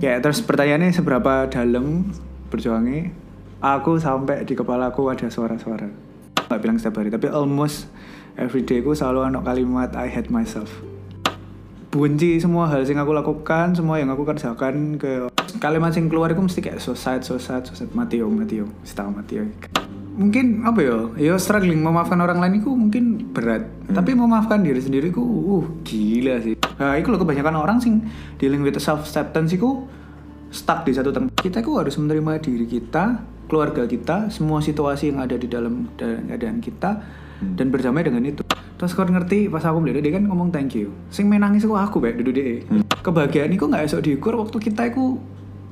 Kayak 0.00 0.24
terus 0.24 0.40
pertanyaannya 0.40 0.96
seberapa 0.96 1.44
dalam 1.52 2.08
berjuangnya 2.48 3.12
aku 3.60 4.00
sampai 4.00 4.48
di 4.48 4.56
kepalaku 4.56 5.12
ada 5.12 5.28
suara-suara. 5.28 5.92
Gak 6.48 6.56
bilang 6.56 6.80
setiap 6.80 7.04
hari, 7.04 7.12
tapi 7.12 7.28
almost 7.28 7.84
every 8.40 8.64
day 8.64 8.80
ku 8.80 8.96
selalu 8.96 9.28
ada 9.28 9.44
kalimat 9.44 9.92
I 9.92 10.08
hate 10.08 10.32
myself. 10.32 10.72
Bunci 11.92 12.40
semua 12.40 12.72
hal 12.72 12.88
yang 12.88 13.04
aku 13.04 13.12
lakukan, 13.12 13.76
semua 13.76 14.00
yang 14.00 14.08
aku 14.08 14.24
kerjakan 14.24 14.96
ke 14.96 15.28
kalimat 15.60 15.92
yang 15.92 16.08
keluar 16.08 16.32
itu 16.32 16.40
mesti 16.40 16.64
kayak 16.64 16.80
sad, 16.80 17.20
so 17.20 17.36
sad, 17.36 17.68
mati 17.92 18.24
yo, 18.24 18.32
mati 18.32 18.64
yo, 18.64 18.72
setahun 18.80 19.20
mati 19.20 19.36
yo. 19.36 19.44
Mungkin 20.16 20.64
apa 20.64 20.80
yo, 20.80 21.12
yo 21.20 21.36
struggling 21.36 21.84
memaafkan 21.84 22.16
orang 22.24 22.40
lain 22.40 22.64
itu 22.64 22.72
mungkin 22.72 23.34
berat, 23.36 23.68
tapi 23.92 24.16
memaafkan 24.16 24.64
diri 24.64 24.80
sendiri 24.80 25.12
ku, 25.12 25.20
uh 25.20 25.64
gila 25.84 26.40
sih. 26.40 26.56
Nah, 26.80 26.96
itu 26.96 27.12
loh 27.12 27.20
kebanyakan 27.20 27.60
orang 27.60 27.76
sing 27.76 28.08
dealing 28.40 28.64
with 28.64 28.80
self 28.80 29.04
acceptance 29.04 29.52
itu 29.52 29.84
stuck 30.50 30.82
di 30.84 30.92
satu 30.92 31.14
tempat. 31.14 31.32
Kita 31.38 31.62
itu 31.62 31.72
harus 31.78 31.94
menerima 31.96 32.42
diri 32.42 32.66
kita, 32.66 33.22
keluarga 33.46 33.86
kita, 33.86 34.28
semua 34.30 34.62
situasi 34.62 35.14
yang 35.14 35.22
ada 35.22 35.38
di 35.38 35.46
dalam 35.50 35.90
keadaan 35.96 36.58
kita 36.62 37.00
dan 37.40 37.66
berdamai 37.72 38.04
dengan 38.04 38.22
itu. 38.26 38.44
Terus 38.76 38.96
kau 38.96 39.04
ngerti 39.04 39.48
pas 39.52 39.64
aku 39.64 39.78
melihat 39.80 40.04
dia 40.04 40.16
kan 40.16 40.24
ngomong 40.24 40.48
thank 40.52 40.76
you. 40.76 40.92
Sing 41.12 41.28
menangis 41.28 41.64
itu 41.64 41.72
aku 41.72 42.00
baik 42.00 42.20
duduk 42.20 42.34
deh. 42.36 42.64
Kebahagiaan 43.00 43.52
itu 43.52 43.64
nggak 43.68 43.88
esok 43.88 44.00
diukur 44.04 44.36
waktu 44.36 44.56
kita 44.56 44.88
itu 44.92 45.20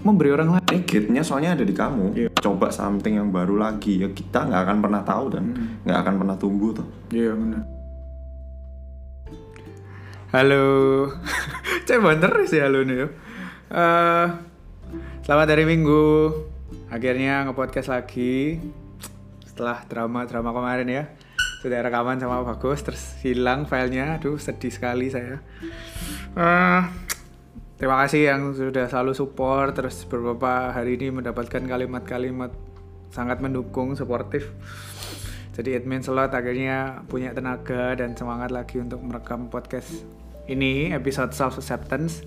memberi 0.04 0.30
orang 0.32 0.58
lain. 0.60 0.68
Ini 0.68 0.84
gate-nya 0.84 1.22
soalnya 1.24 1.56
ada 1.56 1.64
di 1.64 1.72
kamu. 1.72 2.04
Iya. 2.14 2.28
Coba 2.36 2.68
something 2.68 3.16
yang 3.16 3.32
baru 3.32 3.56
lagi 3.56 4.04
ya 4.04 4.12
kita 4.12 4.48
nggak 4.48 4.60
akan 4.60 4.78
pernah 4.84 5.02
tahu 5.02 5.24
dan 5.32 5.44
nggak 5.88 5.98
akan 6.04 6.14
pernah 6.20 6.36
tumbuh 6.36 6.70
tuh. 6.76 6.86
Iya 7.10 7.32
benar. 7.32 7.62
Halo, 10.28 11.08
cek 11.88 12.04
banter 12.04 12.32
sih 12.44 12.60
halo 12.60 12.84
nih. 12.84 12.96
yo. 13.00 13.08
Selamat 15.20 15.52
hari 15.52 15.68
Minggu. 15.68 16.32
Akhirnya 16.88 17.44
nge-podcast 17.44 17.92
lagi 17.92 18.56
setelah 19.44 19.84
drama-drama 19.84 20.48
kemarin 20.56 20.88
ya. 20.88 21.04
Sudah 21.60 21.84
rekaman 21.84 22.16
sama 22.16 22.40
Bagus, 22.40 22.80
terus 22.80 23.12
hilang 23.20 23.68
filenya. 23.68 24.16
Aduh, 24.16 24.40
sedih 24.40 24.72
sekali 24.72 25.12
saya. 25.12 25.44
Eh, 26.32 26.80
terima 27.76 28.00
kasih 28.00 28.32
yang 28.32 28.56
sudah 28.56 28.88
selalu 28.88 29.12
support. 29.12 29.76
Terus 29.76 30.08
beberapa 30.08 30.72
hari 30.72 30.96
ini 30.96 31.12
mendapatkan 31.20 31.60
kalimat-kalimat 31.68 32.56
sangat 33.12 33.44
mendukung, 33.44 33.92
suportif. 33.92 34.48
Jadi 35.52 35.76
admin 35.76 36.00
slot 36.00 36.32
akhirnya 36.32 37.04
punya 37.12 37.36
tenaga 37.36 37.92
dan 37.92 38.16
semangat 38.16 38.48
lagi 38.48 38.80
untuk 38.80 39.04
merekam 39.04 39.52
podcast 39.52 40.06
ini 40.48 40.96
episode 40.96 41.36
self 41.36 41.60
acceptance. 41.60 42.24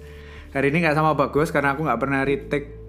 Hari 0.51 0.67
ini 0.67 0.83
nggak 0.83 0.99
sama 0.99 1.15
bagus 1.15 1.47
karena 1.47 1.71
aku 1.71 1.87
nggak 1.87 1.99
pernah 2.01 2.27
retake 2.27 2.81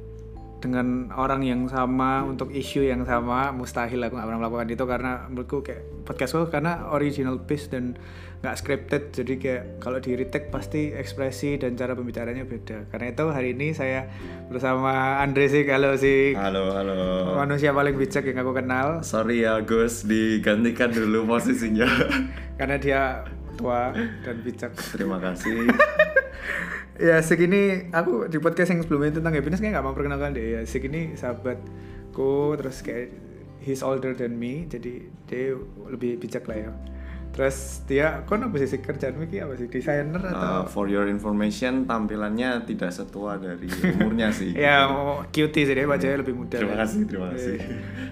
dengan 0.62 1.10
orang 1.18 1.42
yang 1.42 1.66
sama 1.66 2.22
untuk 2.22 2.54
isu 2.54 2.86
yang 2.86 3.02
sama 3.02 3.50
mustahil 3.50 3.98
aku 3.98 4.14
nggak 4.14 4.28
pernah 4.30 4.40
melakukan 4.46 4.68
itu 4.70 4.84
karena 4.86 5.12
menurutku 5.26 5.66
kayak 5.66 5.82
podcastku 6.06 6.46
karena 6.54 6.86
original 6.94 7.42
piece 7.42 7.66
dan 7.66 7.98
nggak 8.46 8.54
scripted 8.54 9.02
jadi 9.10 9.34
kayak 9.42 9.62
kalau 9.82 9.98
di 9.98 10.14
retake 10.14 10.54
pasti 10.54 10.94
ekspresi 10.94 11.58
dan 11.58 11.74
cara 11.74 11.98
pembicaranya 11.98 12.46
beda 12.46 12.86
karena 12.94 13.10
itu 13.10 13.24
hari 13.34 13.58
ini 13.58 13.74
saya 13.74 14.06
bersama 14.46 15.18
Andre 15.18 15.50
sih 15.50 15.66
kalau 15.66 15.98
si 15.98 16.38
Halo, 16.38 16.70
halo. 16.78 17.34
manusia 17.34 17.74
paling 17.74 17.98
bijak 17.98 18.22
yang 18.22 18.38
aku 18.46 18.54
kenal 18.54 19.02
Sorry 19.02 19.42
ya 19.42 19.58
Gus, 19.66 20.06
digantikan 20.06 20.94
dulu 20.94 21.26
posisinya. 21.26 21.86
karena 22.58 22.78
dia 22.78 23.02
tua 23.58 23.94
dan 24.22 24.36
bijak. 24.42 24.74
Terima 24.94 25.18
kasih. 25.18 25.70
ya 27.02 27.18
segini 27.18 27.90
aku 27.90 28.30
di 28.30 28.38
podcast 28.38 28.70
yang 28.70 28.80
sebelumnya 28.86 29.18
tentang 29.18 29.34
happiness 29.34 29.58
kayak 29.58 29.74
gak 29.74 29.84
mau 29.84 29.94
perkenalkan 29.94 30.38
deh. 30.38 30.58
Ya 30.58 30.60
segini 30.62 31.18
sahabatku 31.18 32.54
terus 32.62 32.78
kayak 32.86 33.10
he's 33.58 33.82
older 33.82 34.14
than 34.14 34.38
me 34.38 34.70
jadi 34.70 35.10
dia 35.26 35.58
lebih 35.90 36.22
bijak 36.22 36.46
lah 36.46 36.70
ya. 36.70 36.72
Terus 37.32 37.80
dia 37.88 38.28
kon 38.28 38.44
apa 38.44 38.60
sih 38.60 38.84
kerjaan 38.84 39.16
Miki? 39.16 39.40
Apa 39.40 39.56
sih 39.56 39.64
desainer 39.72 40.20
Uh, 40.20 40.28
atau 40.36 40.68
for 40.68 40.84
your 40.84 41.08
information, 41.08 41.88
tampilannya 41.88 42.60
tidak 42.68 42.92
setua 42.92 43.40
dari 43.40 43.64
umurnya 43.72 44.28
sih. 44.28 44.52
ya 44.68 44.84
mau 44.84 45.24
cutie 45.32 45.64
sih 45.64 45.72
dia 45.72 45.88
bacanya 45.88 46.20
lebih 46.20 46.36
muda 46.36 46.60
Terima 46.60 46.76
kasih, 46.76 47.08
terima 47.08 47.32
kasih. 47.32 47.56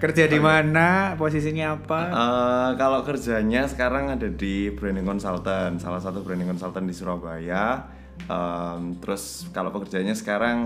kerja 0.01 0.23
di 0.25 0.39
mana 0.41 1.13
posisinya 1.21 1.77
apa? 1.77 2.01
Eh, 2.09 2.69
kalau 2.81 3.05
kerjanya 3.05 3.69
sekarang 3.69 4.09
ada 4.09 4.25
di 4.25 4.73
branding 4.73 5.05
consultant, 5.05 5.77
salah 5.77 6.01
satu 6.01 6.25
branding 6.25 6.49
consultant 6.49 6.89
di 6.89 6.95
Surabaya. 6.97 8.00
Em, 8.23 8.95
terus 8.97 9.45
kalau 9.51 9.69
pekerjaannya 9.69 10.15
sekarang 10.15 10.57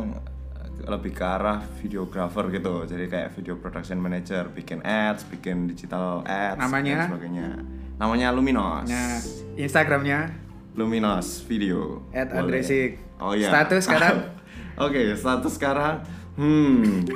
lebih 0.85 1.15
ke 1.15 1.23
arah 1.23 1.63
videographer 1.79 2.51
gitu, 2.51 2.83
jadi 2.83 3.07
kayak 3.07 3.29
video 3.33 3.55
production 3.55 3.95
manager, 3.95 4.51
bikin 4.51 4.83
ads, 4.83 5.23
bikin 5.25 5.65
digital 5.65 6.19
ads, 6.27 6.59
Namanya? 6.59 7.07
dan 7.07 7.09
sebagainya. 7.15 7.47
Namanya 7.95 8.27
Luminos. 8.35 8.85
nah 8.85 9.17
Instagramnya 9.55 10.35
Luminos 10.75 11.39
Video. 11.47 12.03
at 12.11 12.27
Boleh. 12.27 12.39
Andre 12.43 12.59
Sik. 12.61 12.91
Oh 13.23 13.31
iya. 13.31 13.47
status 13.47 13.87
sekarang 13.87 14.15
Oke, 14.85 15.15
status 15.15 15.55
sekarang 15.55 16.03
hmm 16.35 17.07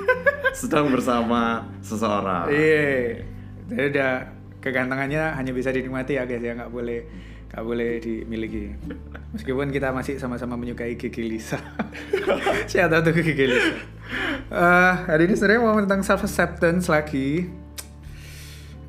sedang 0.56 0.88
bersama 0.90 1.68
seseorang. 1.84 2.48
Iya, 2.48 3.28
jadi 3.68 3.84
udah 3.92 4.12
kegantengannya 4.64 5.36
hanya 5.36 5.52
bisa 5.52 5.70
dinikmati 5.70 6.16
ya 6.16 6.24
guys 6.24 6.40
ya 6.40 6.56
nggak 6.56 6.72
boleh 6.72 7.04
nggak 7.50 7.64
boleh 7.66 7.98
dimiliki. 7.98 8.78
Meskipun 9.34 9.74
kita 9.74 9.90
masih 9.90 10.22
sama-sama 10.22 10.54
menyukai 10.54 10.94
Gigi 10.98 11.26
Lisa. 11.26 11.58
Siapa 12.70 13.02
tahu 13.02 13.10
tuh 13.10 13.14
Gigi 13.26 13.46
Lisa. 13.50 13.74
Eh, 14.50 14.94
hari 15.10 15.26
ini 15.26 15.34
sebenarnya 15.34 15.62
mau 15.66 15.78
tentang 15.82 16.02
self 16.06 16.22
acceptance 16.26 16.86
lagi. 16.90 17.50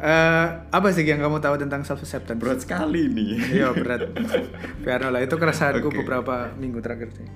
Eh, 0.00 0.47
apa 0.72 0.88
sih 0.93 1.04
yang 1.04 1.20
kamu 1.20 1.41
tahu 1.41 1.56
tentang 1.60 1.84
self 1.88 2.04
acceptance? 2.04 2.41
Berat 2.41 2.60
sekali 2.65 3.09
nih. 3.09 3.65
Iya 3.65 3.72
berat. 3.72 4.12
Biar 4.84 5.09
lah 5.09 5.20
itu 5.25 5.37
keresahanku 5.41 5.88
Oke. 5.88 6.04
beberapa 6.04 6.53
minggu 6.56 6.84
terakhir 6.84 7.16
sih. 7.16 7.28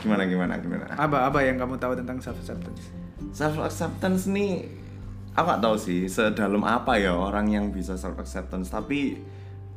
Gimana 0.00 0.24
gimana 0.24 0.56
gimana? 0.56 0.96
Apa 0.96 1.28
apa 1.28 1.44
yang 1.44 1.60
kamu 1.60 1.76
tahu 1.76 2.00
tentang 2.00 2.16
self 2.24 2.40
acceptance? 2.40 2.88
Self 3.36 3.60
acceptance 3.60 4.24
nih 4.24 4.80
aku 5.34 5.46
nggak 5.46 5.62
tahu 5.62 5.76
sih 5.78 6.10
sedalam 6.10 6.62
apa 6.66 6.98
ya 6.98 7.14
orang 7.14 7.46
yang 7.50 7.70
bisa 7.70 7.94
self 7.94 8.18
acceptance 8.18 8.70
tapi 8.70 9.18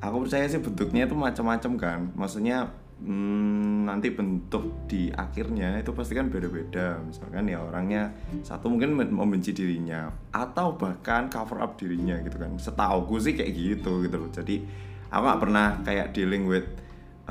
aku 0.04 0.28
percaya 0.28 0.46
sih 0.52 0.60
bentuknya 0.60 1.08
itu 1.08 1.16
macam-macam 1.16 1.72
kan. 1.80 2.00
Maksudnya 2.20 2.68
hmm, 3.00 3.88
nanti 3.88 4.12
bentuk 4.12 4.84
di 4.92 5.08
akhirnya 5.16 5.80
itu 5.80 5.96
pasti 5.96 6.14
kan 6.20 6.28
beda-beda. 6.28 7.00
Misalkan 7.08 7.48
ya 7.48 7.64
orangnya 7.64 8.12
satu 8.44 8.68
mungkin 8.68 9.00
membenci 9.00 9.56
dirinya 9.56 10.12
atau 10.36 10.76
bahkan 10.76 11.32
cover 11.32 11.64
up 11.64 11.80
dirinya 11.80 12.20
gitu 12.20 12.36
kan. 12.36 12.52
Setauku 12.60 13.16
sih 13.24 13.32
kayak 13.32 13.52
gitu 13.56 14.04
gitu 14.04 14.16
loh. 14.20 14.30
Jadi 14.30 14.60
aku 15.08 15.24
nggak 15.24 15.42
pernah 15.42 15.68
kayak 15.88 16.12
dealing 16.12 16.44
with 16.52 16.68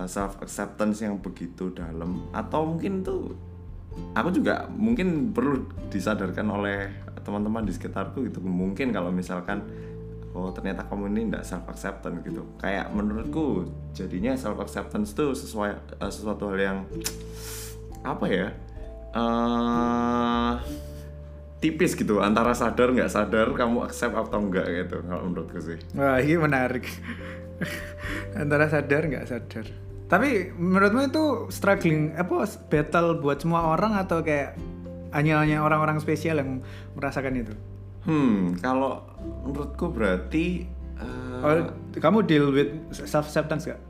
self 0.09 0.41
acceptance 0.41 1.05
yang 1.05 1.21
begitu 1.21 1.69
dalam. 1.77 2.25
Atau 2.33 2.65
mungkin 2.65 3.05
tuh 3.05 3.37
aku 4.17 4.33
juga 4.33 4.65
mungkin 4.73 5.37
perlu 5.37 5.69
disadarkan 5.93 6.49
oleh 6.49 6.89
teman-teman 7.21 7.69
di 7.69 7.77
sekitarku 7.77 8.25
gitu. 8.33 8.41
Mungkin 8.41 8.97
kalau 8.97 9.13
misalkan 9.13 9.61
oh 10.33 10.49
ternyata 10.51 10.89
kamu 10.89 11.13
ini 11.13 11.21
tidak 11.29 11.45
self 11.45 11.65
acceptance 11.69 12.19
gitu 12.25 12.43
kayak 12.57 12.89
menurutku 12.93 13.69
jadinya 13.93 14.33
self 14.37 14.59
acceptance 14.61 15.13
tuh 15.13 15.37
sesuai 15.37 16.01
eh, 16.01 16.13
sesuatu 16.13 16.53
hal 16.53 16.59
yang 16.59 16.79
apa 18.03 18.27
ya 18.27 18.49
eh 19.13 20.55
tipis 21.63 21.95
gitu 21.95 22.19
antara 22.19 22.59
sadar 22.59 22.91
nggak 22.91 23.13
sadar 23.13 23.55
kamu 23.55 23.87
accept 23.87 24.19
atau 24.19 24.43
enggak 24.43 24.67
gitu 24.67 24.99
kalau 25.07 25.23
menurutku 25.31 25.63
sih 25.63 25.79
Wah, 25.95 26.19
ini 26.19 26.35
menarik. 26.35 26.91
Antara 28.43 28.67
sadar 28.67 29.07
nggak 29.07 29.27
sadar. 29.31 29.71
Tapi 30.11 30.51
menurutmu 30.59 31.01
itu 31.07 31.25
struggling 31.55 32.19
apa 32.19 32.51
battle 32.67 33.23
buat 33.23 33.39
semua 33.39 33.71
orang 33.71 33.95
atau 33.95 34.21
kayak 34.27 34.59
hanya 35.15 35.39
hanya 35.39 35.63
orang-orang 35.63 36.03
spesial 36.03 36.43
yang 36.43 36.61
merasakan 36.99 37.47
itu? 37.47 37.55
Hmm 38.03 38.59
kalau 38.59 39.03
menurutku 39.47 39.91
berarti 39.91 40.67
eh, 40.99 41.41
Oh, 41.43 41.75
kamu 41.99 42.23
deal 42.23 42.55
with 42.55 42.71
self 42.95 43.27
acceptance 43.27 43.67
gak? 43.67 43.81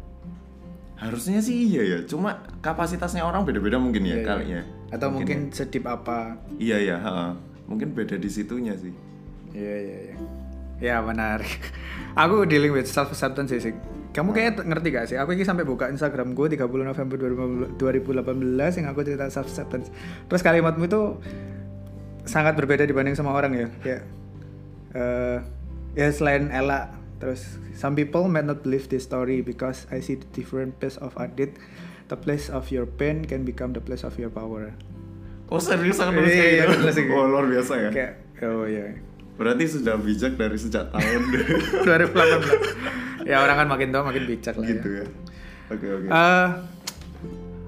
harusnya 0.96 1.42
sih 1.42 1.66
iya 1.66 1.82
ya 1.82 1.98
cuma 2.06 2.46
kapasitasnya 2.62 3.26
orang 3.26 3.42
beda-beda 3.42 3.74
mungkin 3.74 4.06
ya 4.06 4.22
Iya, 4.22 4.24
kali 4.24 4.44
iya. 4.46 4.62
ya 4.62 4.94
Atau 4.94 5.08
mungkin 5.10 5.50
sedip 5.50 5.82
apa? 5.88 6.38
Iya 6.60 6.78
ya, 6.78 6.96
mungkin 7.66 7.90
beda 7.90 8.20
di 8.20 8.28
situnya 8.28 8.76
sih. 8.76 8.92
Iya 9.50 9.74
iya 9.82 9.98
iya. 10.04 10.16
Ya 10.78 10.96
menarik. 11.00 11.58
aku 12.22 12.44
dealing 12.44 12.70
with 12.70 12.86
self 12.86 13.08
acceptance 13.10 13.50
sih. 13.50 13.72
Kamu 14.12 14.36
kayak 14.36 14.60
ngerti 14.62 14.88
gak 14.92 15.06
sih? 15.08 15.16
Aku 15.16 15.32
ini 15.32 15.48
sampai 15.48 15.64
buka 15.64 15.88
Instagram 15.88 16.36
gue 16.36 16.54
30 16.54 16.68
November 16.84 17.16
2018 17.16 18.78
yang 18.78 18.86
aku 18.92 19.00
cerita 19.00 19.32
self 19.32 19.48
acceptance. 19.48 19.88
Terus 20.28 20.42
kalimatmu 20.44 20.84
itu 20.84 21.02
sangat 22.24 22.54
berbeda 22.54 22.84
dibanding 22.84 23.12
sama 23.12 23.30
orang 23.30 23.52
ya. 23.52 23.68
Kayak 23.80 24.02
eh 24.92 25.38
ya 25.92 26.08
selain 26.08 26.48
Ella 26.48 26.88
terus 27.16 27.44
some 27.72 27.92
people 27.92 28.26
might 28.26 28.42
not 28.42 28.60
believe 28.60 28.88
this 28.88 29.02
story 29.02 29.40
because 29.40 29.86
I 29.88 30.00
see 30.00 30.16
the 30.16 30.28
different 30.32 30.76
piece 30.76 30.98
of 30.98 31.14
Adit 31.14 31.54
the 32.06 32.16
place 32.16 32.48
of 32.48 32.68
your 32.68 32.84
pain 32.84 33.22
can 33.22 33.46
become 33.46 33.72
the 33.72 33.80
place 33.80 34.02
of 34.02 34.18
your 34.18 34.28
power 34.28 34.74
Oh 35.46 35.60
serius 35.60 35.96
aku 35.96 36.12
Iya, 36.12 36.18
nulis 36.18 36.32
kayak 36.32 36.48
iya, 36.48 36.64
gitu? 36.64 36.76
kayak 36.82 36.96
gitu. 36.98 37.12
Oh 37.14 37.24
luar 37.24 37.44
biasa 37.46 37.72
ya. 37.78 37.90
kayak 37.90 38.12
oh 38.42 38.64
iya 38.64 38.84
Berarti 39.32 39.64
sudah 39.64 39.96
bijak 39.96 40.34
dari 40.34 40.56
sejak 40.56 40.92
tahun 40.92 41.22
2018 41.88 43.28
ya 43.28 43.36
orang 43.38 43.56
kan 43.60 43.68
makin 43.70 43.88
tua 43.88 44.02
makin 44.02 44.24
bijak 44.26 44.54
lah 44.56 44.66
gitu 44.66 44.88
ya 44.92 44.98
ya. 44.98 45.06
Oke 45.70 45.86
oke. 45.88 46.06
Eh, 46.08 46.48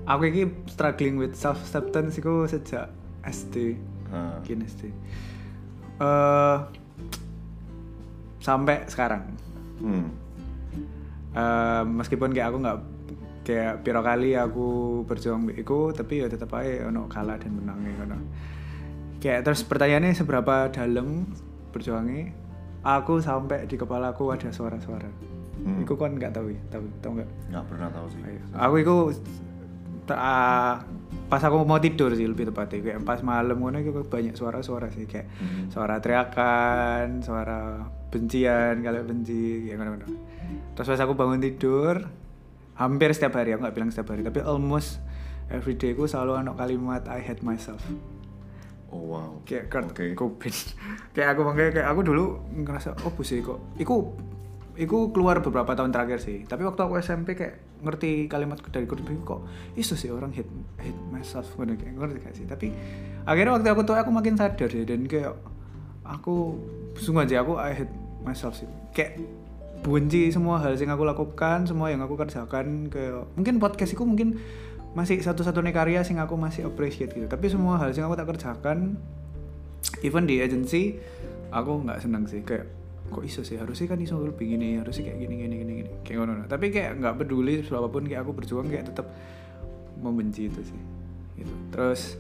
aku 0.05 0.23
ini 0.29 0.43
struggling 0.67 1.17
with 1.17 1.33
self 1.33 1.57
acceptance 1.57 2.19
itu 2.19 2.45
sejak 2.45 2.93
SD. 3.23 3.81
Mungkin 4.15 4.59
SD 4.63 4.83
Eh, 5.97 6.57
sampai 8.41 8.85
sekarang 8.87 9.23
Hmm. 9.77 10.07
Eh, 11.31 11.83
meskipun 11.85 12.31
kayak 12.31 12.49
aku 12.49 12.59
nggak 12.61 12.79
kayak 13.43 13.83
piro 13.83 14.01
kali 14.01 14.33
aku 14.33 14.67
berjuang 15.05 15.51
iku 15.53 15.91
tapi 15.91 16.19
ya 16.19 16.27
tetap 16.27 16.49
aja 16.55 16.87
ono 16.87 17.05
kalah 17.07 17.37
dan 17.37 17.53
menangnya 17.53 17.91
ngono 17.93 18.17
kayak 19.19 19.43
terus 19.43 19.61
pertanyaannya 19.61 20.15
seberapa 20.15 20.71
dalam 20.71 21.29
berjuangnya 21.71 22.33
aku 22.81 23.19
sampai 23.19 23.67
di 23.67 23.75
kepalaku 23.75 24.31
ada 24.31 24.49
suara-suara 24.49 25.11
Hmm. 25.57 25.81
iku 25.81 25.95
kan 25.95 26.13
nggak 26.13 26.33
tahu 26.33 26.51
ya 26.51 26.61
tahu 26.69 26.85
tahu 26.99 27.13
nggak 27.15 27.31
Nggak 27.49 27.65
pernah 27.67 27.89
tahu 27.89 28.07
sih. 28.09 28.21
Ayo. 28.23 28.41
aku 28.55 28.75
iku 28.77 28.97
ta- 30.05 30.83
pas 31.25 31.41
aku 31.41 31.65
mau 31.65 31.81
tidur 31.81 32.13
sih 32.13 32.29
lebih 32.29 32.53
tepatnya. 32.53 32.81
Kayak 32.81 33.01
pas 33.03 33.21
malam 33.21 33.57
ngono 33.57 33.81
iku 33.81 34.05
banyak 34.05 34.37
suara-suara 34.37 34.93
sih. 34.93 35.09
Kayak 35.09 35.27
Hmm. 35.41 35.67
suara 35.73 35.99
teriakan 35.99 37.25
suara 37.25 37.89
bencian 38.15 38.79
kalau 38.79 39.03
benci 39.03 39.67
kayak 39.67 39.83
ngono 39.83 40.07
terus 40.79 40.87
pas 40.87 41.03
aku 41.03 41.19
bangun 41.19 41.43
tidur 41.43 42.07
hampir 42.79 43.11
setiap 43.11 43.43
hari 43.43 43.55
aku 43.55 43.67
nggak 43.67 43.75
bilang 43.75 43.91
setiap 43.91 44.15
hari 44.15 44.23
tapi 44.23 44.39
almost 44.39 45.03
every 45.51 45.75
day 45.75 45.95
aku 45.95 46.07
selalu 46.07 46.39
ada 46.39 46.55
kalimat 46.55 47.03
I 47.11 47.19
hate 47.19 47.43
myself. 47.43 47.83
Oh 48.95 49.19
wow. 49.19 49.43
kayak 49.43 49.67
Kurt 49.67 49.91
Oke. 49.91 50.15
Cobain 50.15 50.55
kayak 51.15 51.29
aku 51.35 51.41
makanya 51.43 51.71
kayak 51.83 51.89
aku 51.91 52.01
dulu 52.07 52.25
ngerasa 52.55 52.95
oh 53.03 53.11
sih 53.27 53.43
kok. 53.43 53.59
Iku 53.83 54.15
iku 54.79 55.11
keluar 55.11 55.43
beberapa 55.43 55.75
tahun 55.75 55.91
terakhir 55.91 56.23
sih. 56.23 56.47
Tapi 56.47 56.63
waktu 56.63 56.81
aku 56.87 56.95
SMP 57.03 57.35
kayak 57.35 57.64
ngerti 57.83 58.31
kalimat 58.31 58.61
dari 58.71 58.87
Kurt 58.87 59.03
kok 59.03 59.41
isu 59.75 59.95
sih 59.99 60.11
orang 60.13 60.31
hate 60.31 60.51
hate 60.79 61.01
myself? 61.11 61.49
Ngono 61.59 61.75
kayak 61.75 61.95
ngerti 61.99 62.17
gak 62.23 62.35
sih? 62.37 62.47
Tapi 62.47 62.67
akhirnya 63.25 63.59
waktu 63.59 63.69
aku 63.73 63.83
tua 63.83 64.05
aku 64.05 64.13
makin 64.13 64.39
sadar 64.39 64.69
sih 64.71 64.85
dan 64.85 65.05
kayak 65.09 65.35
aku 66.05 66.61
sungguh 67.01 67.25
aja 67.25 67.43
aku 67.43 67.57
I 67.57 67.73
hate 67.73 67.95
myself 68.23 68.55
sih. 68.57 68.69
Kayak 68.93 69.21
benci 69.85 70.33
semua 70.33 70.61
hal 70.65 70.81
yang 70.81 70.97
aku 70.97 71.05
lakukan 71.05 71.69
semua 71.69 71.93
yang 71.93 72.01
aku 72.01 72.17
kerjakan 72.17 72.89
kayak 72.89 73.29
mungkin 73.37 73.61
podcast 73.61 73.93
itu 73.93 74.05
mungkin 74.05 74.41
masih 74.97 75.21
satu-satunya 75.21 75.75
karya 75.75 76.01
sing 76.07 76.17
aku 76.23 76.39
masih 76.39 76.71
appreciate 76.71 77.13
gitu. 77.13 77.27
Tapi 77.27 77.53
semua 77.53 77.77
hal 77.77 77.93
yang 77.93 78.09
aku 78.09 78.17
tak 78.17 78.29
kerjakan 78.33 78.97
even 80.01 80.25
di 80.25 80.41
agency 80.41 80.97
aku 81.53 81.85
nggak 81.85 82.01
seneng 82.01 82.25
sih. 82.25 82.41
Kayak 82.41 82.71
kok 83.15 83.23
iso 83.23 83.47
sih? 83.47 83.55
Harusnya 83.55 83.87
kan 83.87 83.99
iso 84.03 84.19
lebih 84.19 84.59
gini 84.59 84.83
harusnya 84.83 85.15
kayak 85.15 85.19
gini 85.23 85.35
gini 85.47 85.55
gini 85.63 85.73
gini. 85.81 85.91
Kayak 86.03 86.19
ngono 86.27 86.33
tapi 86.51 86.67
kayak 86.75 86.99
nggak 86.99 87.15
peduli 87.23 87.63
apa 87.63 87.89
pun 87.89 88.03
kayak 88.11 88.21
aku 88.27 88.33
berjuang 88.35 88.67
kayak 88.67 88.91
tetap 88.91 89.07
membenci 90.03 90.51
itu 90.51 90.61
sih. 90.67 90.81
Gitu. 91.39 91.55
Terus 91.71 92.19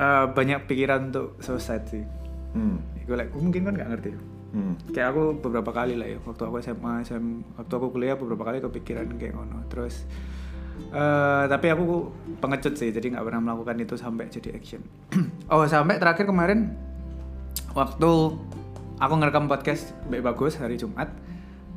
eh, 0.00 0.24
banyak 0.32 0.64
pikiran 0.64 1.12
untuk 1.12 1.36
suicide 1.44 1.86
sih. 1.86 2.04
Hmm. 2.56 2.80
gue 3.06 3.14
like, 3.14 3.30
mungkin 3.36 3.68
kan 3.68 3.74
nggak 3.76 3.90
ngerti. 3.92 4.10
Hmm. 4.56 4.72
kayak 4.88 5.12
aku 5.12 5.36
beberapa 5.36 5.68
kali 5.68 6.00
lah 6.00 6.08
ya 6.08 6.18
waktu 6.24 6.48
aku 6.48 6.56
SMA, 6.64 7.04
SM, 7.04 7.24
waktu 7.60 7.72
aku 7.76 7.86
kuliah 7.92 8.16
beberapa 8.16 8.48
kali 8.48 8.58
kepikiran 8.64 9.04
kayak 9.20 9.36
ngono. 9.36 9.68
Terus 9.68 10.08
eh 10.86 11.44
tapi 11.48 11.66
aku 11.72 12.08
pengecut 12.40 12.76
sih 12.76 12.92
jadi 12.92 13.16
nggak 13.16 13.24
pernah 13.24 13.40
melakukan 13.52 13.76
itu 13.84 13.94
sampai 14.00 14.32
jadi 14.32 14.56
action. 14.56 14.80
Oh 15.52 15.62
sampai 15.68 16.00
terakhir 16.00 16.26
kemarin 16.26 16.85
waktu 17.76 18.10
aku 18.96 19.14
ngerekam 19.20 19.46
podcast 19.46 19.92
baik 20.08 20.24
bagus 20.24 20.56
hari 20.56 20.80
Jumat 20.80 21.12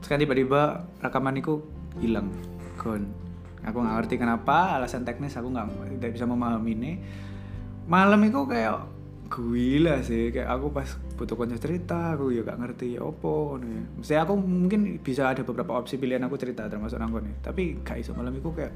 kan 0.08 0.16
tiba-tiba 0.16 0.88
rekaman 1.04 1.38
itu 1.38 1.60
hilang 2.00 2.31
gone 2.80 3.30
aku 3.64 3.78
nggak 3.84 3.96
ngerti 4.00 4.16
kenapa 4.16 4.80
alasan 4.80 5.04
teknis 5.04 5.36
aku 5.36 5.52
nggak 5.52 5.68
tidak 6.00 6.12
bisa 6.16 6.26
memahami 6.26 6.72
ini. 6.76 6.92
Malam 7.90 8.22
itu 8.24 8.46
kayak 8.46 8.86
gila 9.30 10.02
sih 10.02 10.34
kayak 10.34 10.50
aku 10.50 10.74
pas 10.74 10.90
butuh 11.14 11.38
konser 11.38 11.62
cerita 11.62 12.18
aku 12.18 12.34
ya 12.34 12.42
gak 12.42 12.58
ngerti 12.58 12.98
ya 12.98 13.06
opo 13.06 13.62
nih 13.62 14.02
mesti 14.02 14.18
aku 14.18 14.34
mungkin 14.34 14.98
bisa 15.06 15.30
ada 15.30 15.46
beberapa 15.46 15.78
opsi 15.78 16.02
pilihan 16.02 16.25
aku 16.25 16.34
cerita 16.42 16.66
termasuk 16.66 16.98
nangkon 16.98 17.30
nih. 17.30 17.36
Tapi 17.44 17.64
gak 17.86 17.98
iso 18.02 18.12
malam 18.18 18.34
itu 18.34 18.50
kayak 18.50 18.74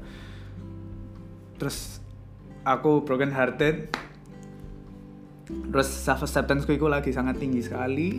terus 1.58 1.98
aku 2.66 3.02
broken 3.06 3.30
hearted 3.34 3.90
terus 5.44 5.88
self 5.88 6.24
acceptance 6.24 6.64
ku 6.64 6.88
lagi 6.88 7.12
sangat 7.12 7.36
tinggi 7.36 7.60
sekali. 7.60 8.10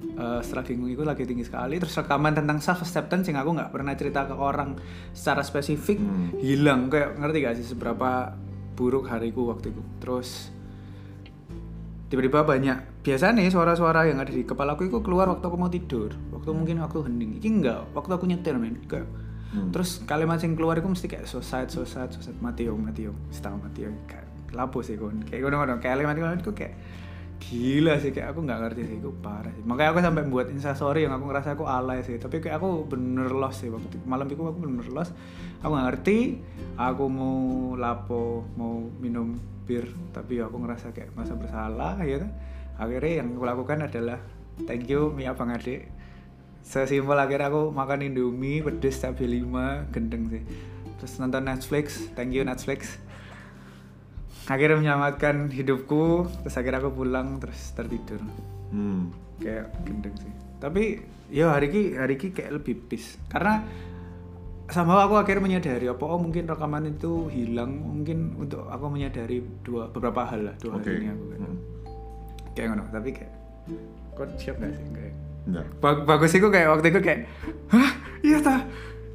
Uh, 0.00 0.40
struggling 0.40 0.80
itu 0.88 1.04
lagi 1.04 1.28
tinggi 1.28 1.44
sekali. 1.44 1.76
Terus 1.76 1.92
rekaman 1.92 2.32
tentang 2.32 2.60
self 2.60 2.80
acceptance 2.80 3.28
yang 3.28 3.40
aku 3.40 3.52
nggak 3.52 3.68
pernah 3.72 3.92
cerita 3.96 4.24
ke 4.24 4.32
orang 4.32 4.76
secara 5.12 5.44
spesifik 5.44 6.00
Hmm. 6.00 6.36
hilang. 6.40 6.88
Kayak 6.88 7.20
ngerti 7.20 7.36
gak 7.44 7.54
sih 7.60 7.66
seberapa 7.68 8.32
buruk 8.76 9.08
hariku 9.12 9.52
waktu 9.52 9.72
itu? 9.72 9.82
Terus 10.00 10.48
tiba-tiba 12.10 12.42
banyak 12.42 13.04
biasa 13.04 13.32
nih 13.36 13.52
suara-suara 13.52 14.08
yang 14.08 14.18
ada 14.18 14.32
di 14.32 14.42
kepalaku 14.42 14.88
itu 14.88 14.98
keluar 15.04 15.30
waktu 15.30 15.44
aku 15.46 15.56
mau 15.56 15.68
tidur. 15.68 16.16
Waktu 16.32 16.48
mungkin 16.52 16.80
waktu 16.80 16.98
hening. 17.06 17.40
Ini 17.40 17.48
enggak 17.60 17.80
waktu 17.92 18.12
aku 18.16 18.24
nyetir 18.24 18.56
men. 18.56 18.80
Kayak 18.88 19.08
Hmm. 19.50 19.74
terus 19.74 19.98
kalimat 20.06 20.38
yang 20.38 20.54
keluar 20.54 20.78
itu 20.78 20.86
mesti 20.86 21.10
kayak 21.10 21.26
sad 21.26 21.74
so 21.74 21.82
sad 21.82 22.14
mati 22.38 22.70
yo 22.70 22.78
mati 22.78 23.10
yo 23.10 23.12
setahun 23.34 23.58
mati 23.58 23.82
yo 23.82 23.90
lapo 24.52 24.82
sih 24.82 24.98
kon 24.98 25.22
kayak 25.26 25.46
ngono 25.46 25.62
ngono 25.62 25.74
kalimat 25.78 26.14
kalimat 26.18 26.40
itu 26.42 26.52
kayak 26.52 26.74
gila 27.40 27.96
sih. 27.96 28.12
Kayak 28.12 28.36
aku 28.36 28.40
nggak 28.44 28.60
ngerti 28.62 28.82
sih 28.84 28.96
itu 29.00 29.10
parah 29.24 29.50
sih. 29.50 29.64
Makanya 29.64 29.88
aku 29.96 29.98
sampai 30.04 30.22
buat 30.28 30.46
instastory 30.52 31.08
yang 31.08 31.16
aku 31.16 31.24
ngerasa 31.32 31.56
aku 31.56 31.64
alay 31.64 32.04
sih. 32.04 32.20
Tapi 32.20 32.38
kayak 32.38 32.60
aku 32.60 32.84
bener 32.84 33.32
lost 33.32 33.64
sih. 33.64 33.72
Waktu 33.72 34.04
malam 34.04 34.28
itu 34.28 34.38
aku 34.44 34.60
bener 34.60 34.86
lost. 34.92 35.16
Aku 35.64 35.72
nggak 35.72 35.86
ngerti. 35.88 36.18
Aku 36.76 37.08
mau 37.08 37.74
lapo 37.80 38.44
mau 38.54 38.84
minum 39.00 39.34
bir. 39.64 39.88
Tapi 40.12 40.44
aku 40.44 40.60
ngerasa 40.60 40.92
kayak 40.92 41.16
masa 41.16 41.32
bersalah 41.34 41.96
gitu 42.04 42.28
akhirnya 42.80 43.20
yang 43.20 43.36
aku 43.36 43.44
lakukan 43.44 43.84
adalah 43.84 44.18
thank 44.64 44.88
you 44.88 45.12
Mia 45.12 45.36
Bang 45.36 45.52
Adik. 45.52 45.92
Sesimpel 46.64 47.20
akhirnya 47.20 47.52
aku 47.52 47.68
makan 47.72 48.08
indomie 48.08 48.64
pedes 48.64 49.04
cabai 49.04 49.28
5 49.44 49.92
gendeng 49.92 50.32
sih. 50.32 50.40
Terus 50.96 51.12
nonton 51.20 51.44
Netflix. 51.44 52.08
Thank 52.16 52.32
you 52.32 52.40
Netflix 52.40 52.96
akhirnya 54.46 54.76
menyelamatkan 54.78 55.48
hidupku 55.48 56.04
terus 56.40 56.54
akhirnya 56.54 56.80
aku 56.80 56.92
pulang 56.94 57.36
terus 57.36 57.58
tertidur 57.70 58.22
Hmm. 58.70 59.10
kayak 59.36 59.66
gendeng 59.82 60.14
sih 60.14 60.30
tapi 60.56 61.02
ya 61.26 61.50
hari 61.50 61.66
ini 61.68 61.82
hari 61.92 62.14
ini 62.14 62.30
kayak 62.30 62.50
lebih 62.54 62.78
peace 62.86 63.18
karena 63.26 63.66
sama 64.66 65.02
aku 65.02 65.18
akhirnya 65.18 65.42
menyadari 65.42 65.84
apa 65.84 65.98
oh 66.00 66.14
mungkin 66.16 66.46
rekaman 66.46 66.86
itu 66.88 67.26
hilang 67.28 67.74
mungkin 67.74 68.38
untuk 68.38 68.62
aku 68.64 68.86
menyadari 68.86 69.42
dua 69.60 69.90
beberapa 69.90 70.22
hal 70.24 70.46
lah 70.46 70.54
dua 70.56 70.78
Oke. 70.78 70.86
hari 70.86 71.02
ini 71.02 71.08
aku 71.08 71.24
kan. 71.26 71.38
Hmm. 71.40 71.58
kayak 72.52 72.66
ngono 72.70 72.82
tapi 72.88 73.08
kayak 73.10 73.32
kok 74.12 74.28
siap 74.36 74.56
gak 74.56 74.70
sih 74.70 74.86
kayak 74.92 75.14
Enggak. 75.40 75.66
Bag- 75.80 76.04
bagus 76.04 76.30
sih 76.30 76.38
kayak 76.38 76.68
waktu 76.70 76.86
itu 76.86 77.00
kayak 77.00 77.20
hah 77.68 77.90
iya 78.20 78.38
ta 78.38 78.56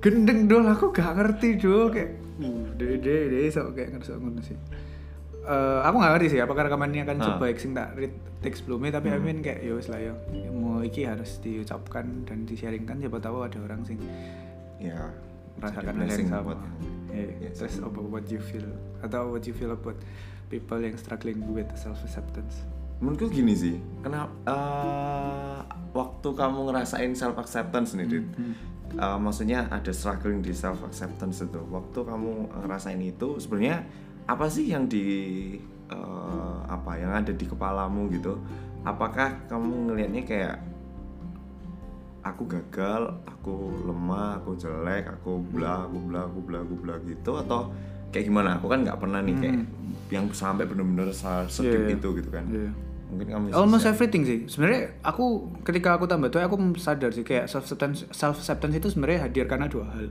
gendeng 0.02 0.46
dol 0.46 0.66
aku 0.66 0.92
gak 0.92 1.16
ngerti 1.16 1.56
dol 1.56 1.88
kayak 1.88 2.12
deh 2.76 2.98
deh 2.98 3.22
deh 3.30 3.48
so 3.48 3.72
kayak 3.72 3.94
ngerasa 3.94 4.18
ngono 4.18 4.42
sih 4.42 4.58
Eh, 5.46 5.80
aku 5.82 5.96
gak 5.96 6.12
ngerti 6.12 6.28
sih 6.28 6.40
apakah 6.42 6.66
rekamannya 6.66 7.06
akan 7.06 7.18
Ah. 7.18 7.26
sebaik 7.32 7.58
sing 7.58 7.72
tak 7.72 7.94
read 7.94 8.10
teks 8.42 8.60
sebelumnya 8.60 8.98
tapi 8.98 9.10
I 9.10 9.20
mean 9.20 9.40
kayak 9.40 9.62
ya 9.62 9.74
wis 9.74 9.86
lah 9.86 9.98
ya 9.98 10.14
mau 10.50 10.82
iki 10.82 11.06
harus 11.06 11.38
diucapkan 11.38 12.26
dan 12.26 12.44
di-sharingkan 12.44 12.98
siapa 12.98 13.18
tahu 13.20 13.42
ada 13.42 13.58
orang 13.60 13.82
sing 13.82 14.02
Ya. 14.76 14.98
merasakan 15.56 15.94
jadi 15.96 16.02
hal 16.04 16.20
yang 16.20 16.30
sama 16.30 16.44
buat 16.44 16.60
Iya, 17.08 17.30
Yes. 17.40 17.56
terus 17.56 17.78
apa 17.80 18.00
what 18.02 18.26
you 18.26 18.38
feel 18.40 18.66
atau 19.00 19.32
what 19.32 19.44
you 19.44 19.54
feel 19.54 19.70
about 19.70 19.96
people 20.48 20.76
yang 20.78 20.94
struggling 20.96 21.40
with 21.48 21.70
self 21.76 22.02
acceptance 22.02 22.66
Menurutku 22.96 23.30
gini 23.30 23.54
sih, 23.54 23.76
kenapa 24.02 24.32
eh, 24.48 25.60
waktu 25.92 26.30
kamu 26.32 26.60
ngerasain 26.66 27.12
self 27.12 27.36
acceptance 27.36 27.94
nih, 27.94 28.08
Dit, 28.10 28.26
eh, 28.94 29.18
maksudnya 29.18 29.68
ada 29.68 29.92
struggling 29.92 30.40
di 30.40 30.52
self 30.52 30.80
acceptance 30.82 31.40
itu, 31.40 31.60
waktu 31.68 32.00
kamu 32.02 32.32
ngerasain 32.58 32.98
itu 33.00 33.36
sebenarnya 33.38 33.84
apa 34.26 34.46
sih 34.50 34.74
yang 34.74 34.90
di 34.90 35.06
eh, 35.90 36.58
apa 36.66 36.92
yang 36.98 37.14
ada 37.14 37.32
di 37.32 37.46
kepalamu 37.46 38.10
gitu? 38.10 38.38
Apakah 38.86 39.34
kamu 39.50 39.90
ngelihatnya 39.90 40.24
kayak 40.26 40.56
aku 42.26 42.46
gagal, 42.50 43.22
aku 43.26 43.86
lemah, 43.86 44.42
aku 44.42 44.58
jelek, 44.58 45.10
aku 45.10 45.42
bla, 45.54 45.86
aku 45.86 45.98
bla, 46.02 46.26
aku 46.26 46.40
bla, 46.42 46.58
aku 46.62 46.76
bla 46.78 46.96
gitu 47.06 47.38
atau 47.38 47.70
kayak 48.10 48.26
gimana? 48.30 48.58
Aku 48.58 48.66
kan 48.70 48.82
nggak 48.82 48.98
pernah 48.98 49.22
nih 49.22 49.36
kayak 49.38 49.60
yang 50.14 50.26
sampai 50.34 50.70
bener-bener 50.70 51.10
sedih 51.50 51.90
iya. 51.90 51.98
itu 51.98 52.08
gitu 52.18 52.30
kan. 52.30 52.46
Iya. 52.50 52.72
mungkin 53.06 53.28
kamu 53.30 53.44
bisa 53.54 53.56
almost 53.62 53.86
everything 53.86 54.26
sih 54.26 54.50
sebenarnya 54.50 54.98
aku 55.06 55.54
ketika 55.62 55.94
aku 55.94 56.10
tambah 56.10 56.34
tua 56.34 56.50
aku 56.50 56.58
sadar 56.74 57.14
sih 57.14 57.22
kayak 57.22 57.46
self 57.46 57.70
acceptance 57.70 58.02
self 58.10 58.42
acceptance 58.42 58.74
itu 58.74 58.88
sebenarnya 58.90 59.30
hadir 59.30 59.46
karena 59.46 59.70
dua 59.70 59.86
hal 59.94 60.10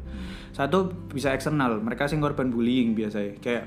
satu 0.55 0.95
bisa 1.11 1.35
eksternal 1.35 1.83
mereka 1.83 2.07
sih 2.07 2.15
korban 2.23 2.55
bullying 2.55 2.95
biasanya 2.95 3.35
kayak 3.43 3.67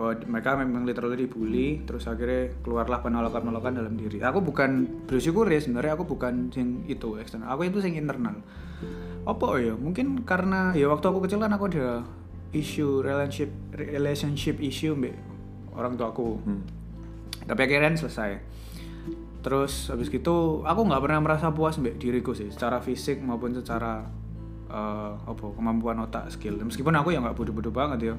oh, 0.00 0.16
mereka 0.16 0.56
memang 0.56 0.88
literally 0.88 1.28
dibully 1.28 1.84
terus 1.84 2.08
akhirnya 2.08 2.56
keluarlah 2.64 3.04
penolakan-penolakan 3.04 3.84
dalam 3.84 3.94
diri. 4.00 4.24
Aku 4.24 4.40
bukan 4.40 5.04
bersyukur 5.04 5.44
ya 5.52 5.60
sebenarnya 5.60 6.00
aku 6.00 6.08
bukan 6.08 6.48
sing 6.48 6.88
itu 6.88 7.20
eksternal. 7.20 7.52
Aku 7.52 7.68
itu 7.68 7.84
sing 7.84 8.00
internal. 8.00 8.40
Apa 9.28 9.60
ya 9.60 9.76
mungkin 9.76 10.24
karena 10.24 10.72
ya 10.72 10.88
waktu 10.88 11.04
aku 11.12 11.28
kecil 11.28 11.44
kan 11.44 11.52
aku 11.52 11.68
ada 11.76 12.08
isu 12.56 13.04
relationship 13.04 13.52
relationship 13.76 14.56
issue 14.64 14.96
mbak 14.96 15.14
orang 15.76 16.00
tua 16.00 16.16
aku. 16.16 16.40
Tapi 17.44 17.60
akhirnya 17.60 18.00
selesai. 18.00 18.40
Terus 19.44 19.92
habis 19.92 20.08
gitu 20.08 20.64
aku 20.64 20.80
nggak 20.88 21.00
pernah 21.04 21.20
merasa 21.20 21.52
puas 21.52 21.76
mbak 21.76 22.00
diriku 22.00 22.32
sih 22.32 22.48
secara 22.48 22.80
fisik 22.80 23.20
maupun 23.20 23.52
secara 23.52 24.08
eh, 24.72 25.12
apa 25.28 25.44
kemampuan 25.52 26.00
otak 26.00 26.32
skill. 26.32 26.56
Meskipun 26.64 26.96
aku 26.96 27.12
ya 27.12 27.20
nggak 27.20 27.36
bodoh-bodoh 27.36 27.72
banget 27.72 28.12
ya. 28.12 28.14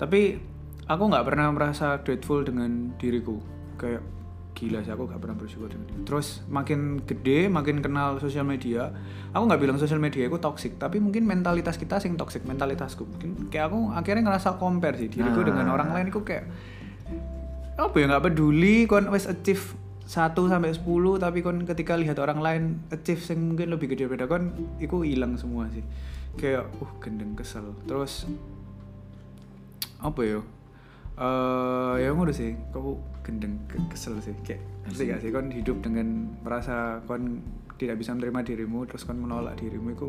Tapi 0.00 0.51
aku 0.86 1.02
nggak 1.08 1.24
pernah 1.26 1.46
merasa 1.52 2.00
grateful 2.02 2.42
dengan 2.42 2.94
diriku. 2.98 3.38
Kayak 3.78 4.02
gila 4.52 4.84
sih 4.84 4.92
aku 4.92 5.08
nggak 5.08 5.20
pernah 5.20 5.36
bersyukur 5.36 5.68
dengan 5.72 5.86
diri. 5.88 6.04
terus 6.04 6.44
makin 6.46 7.00
gede 7.02 7.48
makin 7.48 7.80
kenal 7.80 8.20
sosial 8.20 8.44
media 8.44 8.92
aku 9.32 9.48
nggak 9.48 9.60
bilang 9.64 9.80
sosial 9.80 9.96
media 9.96 10.28
itu 10.28 10.36
toxic 10.36 10.76
tapi 10.76 11.00
mungkin 11.00 11.24
mentalitas 11.24 11.80
kita 11.80 11.98
sing 11.98 12.14
toxic 12.20 12.44
mentalitasku. 12.44 13.08
Mungkin 13.08 13.48
kayak 13.48 13.72
aku 13.72 13.90
akhirnya 13.96 14.28
ngerasa 14.28 14.60
compare 14.60 15.00
sih 15.00 15.08
diriku 15.08 15.42
dengan 15.42 15.72
orang 15.72 15.90
lain 15.96 16.12
itu 16.12 16.20
kayak 16.20 16.46
apa 17.80 17.96
ya 17.96 18.04
nggak 18.12 18.24
peduli 18.28 18.84
kon 18.84 19.08
wes 19.08 19.24
achieve 19.24 19.74
1 20.04 20.36
sampai 20.36 20.76
10 20.76 20.84
tapi 21.24 21.38
kon 21.40 21.64
ketika 21.64 21.96
lihat 21.96 22.20
orang 22.20 22.44
lain 22.44 22.62
achieve 22.92 23.24
sing 23.24 23.40
mungkin 23.40 23.72
lebih 23.72 23.88
gede 23.96 24.04
daripada 24.04 24.28
kon 24.28 24.52
itu 24.76 25.00
hilang 25.00 25.40
semua 25.40 25.72
sih. 25.72 25.82
Kayak 26.36 26.68
uh 26.76 26.92
gendeng 27.00 27.32
kesel. 27.32 27.72
Terus 27.88 28.28
apa 30.02 30.20
ya 30.22 30.44
eh 31.12 31.94
ya 32.00 32.08
ngono 32.10 32.32
sih 32.32 32.56
kau 32.70 32.96
gendeng 33.20 33.60
ke- 33.68 33.84
kesel 33.88 34.16
sih 34.18 34.32
kayak 34.40 34.60
ngerti 34.88 35.02
gak 35.06 35.20
sih 35.20 35.30
kon 35.30 35.48
hidup 35.48 35.76
dengan 35.78 36.06
merasa 36.40 36.98
kon 37.04 37.38
tidak 37.76 37.98
bisa 37.98 38.12
menerima 38.12 38.40
dirimu 38.42 38.86
terus 38.86 39.02
kon 39.02 39.18
menolak 39.18 39.54
dirimu 39.54 39.92
itu 39.92 40.08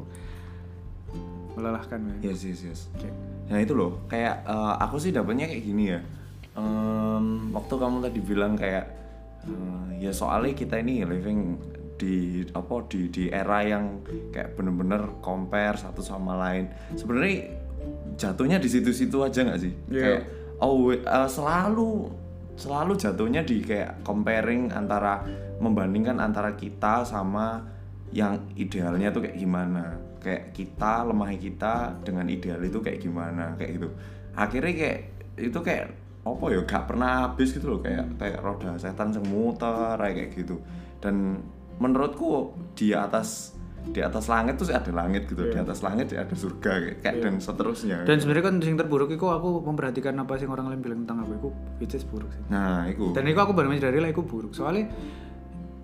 melelahkan 1.53 1.99
men 2.01 2.17
yes 2.19 2.41
yes 2.41 2.59
yes 2.63 2.81
Kayak, 2.97 3.15
Nah 3.43 3.59
itu 3.59 3.73
loh, 3.75 4.07
kayak 4.07 4.47
eh, 4.47 4.73
aku 4.79 4.95
sih 4.97 5.11
dapetnya 5.11 5.45
kayak 5.45 5.61
gini 5.61 5.91
ya. 5.91 5.99
Em, 6.55 7.51
waktu 7.51 7.73
kamu 7.75 7.97
tadi 8.01 8.19
bilang 8.23 8.55
kayak 8.55 8.85
eh, 9.45 9.87
ya 9.99 10.15
soalnya 10.15 10.55
kita 10.55 10.79
ini 10.79 11.03
living 11.03 11.59
di 11.99 12.41
apa 12.49 12.87
di 12.87 13.11
di 13.11 13.23
era 13.27 13.61
yang 13.61 13.99
kayak 14.31 14.55
bener-bener 14.55 15.19
compare 15.19 15.75
satu 15.77 15.99
sama 15.99 16.39
lain. 16.39 16.71
Sebenarnya 16.95 17.51
jatuhnya 18.15 18.57
di 18.57 18.69
situ-situ 18.71 19.21
aja 19.21 19.43
nggak 19.43 19.59
sih? 19.59 19.73
Iya. 19.91 20.01
Kayak 20.01 20.21
oh 20.63 20.95
eh, 20.95 21.27
selalu 21.27 22.07
selalu 22.55 22.95
jatuhnya 22.95 23.43
di 23.43 23.59
kayak 23.59 24.05
comparing 24.07 24.71
antara 24.71 25.25
membandingkan 25.59 26.21
antara 26.21 26.55
kita 26.55 27.03
sama 27.03 27.59
yang 28.13 28.37
idealnya 28.55 29.09
tuh 29.11 29.27
kayak 29.27 29.37
gimana. 29.37 29.99
Kayak 30.23 30.55
kita 30.55 31.03
lemahnya 31.03 31.39
kita 31.41 31.73
dengan 32.05 32.31
ideal 32.31 32.61
itu 32.63 32.79
kayak 32.79 33.03
gimana 33.03 33.59
kayak 33.59 33.81
gitu. 33.81 33.89
Akhirnya 34.37 34.73
kayak 34.73 34.99
itu 35.35 35.59
kayak 35.59 35.87
apa 36.23 36.45
ya 36.47 36.61
gak 36.63 36.85
pernah 36.87 37.27
habis 37.27 37.51
gitu 37.51 37.75
loh. 37.75 37.79
Kayak 37.83 38.15
kayak 38.21 38.39
roda 38.39 38.79
setan 38.79 39.11
semuter 39.11 39.99
kayak 39.99 40.31
gitu. 40.31 40.61
Dan 41.03 41.43
menurutku 41.81 42.53
di 42.77 42.93
atas 42.95 43.57
di 43.83 43.99
atas 43.99 44.31
langit 44.31 44.55
tuh 44.55 44.71
ada 44.71 44.87
langit 44.89 45.27
gitu. 45.27 45.43
Di 45.43 45.59
atas 45.59 45.83
langit 45.83 46.07
ada 46.09 46.31
surga 46.31 46.71
kayak, 46.79 46.97
kayak 47.01 47.15
dan 47.19 47.35
seterusnya. 47.37 47.97
Dan 48.03 48.15
sebenarnya 48.17 48.43
kan 48.47 48.55
yang 48.59 48.77
terburuk 48.77 49.09
itu 49.09 49.25
aku 49.25 49.59
memperhatikan 49.59 50.15
apa 50.15 50.39
sih 50.39 50.47
orang 50.47 50.71
lain 50.71 50.79
bilang 50.79 50.99
tentang 51.03 51.19
aku 51.21 51.31
itu 51.35 51.49
which 51.79 51.93
is 51.93 52.03
buruk 52.03 52.31
sih. 52.31 52.39
Nah 52.47 52.87
itu 52.87 53.11
dan 53.11 53.25
itu 53.25 53.35
aku 53.35 53.51
baru 53.51 53.67
menyadari 53.67 53.99
lah 53.99 54.07
itu 54.07 54.23
buruk. 54.23 54.53
Soalnya 54.53 54.87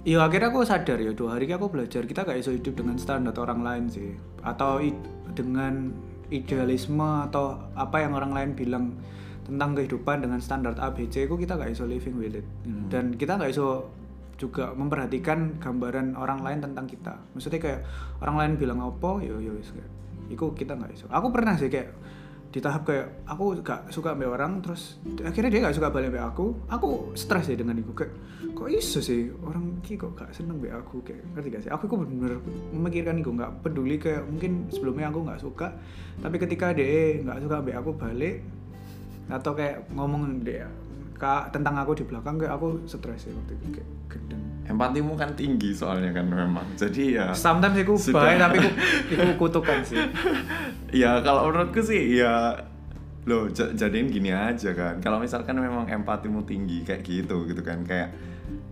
ya 0.08 0.24
akhirnya 0.24 0.48
aku 0.48 0.63
sadar 0.63 0.96
ya 0.98 1.12
dua 1.12 1.36
hari 1.36 1.44
ini 1.44 1.53
aku 1.53 1.68
belajar 1.68 2.01
kita 2.03 2.24
gak 2.24 2.39
bisa 2.39 2.56
hidup 2.56 2.74
dengan 2.74 2.96
standar 2.96 3.36
orang 3.36 3.60
lain 3.60 3.84
sih. 3.91 4.15
Atau 4.41 4.79
i- 4.79 4.96
dengan 5.29 5.91
idealisme 6.29 7.03
atau 7.25 7.58
apa 7.74 8.00
yang 8.00 8.13
orang 8.13 8.32
lain 8.32 8.50
bilang 8.53 8.86
tentang 9.44 9.74
kehidupan 9.74 10.22
dengan 10.22 10.38
standar 10.38 10.77
ABC 10.77 11.25
itu 11.25 11.36
kita 11.36 11.58
gak 11.58 11.70
bisa 11.70 11.84
living 11.84 12.15
with 12.15 12.38
it. 12.38 12.46
Dan 12.88 13.13
kita 13.13 13.36
gak 13.36 13.50
bisa 13.50 13.82
juga 14.39 14.72
memperhatikan 14.72 15.60
gambaran 15.60 16.15
orang 16.15 16.39
lain 16.39 16.60
tentang 16.63 16.88
kita. 16.88 17.19
Maksudnya 17.36 17.60
kayak 17.60 17.81
orang 18.24 18.36
lain 18.39 18.51
bilang 18.55 18.79
apa 18.79 19.19
ya 19.19 19.36
ya 19.38 19.51
wis 19.51 19.69
kayak 19.75 19.91
itu 20.29 20.46
kita 20.53 20.77
nggak 20.77 20.93
bisa 20.93 21.10
aku 21.10 21.27
pernah 21.34 21.58
sih 21.58 21.74
kayak 21.74 21.89
di 22.50 22.58
tahap 22.58 22.81
kayak 22.81 23.29
aku 23.29 23.62
gak 23.62 23.93
suka 23.93 24.17
sama 24.17 24.25
orang 24.25 24.58
terus 24.58 24.98
akhirnya 25.22 25.53
dia 25.53 25.60
gak 25.69 25.77
suka 25.77 25.93
balik 25.93 26.10
sama 26.10 26.34
aku. 26.34 26.46
Aku 26.65 26.89
stres 27.13 27.46
ya 27.46 27.53
dengan 27.53 27.77
itu 27.77 27.93
kayak 27.93 28.10
kok 28.58 28.69
iso 28.74 29.00
sih? 29.05 29.29
Orang 29.46 29.77
ki 29.86 29.93
kok 30.01 30.17
gak 30.17 30.34
seneng 30.34 30.58
sama 30.58 30.81
aku 30.81 31.05
kayak 31.05 31.22
ngerti 31.38 31.48
gak 31.53 31.62
sih? 31.69 31.69
Aku 31.69 31.86
kok 31.86 32.01
bener-bener 32.01 32.41
memikirkan 32.74 33.22
itu 33.22 33.29
nggak 33.29 33.51
peduli 33.62 34.01
kayak 34.01 34.25
mungkin 34.25 34.65
sebelumnya 34.74 35.13
aku 35.13 35.19
nggak 35.29 35.41
suka 35.46 35.67
tapi 36.25 36.36
ketika 36.41 36.74
dia 36.74 37.22
nggak 37.22 37.38
suka 37.46 37.55
sama 37.62 37.72
aku 37.77 37.91
balik 37.93 38.41
atau 39.29 39.51
kayak 39.53 39.86
ngomong 39.93 40.41
dia 40.41 40.65
kak 41.19 41.51
tentang 41.51 41.75
aku 41.75 41.91
di 41.99 42.07
belakang 42.07 42.39
kayak 42.39 42.55
aku 42.55 42.88
stres 42.88 43.27
ya 43.27 43.35
waktu 43.35 43.53
itu 43.59 43.65
kayak 43.75 43.89
gendeng. 44.07 44.43
Empatimu 44.63 45.13
kan 45.19 45.35
tinggi 45.35 45.75
soalnya 45.75 46.15
kan 46.15 46.25
memang. 46.31 46.63
Jadi 46.79 47.19
ya 47.19 47.35
sometimes 47.35 47.75
aku 47.75 47.99
Sudah. 47.99 48.23
baik 48.23 48.38
tapi 48.39 48.57
aku, 48.63 48.71
aku 49.19 49.33
kutukan 49.43 49.79
sih. 49.83 49.99
Ya 50.95 51.19
kalau 51.19 51.51
menurutku 51.51 51.83
sih 51.83 52.23
ya 52.23 52.55
loh 53.27 53.51
jadiin 53.51 54.07
gini 54.07 54.31
aja 54.31 54.71
kan. 54.71 55.03
Kalau 55.03 55.19
misalkan 55.19 55.59
memang 55.59 55.85
empatimu 55.85 56.47
tinggi 56.47 56.88
kayak 56.88 57.03
gitu 57.03 57.43
gitu 57.51 57.59
kan 57.59 57.83
kayak 57.83 58.15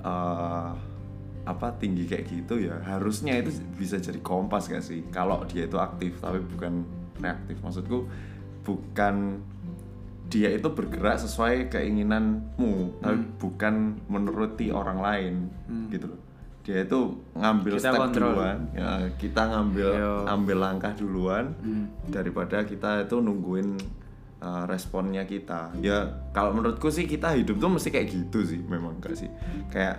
eh, 0.01 0.69
apa 1.47 1.67
tinggi 1.79 2.03
kayak 2.07 2.27
gitu 2.27 2.59
ya 2.59 2.75
harusnya 2.83 3.39
itu 3.39 3.51
bisa 3.75 3.99
jadi 3.99 4.23
kompas 4.23 4.71
gak 4.71 4.81
sih? 4.81 5.03
Kalau 5.11 5.43
dia 5.43 5.67
itu 5.67 5.75
aktif 5.75 6.23
tapi 6.23 6.39
bukan 6.47 6.87
reaktif. 7.19 7.59
Maksudku 7.59 8.07
bukan 8.63 9.43
dia 10.27 10.50
itu 10.50 10.67
bergerak 10.67 11.17
sesuai 11.17 11.67
keinginanmu 11.69 12.72
tapi 13.00 13.17
bukan 13.38 13.74
menuruti 14.05 14.69
orang 14.69 15.00
lain 15.00 15.34
gitu 15.88 16.07
loh 16.07 16.19
dia 16.62 16.84
itu 16.84 17.00
ngambil 17.34 17.74
Kita 17.74 17.84
step 17.86 17.96
kontrol. 17.98 18.31
duluan 18.36 18.57
ya, 18.72 18.89
kita 19.15 19.41
ngambil 19.48 19.88
Yo. 19.89 20.13
ambil 20.27 20.57
langkah 20.60 20.91
duluan 20.93 21.55
daripada 22.05 22.62
kita 22.62 23.01
itu 23.01 23.15
nungguin 23.17 23.79
uh, 24.38 24.63
responnya 24.65 25.24
kita 25.24 25.72
ya 25.79 26.03
kalau 26.29 26.51
menurutku 26.51 26.88
sih 26.88 27.05
kita 27.05 27.31
hidup 27.34 27.55
tuh 27.55 27.69
mesti 27.69 27.88
kayak 27.88 28.07
gitu 28.10 28.43
sih 28.43 28.60
memang 28.60 29.00
gak 29.00 29.15
sih 29.15 29.31
kayak 29.67 29.96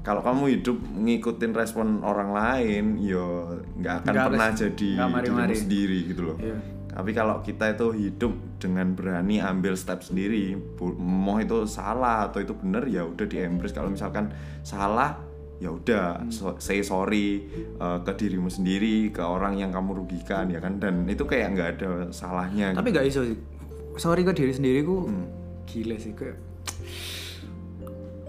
kalau 0.00 0.18
kamu 0.18 0.56
hidup 0.56 0.78
ngikutin 0.96 1.52
respon 1.52 1.86
orang 2.00 2.30
lain 2.30 2.84
yo 2.98 3.54
nggak 3.76 4.02
akan 4.02 4.12
Nggak 4.12 4.26
pernah 4.28 4.50
jadi 4.52 4.74
dirimu 4.94 5.10
mari-mari. 5.12 5.54
sendiri 5.54 5.98
gitu 6.06 6.22
loh 6.24 6.36
Iya. 6.38 6.56
Tapi 6.92 7.10
kalau 7.10 7.40
kita 7.40 7.72
itu 7.72 7.88
hidup 7.90 8.30
dengan 8.56 8.92
berani 8.92 9.40
ambil 9.40 9.72
step 9.74 10.00
sendiri 10.00 10.54
mau 10.94 11.36
itu 11.36 11.64
salah 11.64 12.28
atau 12.28 12.38
itu 12.38 12.52
benar 12.54 12.84
ya 12.84 13.02
udah 13.02 13.24
di 13.24 13.38
embrace 13.38 13.72
kalau 13.72 13.88
misalkan 13.88 14.28
salah 14.62 15.16
ya 15.56 15.70
udah 15.70 16.20
Hmm. 16.20 16.28
so- 16.28 16.58
say 16.58 16.82
sorry 16.82 17.48
uh, 17.78 18.00
ke 18.00 18.12
dirimu 18.14 18.46
sendiri 18.46 19.08
ke 19.08 19.20
orang 19.20 19.56
yang 19.56 19.70
kamu 19.70 19.94
rugikan 19.96 20.46
ya 20.46 20.58
kan 20.58 20.76
dan 20.76 21.06
itu 21.06 21.22
kayak 21.22 21.48
nggak 21.50 21.68
ada 21.72 21.90
salahnya 22.10 22.74
tapi 22.74 22.90
gak 22.90 23.06
iso 23.06 23.22
sih 23.22 23.38
sorry 23.94 24.20
ke 24.20 24.32
diri 24.32 24.52
sendiri 24.52 24.82
ku 24.82 25.06
Hmm. 25.06 25.26
gila 25.64 25.96
sih 25.96 26.12
kayak 26.12 26.36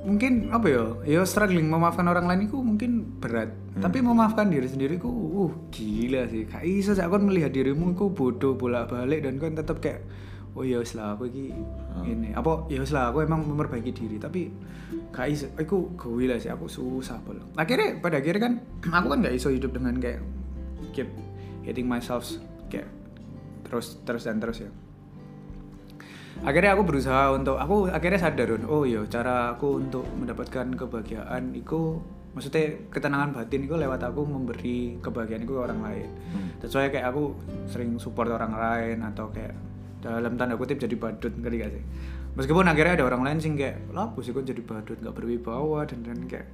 mungkin 0.04 0.52
apa 0.52 0.68
ya? 0.70 0.84
Ya 1.08 1.22
struggling 1.24 1.68
memaafkan 1.72 2.06
orang 2.08 2.28
lain 2.28 2.52
itu 2.52 2.60
mungkin 2.60 3.20
berat. 3.20 3.52
Hmm. 3.74 3.82
tapi 3.82 4.06
memaafkan 4.06 4.54
diri 4.54 4.70
sendiri 4.70 5.02
ku 5.02 5.10
uh 5.10 5.52
gila 5.74 6.30
sih. 6.30 6.46
Gak 6.46 6.62
iso 6.62 6.94
sih 6.94 7.02
aku 7.02 7.18
melihat 7.18 7.50
dirimu 7.50 7.98
ku 7.98 8.14
bodoh 8.14 8.54
bolak 8.54 8.94
balik 8.94 9.26
dan 9.26 9.42
kan 9.42 9.58
tetap 9.58 9.82
kayak 9.82 10.06
oh 10.54 10.62
ya 10.62 10.78
lah 10.94 11.18
aku 11.18 11.26
iki 11.26 11.50
Hmm. 11.94 12.06
ini. 12.06 12.30
Apa 12.38 12.70
ya 12.70 12.86
lah 12.86 13.10
aku 13.10 13.26
emang 13.26 13.42
memperbaiki 13.48 13.90
diri. 13.90 14.22
Tapi 14.22 14.52
gak 15.14 15.28
iso 15.30 15.46
aku 15.58 15.94
gila 15.98 16.38
sih 16.42 16.50
aku 16.50 16.66
susah 16.66 17.22
pol 17.22 17.38
akhirnya 17.58 18.02
pada 18.02 18.18
akhirnya 18.18 18.42
kan 18.42 18.54
aku 18.98 19.08
kan 19.14 19.20
gak 19.22 19.36
iso 19.38 19.50
hidup 19.54 19.74
dengan 19.74 19.98
kayak 20.02 20.22
keep 20.94 21.10
hating 21.66 21.86
myself 21.86 22.26
kayak 22.70 22.90
terus 23.66 23.98
terus 24.06 24.26
dan 24.26 24.42
terus 24.42 24.66
ya 24.66 24.70
akhirnya 26.44 26.76
aku 26.76 26.84
berusaha 26.84 27.32
untuk 27.32 27.56
aku 27.56 27.88
akhirnya 27.88 28.20
sadar 28.20 28.52
oh 28.68 28.84
iya 28.84 29.00
cara 29.08 29.56
aku 29.56 29.80
untuk 29.80 30.04
mendapatkan 30.20 30.76
kebahagiaan 30.76 31.56
itu 31.56 32.04
maksudnya 32.34 32.90
ketenangan 32.90 33.32
batin 33.32 33.64
itu 33.64 33.78
lewat 33.78 34.02
aku 34.04 34.26
memberi 34.26 34.98
kebahagiaan 35.00 35.46
itu 35.46 35.54
ke 35.54 35.62
orang 35.62 35.80
lain. 35.86 36.10
Sesuai 36.66 36.90
kayak 36.90 37.14
aku 37.14 37.38
sering 37.70 37.96
support 38.02 38.28
orang 38.34 38.58
lain 38.58 39.06
atau 39.06 39.30
kayak 39.30 39.54
dalam 40.02 40.34
tanda 40.36 40.58
kutip 40.58 40.82
jadi 40.82 40.98
badut 40.98 41.30
ngerti 41.30 41.58
gak 41.62 41.72
sih? 41.78 41.84
Meskipun 42.34 42.66
akhirnya 42.66 42.98
ada 43.00 43.06
orang 43.06 43.22
lain 43.22 43.38
sih 43.38 43.54
kayak 43.54 43.94
lah 43.94 44.10
sih 44.18 44.34
kok 44.34 44.44
jadi 44.44 44.62
badut? 44.66 44.98
Nggak 44.98 45.14
berwibawa 45.14 45.86
dan 45.86 46.02
dan 46.02 46.26
kayak 46.26 46.50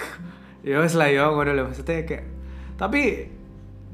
ya 0.66 0.80
lah 0.80 1.08
ya 1.12 1.28
ngono 1.28 1.50
lho 1.52 1.62
maksudnya 1.68 2.06
kayak 2.08 2.24
tapi 2.80 3.28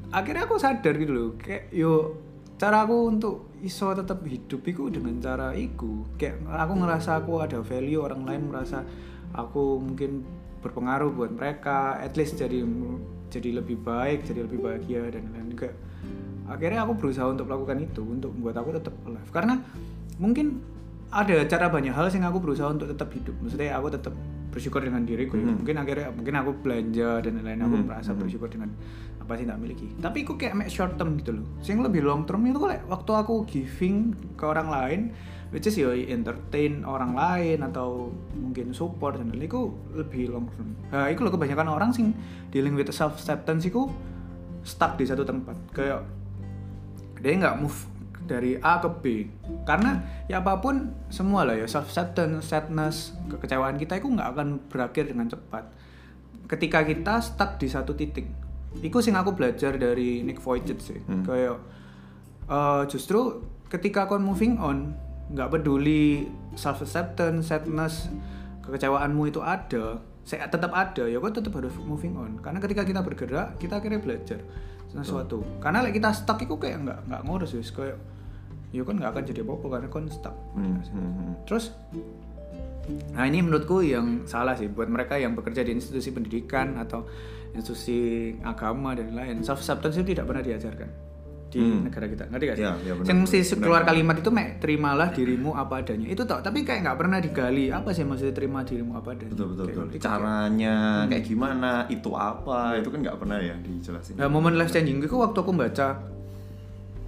akhirnya 0.09 0.47
aku 0.47 0.55
sadar 0.55 0.93
gitu 0.95 1.11
loh 1.11 1.29
kayak 1.35 1.73
yo 1.75 2.15
cara 2.55 2.87
aku 2.87 2.97
untuk 3.11 3.48
iso 3.61 3.91
tetap 3.91 4.23
hidup 4.25 4.61
itu 4.63 4.87
dengan 4.89 5.19
cara 5.19 5.55
iku. 5.55 6.07
Kayak 6.15 6.43
aku 6.47 6.73
ngerasa 6.79 7.09
aku 7.19 7.31
ada 7.43 7.59
value 7.61 8.01
orang 8.01 8.23
lain 8.23 8.41
merasa 8.47 8.83
aku 9.35 9.77
mungkin 9.79 10.23
berpengaruh 10.59 11.15
buat 11.15 11.31
mereka 11.31 11.95
at 11.99 12.19
least 12.19 12.35
jadi 12.35 12.67
jadi 13.31 13.63
lebih 13.63 13.79
baik 13.79 14.27
jadi 14.27 14.43
lebih 14.43 14.59
bahagia 14.59 15.07
dan 15.07 15.31
lain 15.31 15.55
juga 15.55 15.71
akhirnya 16.49 16.83
aku 16.83 16.97
berusaha 16.97 17.29
untuk 17.29 17.45
melakukan 17.45 17.77
itu 17.85 18.01
untuk 18.01 18.33
membuat 18.33 18.59
aku 18.59 18.69
tetap 18.75 18.93
alive. 19.05 19.29
Karena 19.29 19.55
mungkin 20.17 20.59
ada 21.13 21.45
cara 21.45 21.69
banyak 21.69 21.93
hal 21.93 22.09
yang 22.09 22.25
aku 22.27 22.41
berusaha 22.41 22.69
untuk 22.73 22.89
tetap 22.89 23.09
hidup. 23.13 23.37
Maksudnya 23.39 23.77
aku 23.77 23.87
tetap 23.93 24.13
bersyukur 24.49 24.81
dengan 24.81 25.05
diriku 25.05 25.37
ya. 25.37 25.45
mungkin 25.45 25.77
akhirnya 25.77 26.09
mungkin 26.09 26.33
aku 26.41 26.51
belanja 26.65 27.21
dan 27.21 27.31
lain-lain 27.37 27.61
aku 27.65 27.75
merasa 27.85 28.11
bersyukur 28.17 28.49
dengan 28.49 28.73
apa 29.21 29.37
sih 29.37 29.45
tak 29.45 29.61
miliki. 29.61 29.87
Tapi 30.01 30.25
aku 30.25 30.33
kayak 30.41 30.57
make 30.57 30.73
short 30.73 30.97
term 30.97 31.13
gitu 31.21 31.37
loh. 31.37 31.45
Yang 31.61 31.79
lebih 31.85 32.01
long 32.01 32.25
term 32.25 32.41
itu 32.49 32.57
kayak 32.57 32.89
waktu 32.89 33.11
aku 33.13 33.35
giving 33.45 34.17
ke 34.33 34.43
orang 34.45 34.67
lain 34.73 35.01
which 35.49 35.65
is 35.65 35.77
ya 35.77 35.89
entertain 35.93 36.85
orang 36.85 37.17
lain 37.17 37.65
atau 37.65 38.13
mungkin 38.37 38.69
support 38.73 39.17
dan 39.17 39.33
lain 39.33 39.49
itu 39.49 39.73
lebih 39.93 40.33
long 40.33 40.45
term. 40.53 40.73
Nah 40.93 41.09
itu 41.09 41.21
loh 41.25 41.33
kebanyakan 41.33 41.67
orang 41.69 41.89
sing 41.93 42.13
dealing 42.53 42.77
with 42.77 42.89
self 42.93 43.17
acceptance 43.17 43.65
itu 43.65 43.89
stuck 44.61 44.97
di 44.97 45.05
satu 45.09 45.25
tempat. 45.25 45.57
Kayak 45.73 46.05
dia 47.19 47.33
nggak 47.35 47.55
move 47.59 47.88
dari 48.29 48.61
A 48.61 48.77
ke 48.77 48.89
B. 49.01 49.25
Karena 49.65 49.97
ya 50.29 50.45
apa 50.45 50.61
pun 50.61 50.93
semua 51.09 51.41
lah 51.49 51.57
ya 51.57 51.65
self 51.65 51.89
acceptance 51.89 52.45
sadness 52.45 53.17
kekecewaan 53.33 53.81
kita 53.81 53.97
itu 53.97 54.13
nggak 54.13 54.29
akan 54.37 54.47
berakhir 54.69 55.09
dengan 55.09 55.25
cepat. 55.25 55.65
Ketika 56.45 56.85
kita 56.85 57.17
stuck 57.25 57.57
di 57.57 57.65
satu 57.65 57.97
titik 57.97 58.29
itu 58.85 58.97
sing 59.01 59.17
aku 59.17 59.33
belajar 59.33 59.73
dari 59.81 60.21
Nick 60.21 60.37
Vujicic 60.37 60.77
sih. 60.77 60.99
Hmm. 61.09 61.25
kayak 61.25 61.57
eh, 62.45 62.83
justru 62.85 63.41
ketika 63.73 64.05
kau 64.05 64.21
moving 64.21 64.61
on 64.61 64.93
nggak 65.33 65.49
peduli 65.49 66.29
self 66.53 66.85
acceptance 66.85 67.49
sadness 67.49 68.09
kekecewaanmu 68.65 69.29
itu 69.29 69.41
ada 69.41 70.01
saya 70.25 70.45
tetap 70.45 70.69
ada 70.77 71.09
ya 71.09 71.17
kau 71.17 71.33
tetap 71.33 71.57
harus 71.57 71.73
moving 71.81 72.13
on. 72.13 72.37
Karena 72.37 72.61
ketika 72.61 72.85
kita 72.85 73.01
bergerak 73.01 73.57
kita 73.57 73.81
akhirnya 73.81 73.97
belajar 73.97 74.45
sesuatu. 74.93 75.45
Karena 75.61 75.85
like, 75.85 75.97
kita 75.97 76.09
stuck 76.13 76.41
itu 76.41 76.57
kayak 76.57 76.85
nggak 76.85 76.99
nggak 77.09 77.21
ngurus 77.25 77.53
wis 77.57 77.69
kayak 77.73 77.97
ya 78.69 78.85
kan 78.85 78.95
nggak 78.97 79.09
akan 79.11 79.23
jadi 79.25 79.41
apa-apa 79.41 79.67
karena 79.69 79.87
kan 79.89 80.03
stuck. 80.09 80.35
Hmm, 80.53 80.77
hmm, 80.81 81.11
hmm. 81.15 81.31
terus 81.49 81.73
nah 83.13 83.21
ini 83.25 83.45
menurutku 83.45 83.85
yang 83.85 84.25
salah 84.25 84.57
sih 84.57 84.65
buat 84.65 84.89
mereka 84.89 85.13
yang 85.13 85.37
bekerja 85.37 85.61
di 85.61 85.77
institusi 85.77 86.09
pendidikan 86.09 86.73
atau 86.73 87.05
institusi 87.53 88.33
agama 88.41 88.97
dan 88.97 89.13
lain 89.13 89.45
self 89.45 89.61
acceptance 89.61 89.93
itu 89.97 90.17
tidak 90.17 90.25
pernah 90.25 90.41
diajarkan 90.41 90.89
di 91.49 91.61
negara 91.65 92.05
kita. 92.05 92.29
Ngerti 92.29 92.45
gak 92.45 92.57
sih? 92.61 92.65
Ya, 92.65 92.73
ya, 92.85 92.93
benar, 92.93 93.09
yang 93.09 93.19
mesti 93.25 93.37
benar, 93.41 93.57
keluar 93.57 93.81
kalimat 93.81 94.15
itu 94.21 94.29
mek 94.29 94.61
terimalah 94.61 95.09
dirimu 95.09 95.57
apa 95.57 95.81
adanya. 95.81 96.05
Itu 96.05 96.21
tau 96.29 96.45
tapi 96.45 96.61
kayak 96.61 96.85
nggak 96.85 96.97
pernah 96.97 97.17
digali. 97.17 97.73
Apa 97.73 97.89
sih 97.89 98.05
maksudnya 98.05 98.37
terima 98.37 98.61
dirimu 98.61 98.93
apa 98.93 99.17
adanya? 99.17 99.33
Betul 99.33 99.57
betul 99.57 99.65
Kayak 99.65 99.77
betul. 99.81 99.85
itu 99.89 99.97
kayak- 99.97 100.05
caranya 100.05 100.75
kayak 101.09 101.23
gimana 101.25 101.71
itu 101.89 102.09
apa 102.13 102.77
itu 102.77 102.89
kan 102.93 102.99
nggak 103.01 103.17
pernah 103.17 103.37
ya 103.41 103.55
dijelasin. 103.65 104.13
Nah, 104.21 104.29
momen 104.29 104.61
life 104.61 104.69
changing 104.69 105.01
itu 105.01 105.17
waktu 105.17 105.37
aku 105.41 105.51
baca 105.57 105.87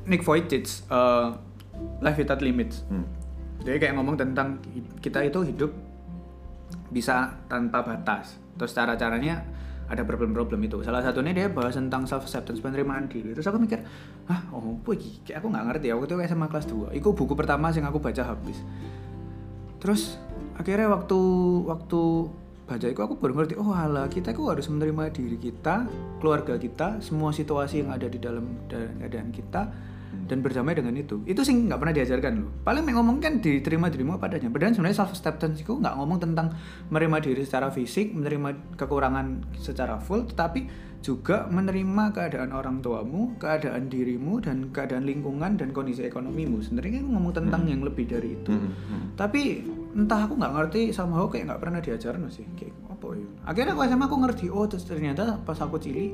Nick 0.09 0.25
Vujicic 0.25 0.65
uh, 0.89 1.37
Life 2.01 2.17
Without 2.17 2.41
Limits. 2.41 2.83
Hmm. 2.89 3.05
Dia 3.61 3.77
kayak 3.77 3.93
ngomong 3.93 4.17
tentang 4.17 4.57
kita 4.99 5.21
itu 5.21 5.45
hidup 5.45 5.71
bisa 6.89 7.37
tanpa 7.45 7.85
batas. 7.85 8.41
Terus 8.57 8.73
cara-caranya 8.73 9.45
ada 9.91 10.07
problem-problem 10.07 10.59
itu. 10.65 10.79
Salah 10.81 11.03
satunya 11.03 11.35
dia 11.35 11.47
bahas 11.51 11.75
tentang 11.75 12.07
self 12.07 12.25
acceptance 12.25 12.63
penerimaan 12.63 13.11
diri. 13.11 13.35
Terus 13.35 13.45
aku 13.51 13.59
mikir, 13.59 13.83
"Hah, 14.31 14.47
oh 14.55 14.79
apa 14.79 14.91
iki? 14.95 15.21
Kayak 15.27 15.43
aku 15.43 15.47
nggak 15.51 15.65
ngerti. 15.67 15.87
Aku 15.91 16.03
tuh 16.07 16.17
SMA 16.23 16.47
kelas 16.47 16.65
2. 16.71 16.95
Itu 16.95 17.11
buku 17.11 17.35
pertama 17.35 17.69
yang 17.75 17.85
aku 17.91 17.99
baca 17.99 18.23
habis. 18.23 18.57
Terus 19.83 20.15
akhirnya 20.55 20.87
waktu 20.93 21.19
waktu 21.67 22.01
baca 22.71 22.87
itu 22.87 23.01
aku 23.03 23.19
baru 23.19 23.33
ngerti 23.43 23.59
oh 23.59 23.75
alah 23.75 24.07
kita 24.07 24.31
itu 24.31 24.47
harus 24.47 24.63
menerima 24.71 25.11
diri 25.11 25.35
kita 25.35 25.91
keluarga 26.23 26.55
kita 26.55 27.03
semua 27.03 27.35
situasi 27.35 27.83
yang 27.83 27.91
ada 27.91 28.07
di 28.07 28.15
dalam 28.15 28.47
da- 28.71 28.95
keadaan 28.95 29.27
kita 29.35 29.67
dan 30.27 30.43
berdamai 30.45 30.77
dengan 30.77 30.93
itu. 30.97 31.21
Itu 31.25 31.41
sih 31.41 31.53
nggak 31.55 31.79
pernah 31.79 31.95
diajarkan 31.95 32.31
loh. 32.41 32.49
Paling 32.65 32.83
yang 32.85 32.97
ngomong 33.01 33.17
kan 33.23 33.39
diterima 33.39 33.87
dirimu 33.87 34.17
apa 34.17 34.29
adanya 34.29 34.49
padahal 34.51 34.73
sebenarnya 34.73 34.97
self 34.97 35.13
acceptance 35.13 35.61
itu 35.61 35.73
nggak 35.77 35.95
ngomong 35.97 36.19
tentang 36.21 36.53
menerima 36.91 37.17
diri 37.23 37.41
secara 37.47 37.73
fisik 37.73 38.13
menerima 38.13 38.77
kekurangan 38.77 39.57
secara 39.57 39.97
full 40.01 40.27
tetapi 40.27 40.91
juga 41.01 41.49
menerima 41.49 42.13
keadaan 42.13 42.53
orang 42.53 42.77
tuamu 42.85 43.33
keadaan 43.41 43.89
dirimu 43.89 44.37
dan 44.37 44.69
keadaan 44.69 45.09
lingkungan 45.09 45.57
dan 45.57 45.73
kondisi 45.73 46.05
ekonomimu. 46.05 46.61
Sebenarnya 46.61 47.01
kan 47.01 47.05
ngomong 47.09 47.33
tentang 47.33 47.61
yang 47.65 47.81
lebih 47.81 48.05
dari 48.05 48.37
itu. 48.37 48.53
Hmm, 48.53 48.69
hmm. 48.69 49.05
tapi 49.17 49.65
entah 49.91 50.29
aku 50.29 50.37
nggak 50.37 50.53
ngerti 50.55 50.81
sama 50.93 51.19
aku 51.19 51.35
kayak 51.35 51.51
nggak 51.51 51.61
pernah 51.61 51.79
diajarin 51.81 52.29
sih. 52.29 52.45
Kayak 52.53 52.77
apa 52.85 53.05
ya? 53.17 53.27
Akhirnya 53.49 53.73
aku 53.73 53.81
SMA 53.89 54.05
aku 54.05 54.17
ngerti 54.21 54.45
oh 54.53 54.65
terus 54.69 54.85
ternyata 54.85 55.41
pas 55.41 55.57
aku 55.57 55.81
cili 55.81 56.13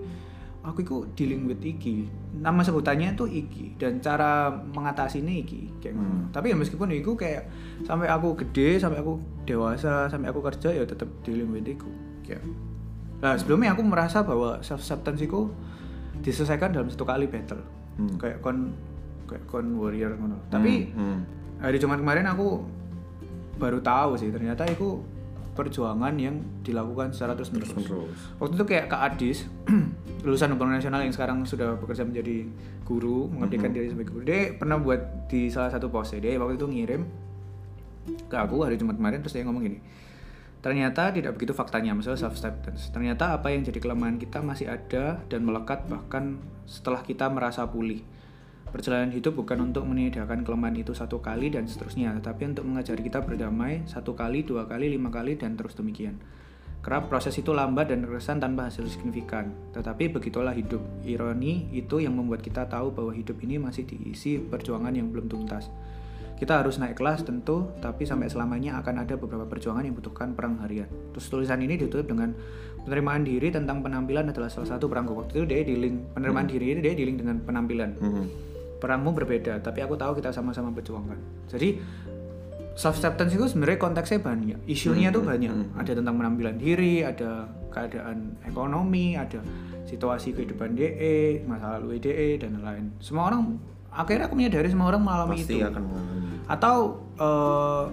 aku 0.67 0.83
itu 0.83 0.95
dealing 1.15 1.47
with 1.47 1.63
iki 1.63 2.07
nama 2.37 2.61
sebutannya 2.61 3.13
tuh 3.13 3.25
iki 3.25 3.73
dan 3.75 3.97
cara 3.97 4.47
mengatasinya 4.49 5.31
iki 5.31 5.73
kayak. 5.77 5.93
Hmm. 5.93 6.29
tapi 6.29 6.51
ya 6.51 6.55
meskipun 6.55 6.89
itu 6.91 7.13
kayak 7.13 7.49
sampai 7.81 8.05
aku 8.05 8.37
gede 8.37 8.77
sampai 8.77 8.99
aku 8.99 9.17
dewasa 9.43 10.05
sampai 10.05 10.27
aku 10.27 10.39
kerja 10.41 10.69
ya 10.71 10.83
tetap 10.83 11.09
dealing 11.21 11.49
with 11.49 11.65
itu 11.65 11.87
kayak 12.21 12.45
nah 13.17 13.33
sebelumnya 13.33 13.71
aku 13.71 13.81
merasa 13.81 14.21
bahwa 14.21 14.61
self 14.61 14.79
acceptance 14.79 15.19
itu 15.19 15.49
diselesaikan 16.17 16.71
dalam 16.71 16.87
satu 16.87 17.03
kali 17.03 17.25
battle 17.25 17.61
Hmm. 17.97 18.13
kayak 18.15 18.37
kon 18.39 18.77
kayak 19.25 19.41
kon 19.45 19.73
warrior 19.73 20.13
ngono 20.13 20.37
tapi 20.47 20.85
Hmm, 20.87 21.01
hmm. 21.01 21.19
hari 21.57 21.77
Jumat 21.77 21.97
kemarin 21.97 22.29
aku 22.29 22.61
baru 23.57 23.81
tahu 23.81 24.13
sih 24.13 24.29
ternyata 24.29 24.69
itu 24.69 25.01
perjuangan 25.57 26.13
yang 26.21 26.37
dilakukan 26.61 27.11
secara 27.11 27.33
terus 27.33 27.49
menerus. 27.49 27.73
terus 27.73 27.89
Waktu 28.37 28.53
itu 28.53 28.65
kayak 28.69 28.85
Kak 28.93 29.01
Adis, 29.01 29.49
lulusan 30.25 30.53
hubungan 30.53 30.77
nasional 30.77 31.01
yang 31.01 31.09
sekarang 31.09 31.41
sudah 31.49 31.73
bekerja 31.81 32.05
menjadi 32.05 32.45
guru, 32.85 33.25
mengabdikan 33.33 33.73
diri 33.73 33.89
sebagai 33.89 34.13
guru. 34.13 34.23
Dia 34.29 34.53
pernah 34.53 34.77
buat 34.77 35.25
di 35.25 35.49
salah 35.49 35.73
satu 35.73 35.89
post 35.89 36.13
dia 36.13 36.37
waktu 36.37 36.55
itu 36.55 36.69
ngirim 36.69 37.01
ke 38.29 38.35
aku 38.37 38.63
hari 38.63 38.79
Jumat 38.79 38.95
kemarin 38.95 39.19
terus 39.25 39.33
dia 39.33 39.43
ngomong 39.43 39.65
gini. 39.65 39.79
Ternyata 40.61 41.13
tidak 41.13 41.37
begitu 41.37 41.53
faktanya 41.53 41.93
masalah 41.93 42.17
self 42.17 42.37
acceptance. 42.37 42.89
Ternyata 42.89 43.33
apa 43.33 43.53
yang 43.53 43.65
jadi 43.65 43.77
kelemahan 43.77 44.17
kita 44.17 44.41
masih 44.41 44.69
ada 44.69 45.21
dan 45.29 45.41
melekat 45.45 45.85
bahkan 45.89 46.41
setelah 46.69 47.01
kita 47.01 47.29
merasa 47.29 47.65
pulih. 47.65 48.01
Perjalanan 48.67 49.15
hidup 49.15 49.39
bukan 49.39 49.71
untuk 49.71 49.87
menyediakan 49.87 50.43
kelemahan 50.43 50.75
itu 50.75 50.91
satu 50.91 51.23
kali 51.23 51.47
dan 51.47 51.65
seterusnya, 51.65 52.11
tetapi 52.19 52.51
untuk 52.51 52.67
mengajari 52.67 52.99
kita 52.99 53.23
berdamai 53.23 53.87
satu 53.87 54.11
kali, 54.11 54.43
dua 54.43 54.67
kali, 54.67 54.91
lima 54.91 55.07
kali, 55.07 55.39
dan 55.39 55.55
terus 55.55 55.73
demikian. 55.73 56.19
Kerap 56.83 57.11
proses 57.11 57.35
itu 57.35 57.51
lambat 57.51 57.91
dan 57.91 58.05
terkesan 58.05 58.39
tanpa 58.39 58.71
hasil 58.71 58.87
signifikan, 58.87 59.51
tetapi 59.75 60.07
begitulah 60.07 60.55
hidup. 60.55 60.79
Ironi 61.03 61.67
itu 61.75 61.99
yang 61.99 62.15
membuat 62.15 62.39
kita 62.39 62.63
tahu 62.69 62.95
bahwa 62.95 63.11
hidup 63.11 63.39
ini 63.43 63.59
masih 63.59 63.83
diisi 63.83 64.39
perjuangan 64.39 64.95
yang 64.95 65.11
belum 65.11 65.27
tuntas. 65.27 65.67
Kita 66.37 66.61
harus 66.61 66.77
naik 66.77 67.01
kelas 67.01 67.25
tentu, 67.25 67.73
tapi 67.81 68.05
sampai 68.05 68.29
selamanya 68.29 68.77
akan 68.77 69.03
ada 69.03 69.17
beberapa 69.17 69.49
perjuangan 69.49 69.81
yang 69.81 69.97
membutuhkan 69.97 70.37
perang 70.37 70.61
harian. 70.61 70.85
Terus 71.17 71.25
tulisan 71.33 71.57
ini 71.65 71.81
ditutup 71.81 72.13
dengan 72.13 72.37
penerimaan 72.85 73.25
diri 73.25 73.49
tentang 73.49 73.81
penampilan 73.81 74.29
adalah 74.29 74.47
salah 74.47 74.77
satu 74.77 74.85
perangku. 74.85 75.17
Waktu 75.17 75.33
itu 75.33 75.45
dia 75.49 75.65
di-link 75.65 76.13
penerimaan 76.13 76.45
diri 76.45 76.77
ini 76.77 76.79
dia 76.85 76.93
di-link 76.93 77.25
dengan 77.25 77.41
penampilan. 77.41 77.89
Hmm. 77.97 78.25
Perangmu 78.77 79.09
berbeda, 79.17 79.57
tapi 79.59 79.81
aku 79.81 79.97
tahu 79.97 80.21
kita 80.21 80.29
sama-sama 80.29 80.69
berjuangkan. 80.69 81.17
Jadi 81.49 81.81
self 82.77 83.01
acceptance 83.01 83.33
itu 83.33 83.45
sebenarnya 83.49 83.81
konteksnya 83.81 84.21
banyak, 84.21 84.59
isunya 84.69 85.09
tuh 85.09 85.25
banyak. 85.25 85.49
Ada 85.73 85.97
tentang 85.97 86.21
penampilan 86.21 86.61
diri, 86.61 87.01
ada 87.01 87.49
keadaan 87.73 88.37
ekonomi, 88.45 89.17
ada 89.17 89.41
situasi 89.89 90.37
kehidupan 90.37 90.77
DE, 90.77 91.41
masa 91.49 91.81
lalu 91.81 91.97
DE 91.97 92.37
dan 92.37 92.61
lain-lain. 92.61 92.93
Semua 93.01 93.33
orang 93.33 93.57
akhirnya 93.89 94.29
aku 94.29 94.35
menyadari 94.37 94.69
semua 94.69 94.93
orang 94.93 95.01
mengalami 95.01 95.41
pasti 95.41 95.57
itu. 95.57 95.65
akan 95.65 95.81
mengalami 95.81 96.17
Atau 96.45 96.75
eh 97.17 97.85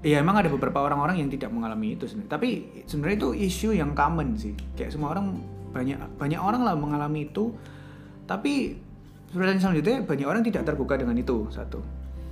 ya 0.00 0.24
emang 0.24 0.40
ada 0.40 0.48
beberapa 0.48 0.80
orang-orang 0.80 1.20
yang 1.20 1.28
tidak 1.28 1.52
mengalami 1.52 2.00
itu 2.00 2.08
sebenarnya. 2.08 2.32
Tapi 2.32 2.48
sebenarnya 2.88 3.16
itu 3.20 3.30
isu 3.36 3.68
yang 3.76 3.92
common 3.92 4.40
sih. 4.40 4.56
Kayak 4.72 4.96
semua 4.96 5.12
orang 5.12 5.36
banyak 5.76 6.00
banyak 6.16 6.40
orang 6.40 6.64
lah 6.64 6.74
mengalami 6.80 7.28
itu. 7.28 7.52
Tapi 8.24 8.78
pertanyaan 9.30 9.60
selanjutnya 9.60 9.96
banyak 10.02 10.26
orang 10.26 10.42
tidak 10.42 10.62
terbuka 10.64 10.94
dengan 10.94 11.14
itu 11.14 11.46
satu. 11.48 11.80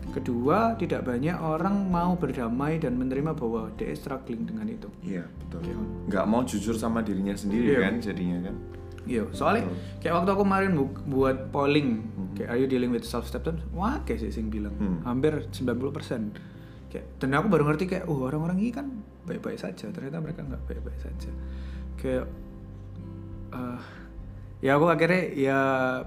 Kedua, 0.08 0.72
tidak 0.74 1.04
banyak 1.04 1.36
orang 1.36 1.84
mau 1.86 2.16
berdamai 2.16 2.76
dan 2.76 2.96
menerima 2.96 3.32
bahwa 3.32 3.68
dia 3.74 3.92
struggling 3.92 4.42
dengan 4.42 4.66
itu. 4.66 4.88
iya 5.00 5.22
betul 5.38 5.60
ngono. 5.62 6.08
nggak 6.08 6.24
mau 6.24 6.40
jujur 6.42 6.74
sama 6.74 7.00
dirinya 7.00 7.32
sendiri 7.32 7.70
Iya. 7.70 7.80
kan 7.82 7.94
jadinya 7.98 8.38
kan 8.42 8.56
Iya, 9.04 9.24
soalnya 9.32 9.64
kayak 9.98 10.14
waktu 10.14 10.30
aku 10.30 10.42
kemarin 10.42 10.70
bu- 10.74 11.00
buat 11.06 11.48
polling, 11.48 12.04
kayak 12.34 12.48
are 12.50 12.58
you 12.58 12.66
dealing 12.66 12.88
with 12.88 13.04
self 13.04 13.24
acceptance? 13.24 13.64
Wah, 13.70 14.00
kayak 14.02 14.20
sih 14.20 14.28
sing 14.30 14.48
bilang, 14.48 14.72
Hmm. 14.74 15.00
hampir 15.02 15.32
90% 15.48 16.36
kayak 16.88 17.04
dan 17.16 17.32
aku 17.32 17.46
baru 17.46 17.64
ngerti 17.66 17.84
kayak 17.86 18.04
oh 18.04 18.20
orang-orang 18.22 18.58
ini 18.58 18.68
kan 18.70 18.88
baik-baik 19.22 19.56
saja 19.56 19.88
ternyata 19.88 20.20
mereka 20.20 20.40
nggak 20.42 20.60
baik-baik 20.62 20.96
saja 20.98 21.30
kayak 21.94 22.24
eh, 23.50 23.80
ya 24.60 24.72
aku 24.72 24.88
akhirnya 24.88 25.22
ya 25.30 25.58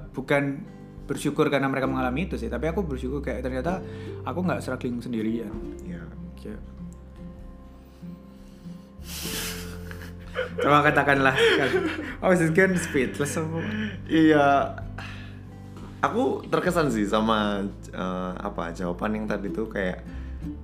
bukan 0.10 0.66
bersyukur 1.12 1.52
karena 1.52 1.68
mereka 1.68 1.92
mengalami 1.92 2.32
itu 2.32 2.40
sih. 2.40 2.48
Tapi 2.48 2.72
aku 2.72 2.88
bersyukur 2.88 3.20
kayak 3.20 3.44
ternyata 3.44 3.84
aku 4.24 4.40
nggak 4.48 4.64
struggling 4.64 5.04
sendirian. 5.04 5.52
Ya 5.84 6.08
kayak 6.40 6.64
coba 10.64 10.78
katakanlah. 10.88 11.36
Kan 11.36 11.72
oh 12.24 12.32
is 12.32 12.48
kan 12.56 12.72
speechless 12.80 13.36
apa? 13.36 13.60
Iya, 14.08 14.48
aku 16.00 16.46
terkesan 16.48 16.90
sih 16.94 17.06
sama 17.08 17.66
eh, 17.92 18.34
apa 18.40 18.72
jawaban 18.72 19.20
yang 19.20 19.26
tadi 19.28 19.52
tuh 19.52 19.68
kayak 19.68 20.04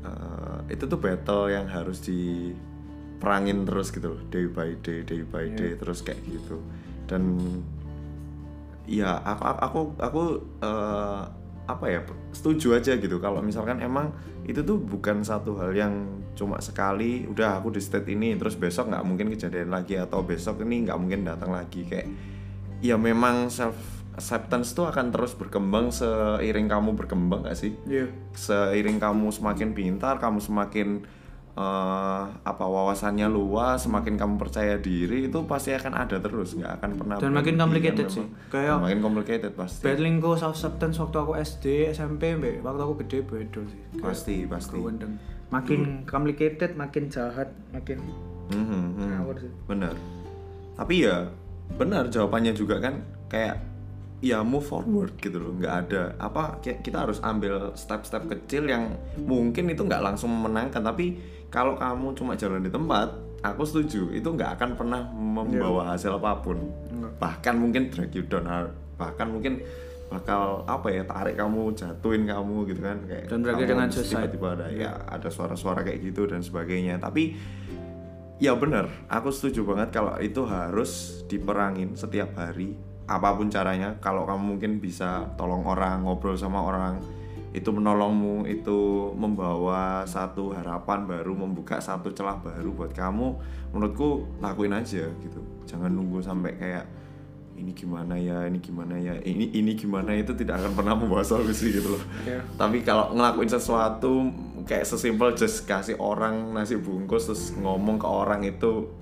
eh, 0.03 0.57
itu 0.73 0.83
tuh 0.87 0.99
battle 0.99 1.51
yang 1.51 1.67
harus 1.67 2.01
diperangin 2.03 3.67
terus 3.67 3.91
gitu 3.91 4.15
loh, 4.15 4.21
day 4.31 4.47
by 4.47 4.75
day, 4.81 5.03
day 5.03 5.21
by 5.23 5.45
day 5.51 5.75
terus 5.75 6.01
kayak 6.01 6.19
gitu. 6.25 6.59
Dan 7.07 7.39
ya 8.87 9.19
aku 9.21 9.43
aku 9.43 9.59
aku, 9.59 9.79
aku, 9.99 10.21
eh, 10.63 11.21
apa 11.67 11.85
ya 11.91 11.99
setuju 12.31 12.79
aja 12.79 12.95
gitu. 12.95 13.19
Kalau 13.19 13.43
misalkan 13.43 13.83
emang 13.83 14.15
itu 14.47 14.63
tuh 14.63 14.79
bukan 14.79 15.21
satu 15.21 15.59
hal 15.59 15.75
yang 15.75 16.23
cuma 16.33 16.63
sekali 16.63 17.27
udah 17.27 17.59
aku 17.59 17.75
di 17.75 17.83
state 17.83 18.07
ini 18.07 18.39
terus 18.39 18.55
besok 18.55 18.87
nggak 18.87 19.03
mungkin 19.03 19.27
kejadian 19.35 19.75
lagi 19.75 19.99
atau 19.99 20.23
besok 20.23 20.63
ini 20.63 20.87
nggak 20.87 20.97
mungkin 20.97 21.27
datang 21.27 21.51
lagi. 21.51 21.83
Kayak 21.83 22.07
ya 22.79 22.95
memang 22.95 23.51
self 23.51 23.75
acceptance 24.17 24.73
tuh 24.73 24.89
akan 24.89 25.13
terus 25.13 25.37
berkembang 25.37 25.93
seiring 25.93 26.65
kamu 26.65 26.97
berkembang 26.97 27.45
gak 27.45 27.53
sih? 27.53 27.77
Iya. 27.85 28.09
Seiring 28.33 28.97
kamu 28.97 29.29
semakin 29.29 29.77
pintar 29.77 30.17
kamu 30.17 30.41
semakin 30.41 31.05
eh, 31.57 32.21
apa 32.43 32.63
wawasannya 32.63 33.25
luas 33.27 33.81
semakin 33.81 34.13
kamu 34.13 34.37
percaya 34.37 34.77
diri 34.77 35.25
itu 35.25 35.41
pasti 35.43 35.73
akan 35.73 35.97
ada 35.97 36.17
terus 36.17 36.53
nggak 36.53 36.71
akan 36.77 36.89
pernah 36.95 37.15
Dan 37.17 37.33
makin 37.33 37.57
complicated 37.57 38.05
kan 38.05 38.13
sih. 38.13 38.25
Kayak- 38.47 38.77
makin 38.79 38.99
complicated 39.01 39.51
pasti. 39.51 39.81
battlingku 39.81 40.31
self 40.35 40.53
acceptance 40.53 40.95
waktu 40.97 41.17
aku 41.17 41.33
SD 41.35 41.65
SMP 41.91 42.37
mbak 42.37 42.61
waktu 42.61 42.81
aku 42.83 42.93
gede 43.01 43.17
beda 43.23 43.61
sih. 43.65 43.81
Kayak 43.91 44.05
pasti 44.05 44.35
pasti. 44.45 44.77
kewendeng. 44.77 45.13
makin 45.47 46.03
complicated 46.05 46.75
makin 46.75 47.07
jahat 47.07 47.49
makin 47.71 48.03
Mhm, 48.47 48.61
mhm. 48.93 49.07
ngawur 49.17 49.35
sih. 49.37 49.51
Benar 49.65 49.95
tapi 50.73 51.01
ya 51.01 51.25
benar 51.73 52.05
jawabannya 52.07 52.53
juga 52.53 52.77
kan 52.77 53.01
kayak 53.27 53.57
ya 54.19 54.41
move 54.41 54.61
forward 54.63 55.13
gitu 55.15 55.37
loh 55.37 55.53
nggak 55.53 55.75
ada 55.83 56.01
apa 56.17 56.57
kita 56.61 56.97
harus 56.99 57.21
ambil 57.21 57.73
step-step 57.73 58.25
kecil 58.27 58.65
yang 58.65 58.93
mungkin 59.19 59.67
itu 59.67 59.81
nggak 59.81 60.01
langsung 60.01 60.29
memenangkan 60.31 60.81
tapi 60.81 61.17
kalau 61.47 61.79
kamu 61.79 62.11
cuma 62.13 62.35
jalan 62.35 62.59
di 62.59 62.71
tempat 62.71 63.13
aku 63.39 63.63
setuju 63.63 64.11
itu 64.11 64.27
nggak 64.27 64.59
akan 64.59 64.69
pernah 64.75 65.01
membawa 65.13 65.93
hasil 65.95 66.17
apa 66.17 66.41
pun. 66.41 66.57
Nggak. 66.91 67.11
bahkan 67.21 67.55
mungkin 67.57 67.89
drag 67.93 68.11
you 68.13 68.25
down 68.25 68.45
bahkan 68.97 69.29
mungkin 69.29 69.61
bakal 70.07 70.63
apa 70.63 70.87
ya 70.87 71.03
tarik 71.03 71.35
kamu 71.35 71.75
jatuhin 71.75 72.23
kamu 72.23 72.63
gitu 72.71 72.79
kan 72.79 72.97
kayak 73.03 73.27
Dan 73.27 73.43
berakhir 73.43 73.67
kamu 73.67 73.71
dengan 73.75 73.87
suicide. 73.91 74.11
tiba-tiba 74.15 74.47
ada 74.55 74.67
ya 74.71 74.91
ada 75.03 75.27
suara-suara 75.27 75.83
kayak 75.83 75.99
gitu 75.99 76.25
dan 76.31 76.39
sebagainya. 76.39 76.95
Tapi 76.97 77.35
ya 78.39 78.55
benar 78.55 78.87
aku 79.11 79.29
setuju 79.35 79.67
banget 79.67 79.91
kalau 79.91 80.15
itu 80.21 80.47
harus 80.47 81.21
diperangin 81.27 81.93
setiap 81.99 82.33
hari 82.39 82.79
apa 83.07 83.35
pun 83.35 83.51
caranya. 83.51 83.99
Kalau 83.99 84.23
kamu 84.23 84.57
mungkin 84.57 84.71
bisa 84.79 85.27
tolong 85.35 85.67
orang 85.67 86.07
ngobrol 86.07 86.39
sama 86.39 86.63
orang 86.63 87.03
itu 87.57 87.73
menolongmu 87.73 88.45
itu 88.45 89.09
membawa 89.17 90.05
satu 90.05 90.53
harapan 90.53 91.09
baru 91.09 91.33
membuka 91.33 91.81
satu 91.81 92.13
celah 92.13 92.37
baru 92.37 92.69
buat 92.69 92.93
kamu. 92.93 93.33
Menurutku 93.73 94.29
lakuin 94.37 94.77
aja 94.77 95.09
gitu. 95.09 95.41
Jangan 95.65 95.89
nunggu 95.89 96.21
sampai 96.21 96.53
kayak 96.53 96.85
ini 97.57 97.73
gimana 97.73 98.13
ya 98.21 98.45
ini 98.45 98.61
gimana 98.61 99.01
ya 99.01 99.17
ini 99.25 99.49
ini 99.49 99.73
gimana 99.73 100.13
itu 100.13 100.37
tidak 100.37 100.61
akan 100.61 100.77
pernah 100.77 100.93
membawa 100.93 101.25
solusi 101.25 101.73
gitu 101.73 101.97
loh. 101.97 102.03
Iya. 102.21 102.45
tapi 102.53 102.85
kalau 102.85 103.17
ngelakuin 103.17 103.49
sesuatu 103.49 104.29
kayak 104.69 104.85
sesimpel 104.85 105.33
just 105.33 105.65
kasih 105.65 105.97
orang 105.97 106.53
nasi 106.53 106.77
bungkus 106.77 107.25
terus 107.25 107.57
ngomong 107.57 107.97
ke 107.97 108.05
orang 108.05 108.45
itu 108.45 108.93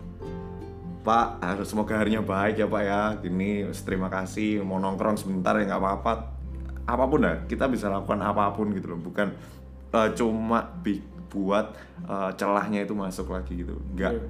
Pak 1.03 1.43
harus 1.43 1.69
semoga 1.69 2.01
harinya 2.01 2.25
baik 2.25 2.63
ya 2.63 2.65
Pak 2.65 2.81
ya. 2.81 3.01
Gini 3.21 3.69
terima 3.85 4.09
kasih. 4.09 4.65
Mau 4.65 4.81
nongkrong 4.81 5.21
sebentar 5.21 5.53
ya 5.53 5.69
nggak 5.69 5.77
apa-apa 5.77 6.34
apa 6.85 7.03
pun 7.05 7.19
dah 7.21 7.35
kita 7.45 7.65
bisa 7.65 7.89
lakukan 7.89 8.19
apa 8.19 8.49
pun 8.51 8.69
gitu 8.71 8.93
loh. 8.93 8.99
Bukan 8.99 9.27
eh, 9.91 10.09
cuma 10.13 10.63
bi- 10.79 11.03
buat 11.27 11.75
eh, 12.03 12.31
celahnya 12.33 12.81
itu 12.81 12.93
masuk 12.93 13.29
lagi 13.29 13.59
gitu. 13.59 13.75
Nggak 13.93 14.13
Iya. 14.13 14.23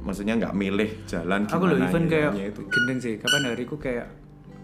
maksudnya 0.00 0.34
nggak 0.34 0.54
milih 0.54 0.90
jalan 1.04 1.44
aku 1.44 1.64
loh 1.66 1.76
even 1.76 2.08
kayak 2.08 2.32
itu. 2.32 2.62
gendeng 2.64 2.98
sih. 2.98 3.14
Kapan 3.16 3.52
hariku 3.52 3.76
kayak 3.76 4.08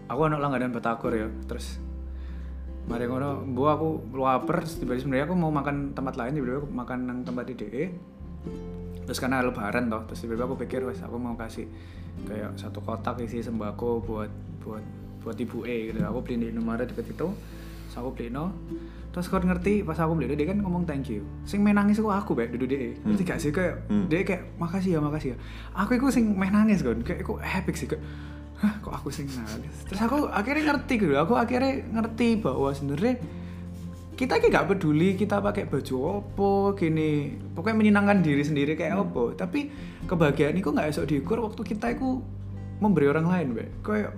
aku 0.07 0.21
anak 0.23 0.39
langganan 0.39 0.71
betakur 0.71 1.11
ya 1.11 1.27
terus 1.45 1.77
mari 2.87 3.03
ngono 3.03 3.43
bu 3.43 3.67
aku 3.67 3.87
lapar 4.15 4.63
tiba-tiba 4.63 5.03
sebenarnya 5.03 5.25
aku 5.27 5.35
mau 5.35 5.51
makan 5.51 5.91
tempat 5.91 6.15
lain 6.15 6.31
tiba-tiba 6.31 6.63
aku 6.63 6.69
makan 6.71 6.99
nang 7.03 7.19
tempat 7.27 7.43
IDE 7.51 7.91
terus 9.03 9.19
karena 9.19 9.43
lebaran 9.43 9.91
toh 9.91 10.07
terus 10.07 10.23
tiba-tiba 10.23 10.47
aku 10.47 10.55
pikir 10.63 10.87
wes 10.87 11.03
aku 11.03 11.19
mau 11.19 11.35
kasih 11.35 11.67
kayak 12.23 12.55
satu 12.55 12.79
kotak 12.79 13.19
isi 13.19 13.43
sembako 13.43 13.99
buat 13.99 14.31
buat 14.63 14.83
buat 15.27 15.35
ibu 15.35 15.67
E 15.67 15.91
gitu. 15.91 15.99
Aku 16.07 16.23
beli 16.23 16.47
di 16.47 16.55
Indomaret 16.55 16.87
deket 16.87 17.11
itu. 17.11 17.27
Terus 17.27 17.95
aku 17.99 18.09
beli 18.15 18.31
no 18.31 18.55
terus 19.17 19.33
kau 19.33 19.41
ngerti 19.41 19.81
pas 19.81 19.97
aku 19.97 20.13
beli 20.13 20.29
dia 20.37 20.45
kan 20.45 20.61
ngomong 20.61 20.85
thank 20.85 21.09
you. 21.09 21.25
Sing 21.41 21.65
main 21.65 21.73
nangis 21.73 21.97
aku 21.97 22.13
aku 22.13 22.31
baik 22.37 22.53
duduk 22.53 22.69
dia. 22.69 22.93
Ngerti 23.01 23.23
gak 23.25 23.39
sih? 23.41 23.49
Kayak 23.49 23.89
dia 24.05 24.21
kayak 24.21 24.43
makasih 24.61 24.93
ya 24.93 24.99
makasih 25.01 25.33
ya. 25.33 25.37
Aku 25.73 25.97
itu 25.97 26.05
sing 26.13 26.37
main 26.37 26.53
nangis 26.53 26.85
kan 26.85 27.01
kayak 27.01 27.25
aku 27.25 27.41
epic 27.41 27.75
sih 27.75 27.89
kayak 27.89 28.05
Hah, 28.57 28.73
kok 28.81 28.93
aku 28.93 29.09
sing 29.09 29.25
nangis? 29.33 29.73
Terus 29.89 30.01
aku 30.05 30.29
akhirnya 30.29 30.69
ngerti 30.69 30.93
gitu 31.01 31.13
aku 31.17 31.33
akhirnya 31.33 31.81
ngerti 31.93 32.41
bahwa 32.41 32.69
sebenarnya 32.73 33.17
kita 34.17 34.37
kayak 34.37 34.53
gak 34.53 34.67
peduli 34.69 35.13
kita 35.17 35.41
pakai 35.41 35.65
baju 35.65 35.95
apa 36.21 36.51
gini. 36.77 37.41
Pokoknya 37.57 37.77
menyenangkan 37.77 38.21
diri 38.21 38.45
sendiri 38.45 38.77
kayak 38.77 39.01
apa. 39.01 39.33
Tapi 39.33 39.69
kebahagiaan 40.05 40.61
itu 40.61 40.69
nggak 40.69 40.93
esok 40.93 41.05
diukur 41.09 41.41
waktu 41.41 41.61
kita 41.65 41.97
itu 41.97 42.21
memberi 42.77 43.09
orang 43.09 43.25
lain 43.25 43.47
be 43.57 43.65
kayak 43.81 44.13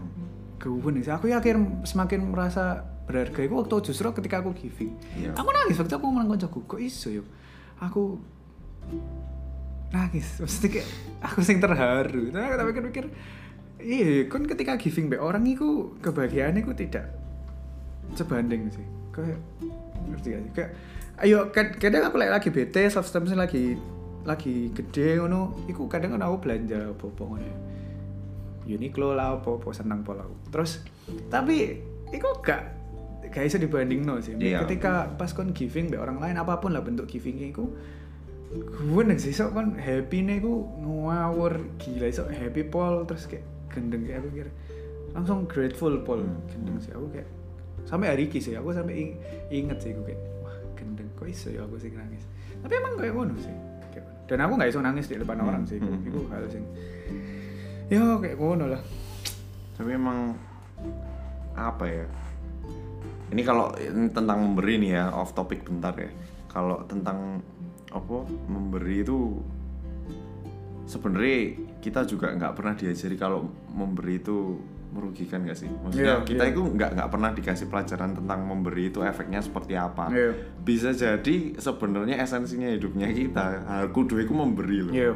sih. 0.60 1.10
aku 1.10 1.26
ya 1.26 1.40
akhir 1.40 1.56
semakin 1.84 2.20
merasa 2.28 2.84
berharga 3.04 3.40
itu 3.40 3.56
waktu 3.56 3.76
justru 3.82 4.12
ketika 4.12 4.40
aku 4.40 4.54
giving 4.54 4.94
Iya. 5.16 5.34
aku 5.34 5.50
nangis 5.50 5.76
waktu 5.76 5.96
aku 5.96 6.06
ngomong 6.06 6.30
koncoku 6.30 6.60
kok 6.68 6.80
iso 6.80 7.10
yuk 7.10 7.26
aku 7.78 8.20
nangis 9.90 10.38
maksudnya 10.38 10.70
kayak 10.70 10.88
aku 11.20 11.40
sing 11.42 11.58
terharu 11.58 12.30
tapi 12.30 12.44
aku 12.44 12.56
tak 12.56 12.68
pikir-pikir 12.68 13.06
iya 13.80 14.28
kan 14.28 14.46
ketika 14.46 14.78
giving 14.78 15.08
be 15.08 15.18
orang 15.18 15.42
itu 15.44 15.96
kebahagiaan 15.98 16.54
itu 16.54 16.70
tidak 16.78 17.10
sebanding 18.14 18.70
sih 18.70 18.86
kayak 19.10 19.40
ngerti 20.06 20.28
gak 20.30 20.42
sih 20.44 20.52
kayak 20.54 20.72
ayo 21.20 21.50
kad- 21.50 21.76
kadang 21.76 22.06
aku 22.06 22.16
lagi, 22.16 22.32
lagi 22.32 22.50
bete 22.50 22.86
self 22.88 23.08
esteem 23.08 23.26
lagi 23.34 23.76
lagi 24.24 24.70
gede 24.70 25.18
ngono 25.18 25.66
iku 25.66 25.88
kadang 25.88 26.14
kan 26.14 26.22
aku 26.22 26.38
belanja 26.40 26.92
apa-apa 26.92 27.22
ngono 27.26 27.42
ya. 27.42 27.56
Uniqlo 28.70 29.18
lah 29.18 29.42
apa-apa 29.42 29.74
seneng 29.74 30.06
pola 30.06 30.26
aku 30.26 30.36
terus 30.54 30.86
tapi 31.32 31.82
iku 32.14 32.30
gak 32.46 32.78
gak 33.30 33.46
bisa 33.46 33.58
dibanding 33.62 34.02
no 34.06 34.18
sih. 34.22 34.34
Iya. 34.38 34.66
ketika 34.66 35.14
pas 35.14 35.34
kon 35.34 35.54
giving 35.54 35.90
be 35.94 35.98
orang 35.98 36.18
lain 36.18 36.38
apa 36.38 36.58
pun 36.58 36.74
lah 36.74 36.82
bentuk 36.82 37.06
givingnya 37.06 37.54
iku 37.54 37.70
gue 38.90 39.04
nih 39.06 39.22
sih 39.22 39.30
sok 39.30 39.54
kan 39.54 39.68
happy 39.78 40.26
nih 40.26 40.42
gue 40.42 40.58
ngawur 40.82 41.54
gila 41.78 42.10
sok 42.10 42.34
happy 42.34 42.66
pol 42.66 43.06
terus 43.06 43.30
kayak 43.30 43.46
gendeng 43.70 44.02
kayak 44.02 44.26
aku 44.26 44.30
kira. 44.34 44.52
Langsung 45.14 45.46
grateful 45.46 46.02
pol 46.02 46.26
gendeng 46.50 46.82
sih 46.82 46.90
aku 46.90 47.14
kayak 47.14 47.30
sampai 47.86 48.10
hari 48.10 48.26
ini 48.26 48.40
sih 48.42 48.54
aku 48.58 48.74
sampai 48.74 48.94
ing- 48.98 49.18
inget 49.54 49.78
sih 49.78 49.94
gue 49.94 50.06
kayak 50.10 50.22
wah 50.42 50.58
gendeng 50.74 51.10
kok 51.14 51.30
iso 51.30 51.54
ya 51.54 51.62
aku 51.66 51.78
sih 51.78 51.94
nangis. 51.94 52.26
Tapi 52.66 52.74
emang 52.74 52.98
kayak 52.98 53.14
ngono 53.14 53.38
sih 53.38 53.54
dan 54.30 54.46
aku 54.46 54.62
nggak 54.62 54.70
iso 54.70 54.80
nangis 54.80 55.10
di 55.10 55.18
depan 55.18 55.42
orang 55.42 55.66
sih 55.66 55.82
hmm, 55.82 56.06
itu 56.06 56.22
hal 56.30 56.46
sing 56.54 56.62
ya 57.90 58.22
kayak 58.22 58.38
ngono 58.38 58.66
lah. 58.70 58.82
Tapi 59.76 59.90
emang 59.98 60.38
apa 61.58 61.86
ya? 61.90 62.06
Ini 63.30 63.42
kalau 63.46 63.74
ini 63.78 64.10
tentang 64.10 64.38
memberi 64.42 64.82
nih 64.82 64.92
ya 64.98 65.06
off 65.14 65.34
topic 65.34 65.66
bentar 65.66 65.94
ya. 65.98 66.10
Kalau 66.50 66.86
tentang 66.86 67.42
apa 67.90 68.26
memberi 68.46 69.02
itu 69.02 69.42
sebenarnya 70.86 71.58
kita 71.82 72.06
juga 72.06 72.34
nggak 72.34 72.54
pernah 72.54 72.74
diajari 72.78 73.18
kalau 73.18 73.50
memberi 73.74 74.22
itu 74.22 74.58
merugikan 74.90 75.46
gak 75.46 75.54
sih? 75.54 75.70
Maksudnya 75.70 76.26
Iya, 76.26 76.26
kita 76.26 76.44
iya. 76.50 76.54
itu 76.54 76.62
nggak 76.66 76.90
nggak 76.98 77.10
pernah 77.14 77.30
dikasih 77.30 77.70
pelajaran 77.70 78.18
tentang 78.18 78.40
memberi 78.42 78.90
itu 78.90 79.06
efeknya 79.06 79.38
seperti 79.42 79.78
apa. 79.78 80.10
Iya. 80.10 80.34
bisa 80.66 80.94
jadi 80.94 81.58
sebenarnya 81.62 82.18
esensinya 82.22 82.70
hidupnya 82.74 83.10
kita 83.14 83.46
aku 83.86 84.10
duitku 84.10 84.34
memberi 84.34 84.78
loh. 84.82 84.94
Iya 84.94 85.14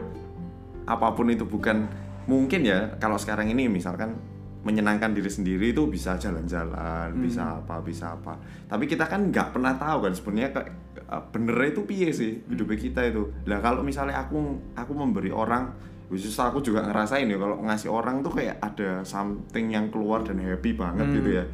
apa 0.84 1.16
pun 1.16 1.32
itu 1.32 1.48
bukan 1.48 1.88
mungkin 2.26 2.62
ya 2.64 2.96
kalau 2.98 3.16
sekarang 3.16 3.50
ini 3.50 3.68
misalkan 3.68 4.16
menyenangkan 4.64 5.12
diri 5.12 5.28
sendiri 5.28 5.76
itu 5.76 5.84
bisa 5.92 6.16
jalan-jalan, 6.16 7.12
Hmm. 7.12 7.20
bisa 7.20 7.60
apa, 7.60 7.84
bisa 7.84 8.16
apa. 8.16 8.40
Tapi 8.64 8.88
kita 8.88 9.12
kan 9.12 9.28
nggak 9.28 9.52
pernah 9.52 9.76
tahu 9.76 10.08
kan 10.08 10.16
sebenarnya 10.16 10.56
kayak 10.56 10.70
uh, 11.12 11.20
bener 11.36 11.68
itu 11.68 11.84
piye 11.84 12.10
sih 12.16 12.40
Hmm. 12.40 12.56
hidup 12.56 12.72
kita 12.72 13.04
itu. 13.04 13.28
Lah 13.44 13.60
kalau 13.60 13.84
misalnya 13.84 14.24
aku 14.24 14.40
aku 14.72 14.92
memberi 14.96 15.36
orang 15.36 15.68
khusus 16.08 16.32
aku 16.38 16.64
juga 16.64 16.80
ngerasain 16.80 17.28
ya 17.28 17.36
kalau 17.36 17.60
ngasih 17.60 17.90
orang 17.92 18.24
tuh 18.24 18.32
kayak 18.32 18.56
ada 18.62 19.04
something 19.04 19.68
yang 19.68 19.92
keluar 19.92 20.24
dan 20.24 20.40
happy 20.40 20.72
banget 20.74 21.12
Hmm. 21.12 21.16
gitu 21.20 21.30
ya. 21.44 21.46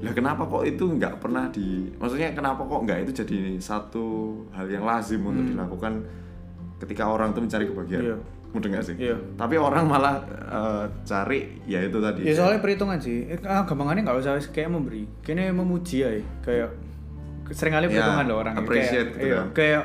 Lah 0.00 0.12
kenapa 0.16 0.48
kok 0.48 0.64
itu 0.64 0.84
nggak 0.96 1.20
pernah 1.20 1.44
di 1.52 1.92
maksudnya 2.00 2.32
kenapa 2.32 2.64
kok 2.64 2.80
nggak 2.88 3.04
itu 3.04 3.20
jadi 3.20 3.38
satu 3.60 4.04
hal 4.56 4.64
yang 4.64 4.88
lazim 4.88 5.20
untuk 5.20 5.44
dilakukan 5.44 5.92
ketika 6.80 7.04
orang 7.04 7.36
tuh 7.36 7.44
mencari 7.44 7.68
kebahagiaan. 7.68 8.16
Hmm. 8.16 8.39
Iya. 8.50 8.54
Mudah 8.58 8.68
nggak 8.68 8.84
sih? 8.84 8.94
Iya. 8.98 9.16
Tapi 9.38 9.54
orang 9.56 9.84
malah 9.86 10.14
eh, 10.26 10.84
cari 11.06 11.40
ya 11.64 11.78
itu 11.80 11.96
tadi. 11.96 12.26
Ya 12.26 12.34
soalnya 12.34 12.58
perhitungan 12.58 12.98
sih. 12.98 13.24
Eh, 13.26 13.38
Ah, 13.46 13.62
gampangannya 13.62 14.02
nggak 14.02 14.18
usah 14.18 14.34
kayak 14.50 14.68
memberi. 14.68 15.06
Kayaknya 15.22 15.54
memuji 15.54 15.96
ya. 16.02 16.10
Kayak 16.42 16.74
sering 17.50 17.74
kali 17.74 17.86
Ya, 17.86 17.90
perhitungan 17.92 18.24
loh 18.26 18.36
orang. 18.38 18.54
appreciate 18.56 19.10
kayak, 19.10 19.14
gitu 19.16 19.26
iya, 19.26 19.38
kan. 19.38 19.46
kayak 19.54 19.82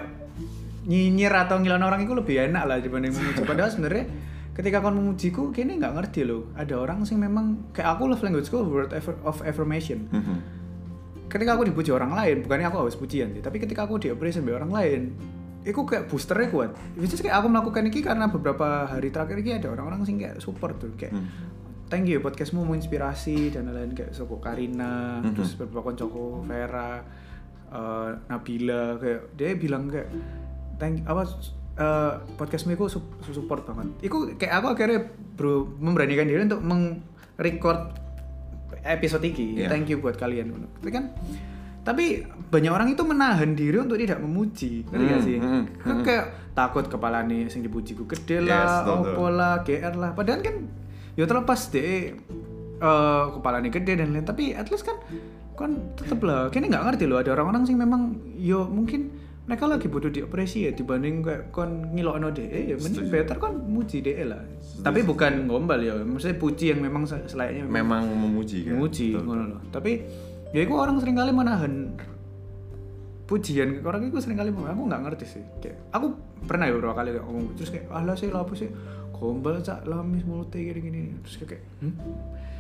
nyinyir 0.86 1.34
atau 1.34 1.58
ngilan 1.58 1.82
orang 1.82 2.06
itu 2.06 2.14
lebih 2.14 2.36
enak 2.46 2.64
lah 2.66 2.78
dibanding 2.78 3.14
memuji. 3.18 3.42
Padahal 3.42 3.70
sebenarnya 3.70 4.06
ketika 4.54 4.80
kau 4.80 4.90
memujiku, 4.90 5.50
kayaknya 5.50 5.76
nggak 5.82 5.94
ngerti 5.98 6.22
loh. 6.24 6.50
Ada 6.54 6.74
orang 6.76 7.02
sih 7.04 7.18
memang 7.18 7.74
kayak 7.74 7.98
aku 7.98 8.06
love 8.08 8.22
language 8.22 8.50
ku 8.50 8.62
word 8.62 8.94
of 9.22 9.38
affirmation. 9.42 10.10
Mhm. 10.10 10.38
Ketika 11.26 11.58
aku 11.58 11.68
dipuji 11.68 11.90
orang 11.90 12.14
lain, 12.14 12.46
bukannya 12.46 12.70
aku 12.70 12.78
harus 12.82 12.96
pujian 12.96 13.34
sih, 13.34 13.42
tapi 13.42 13.58
ketika 13.58 13.84
aku 13.84 13.98
diapresiasi 13.98 14.46
oleh 14.46 14.56
orang 14.56 14.72
lain, 14.72 15.02
itu 15.66 15.82
kayak 15.82 16.06
boosternya 16.06 16.48
kuat. 16.48 16.72
Which 16.94 17.18
kayak 17.18 17.36
aku 17.36 17.48
melakukan 17.48 17.84
ini 17.84 18.00
karena 18.00 18.26
beberapa 18.28 18.68
hari 18.86 19.10
terakhir 19.10 19.38
ini 19.38 19.52
ada 19.56 19.68
orang-orang 19.68 20.02
sih 20.02 20.14
kayak 20.16 20.38
support 20.38 20.78
tuh 20.78 20.94
kayak 20.94 21.12
Hmm. 21.12 21.26
thank 21.86 22.06
you 22.06 22.18
podcastmu 22.18 22.62
menginspirasi 22.62 23.50
dan 23.50 23.66
lain-lain 23.68 23.94
kayak 23.94 24.12
Soko 24.12 24.38
Karina 24.38 25.20
Mhm. 25.20 25.34
terus 25.34 25.54
beberapa 25.54 25.86
koncoku 25.88 26.42
Vera 26.44 27.02
eh, 27.68 28.10
Nabila 28.26 28.96
kayak 28.96 29.34
dia 29.34 29.54
bilang 29.56 29.86
kayak 29.86 30.10
thank 30.76 31.02
apa 31.04 31.26
eh, 31.76 32.14
podcastmu 32.34 32.72
itu 32.72 32.86
sup- 32.88 33.18
support 33.24 33.66
banget 33.66 33.90
itu 34.02 34.18
kayak 34.36 34.54
aku 34.56 34.68
akhirnya 34.72 35.02
bro 35.36 35.66
memberanikan 35.76 36.24
diri 36.24 36.42
untuk 36.42 36.62
meng-record 36.62 37.98
episode 38.82 39.22
ini 39.24 39.60
Iya. 39.60 39.68
thank 39.68 39.86
you 39.88 39.98
buat 39.98 40.16
kalian 40.16 40.54
tapi 40.76 40.90
kan 40.90 41.10
tapi 41.86 42.20
banyak 42.48 42.68
orang 42.68 42.90
itu 42.90 43.02
menahan 43.02 43.54
diri 43.54 43.78
untuk 43.78 43.96
tidak 43.96 44.18
memuji. 44.18 44.82
Ngerti 44.84 45.06
Hmm, 45.08 45.22
sih? 45.22 45.38
hmm, 45.38 45.64
kan 45.80 45.98
kayak 46.02 46.26
takut 46.52 46.86
kepala 46.86 47.22
nih 47.22 47.46
sing 47.46 47.62
dipujiku 47.62 48.04
gede 48.06 48.42
Yes, 48.42 48.50
lah 48.50 48.82
betul. 48.82 48.98
opo 49.08 49.26
lah 49.30 49.54
GR 49.62 49.94
lah. 49.94 50.12
Padahal 50.12 50.42
kan 50.42 50.56
ya 51.14 51.24
terlepas 51.24 51.70
deh 51.70 51.86
eh 51.86 52.04
kepala 53.32 53.58
nih 53.60 53.72
gede 53.72 53.94
dan 53.96 54.12
lain 54.12 54.24
tapi 54.24 54.52
at 54.52 54.68
least 54.68 54.84
kan 54.84 54.98
kan 55.54 55.72
tetep 55.96 56.20
lah. 56.20 56.50
Kini 56.50 56.68
nggak 56.68 56.84
ngerti 56.84 57.06
loh 57.06 57.18
ada 57.18 57.32
orang-orang 57.32 57.64
sih 57.64 57.74
memang 57.74 58.02
yo 58.36 58.66
mungkin 58.68 59.14
mereka 59.46 59.64
lagi 59.66 59.86
butuh 59.86 60.10
diapresiasi 60.10 60.60
ya 60.64 60.72
dibanding 60.74 61.22
kayak 61.22 61.42
kon 61.50 61.94
ngilokno 61.94 62.30
deh. 62.30 62.44
Ya 62.44 62.76
mending 62.76 63.08
better 63.08 63.38
kon 63.38 63.62
muji 63.64 64.02
deh 64.02 64.26
lah. 64.26 64.42
Tapi 64.78 65.00
bukan 65.02 65.46
gombal 65.46 65.80
ya. 65.80 65.94
Maksudnya 65.96 66.36
puji 66.36 66.74
yang 66.74 66.82
memang 66.82 67.06
se- 67.06 67.24
selayaknya 67.26 67.64
memang 67.64 68.04
Memang 68.10 68.26
memuji 68.26 68.66
kan. 68.66 68.76
muji 68.76 69.14
Betul. 69.14 69.22
ngono 69.24 69.44
loh. 69.48 69.62
Tapi 69.70 69.92
ya 70.56 70.64
itu 70.64 70.72
orang 70.72 70.96
sering 71.04 71.20
kali 71.20 71.32
menahan 71.36 71.74
pujian 73.26 73.82
orang 73.84 74.08
itu 74.08 74.22
sering 74.24 74.40
kali 74.40 74.54
aku 74.54 74.82
nggak 74.88 75.02
ngerti 75.04 75.26
sih 75.28 75.44
kayak 75.60 75.78
aku 75.92 76.14
pernah 76.46 76.70
ya 76.70 76.74
beberapa 76.78 76.96
kali 76.96 77.10
kayak 77.12 77.26
ngomong 77.26 77.46
terus 77.58 77.70
kayak 77.74 77.86
alah 77.92 78.16
sih 78.16 78.30
apa 78.32 78.54
sih 78.56 78.70
gombal 79.12 79.60
cak 79.60 79.84
lamis 79.90 80.24
mulutnya 80.24 80.62
gini 80.62 80.80
gini 80.80 81.00
terus 81.26 81.36
kayak 81.42 81.64
hmm? 81.82 81.96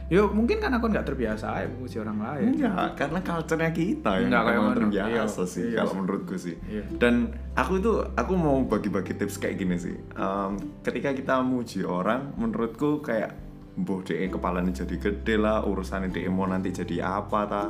ya 0.09 0.21
mungkin 0.29 0.61
kan 0.61 0.69
aku 0.77 0.85
nggak 0.89 1.05
terbiasa 1.05 1.65
ya 1.65 1.67
memuji 1.69 1.97
orang 1.97 2.17
lain 2.21 2.45
Enggak, 2.53 2.89
karena 2.93 3.19
culture-nya 3.25 3.71
kita 3.73 4.11
yang 4.21 4.29
Enggak, 4.29 4.43
kayak 4.45 4.59
memang 4.61 4.75
terbiasa 4.77 5.41
Iya, 5.41 5.49
sih 5.49 5.65
iya 5.73 5.77
kalau 5.81 5.93
menurutku 5.97 6.35
sih. 6.37 6.55
Iya. 6.69 6.83
Dan 7.01 7.13
aku 7.57 7.73
itu 7.81 7.91
aku 8.13 8.33
mau 8.37 8.57
bagi-bagi 8.69 9.17
tips 9.17 9.41
kayak 9.41 9.55
gini 9.57 9.81
sih. 9.81 9.97
Em, 9.97 10.51
ketika 10.85 11.09
kita 11.09 11.41
muji 11.41 11.81
orang, 11.89 12.37
menurutku 12.37 13.01
kayak 13.01 13.33
boh 13.75 13.99
DE 13.99 14.31
kepalanya 14.31 14.71
jadi 14.71 14.95
gede 14.95 15.35
lah, 15.35 15.63
urusan 15.63 16.07
DE 16.07 16.27
mau 16.27 16.47
nanti 16.47 16.71
jadi 16.71 17.19
apa 17.19 17.39
ta, 17.43 17.63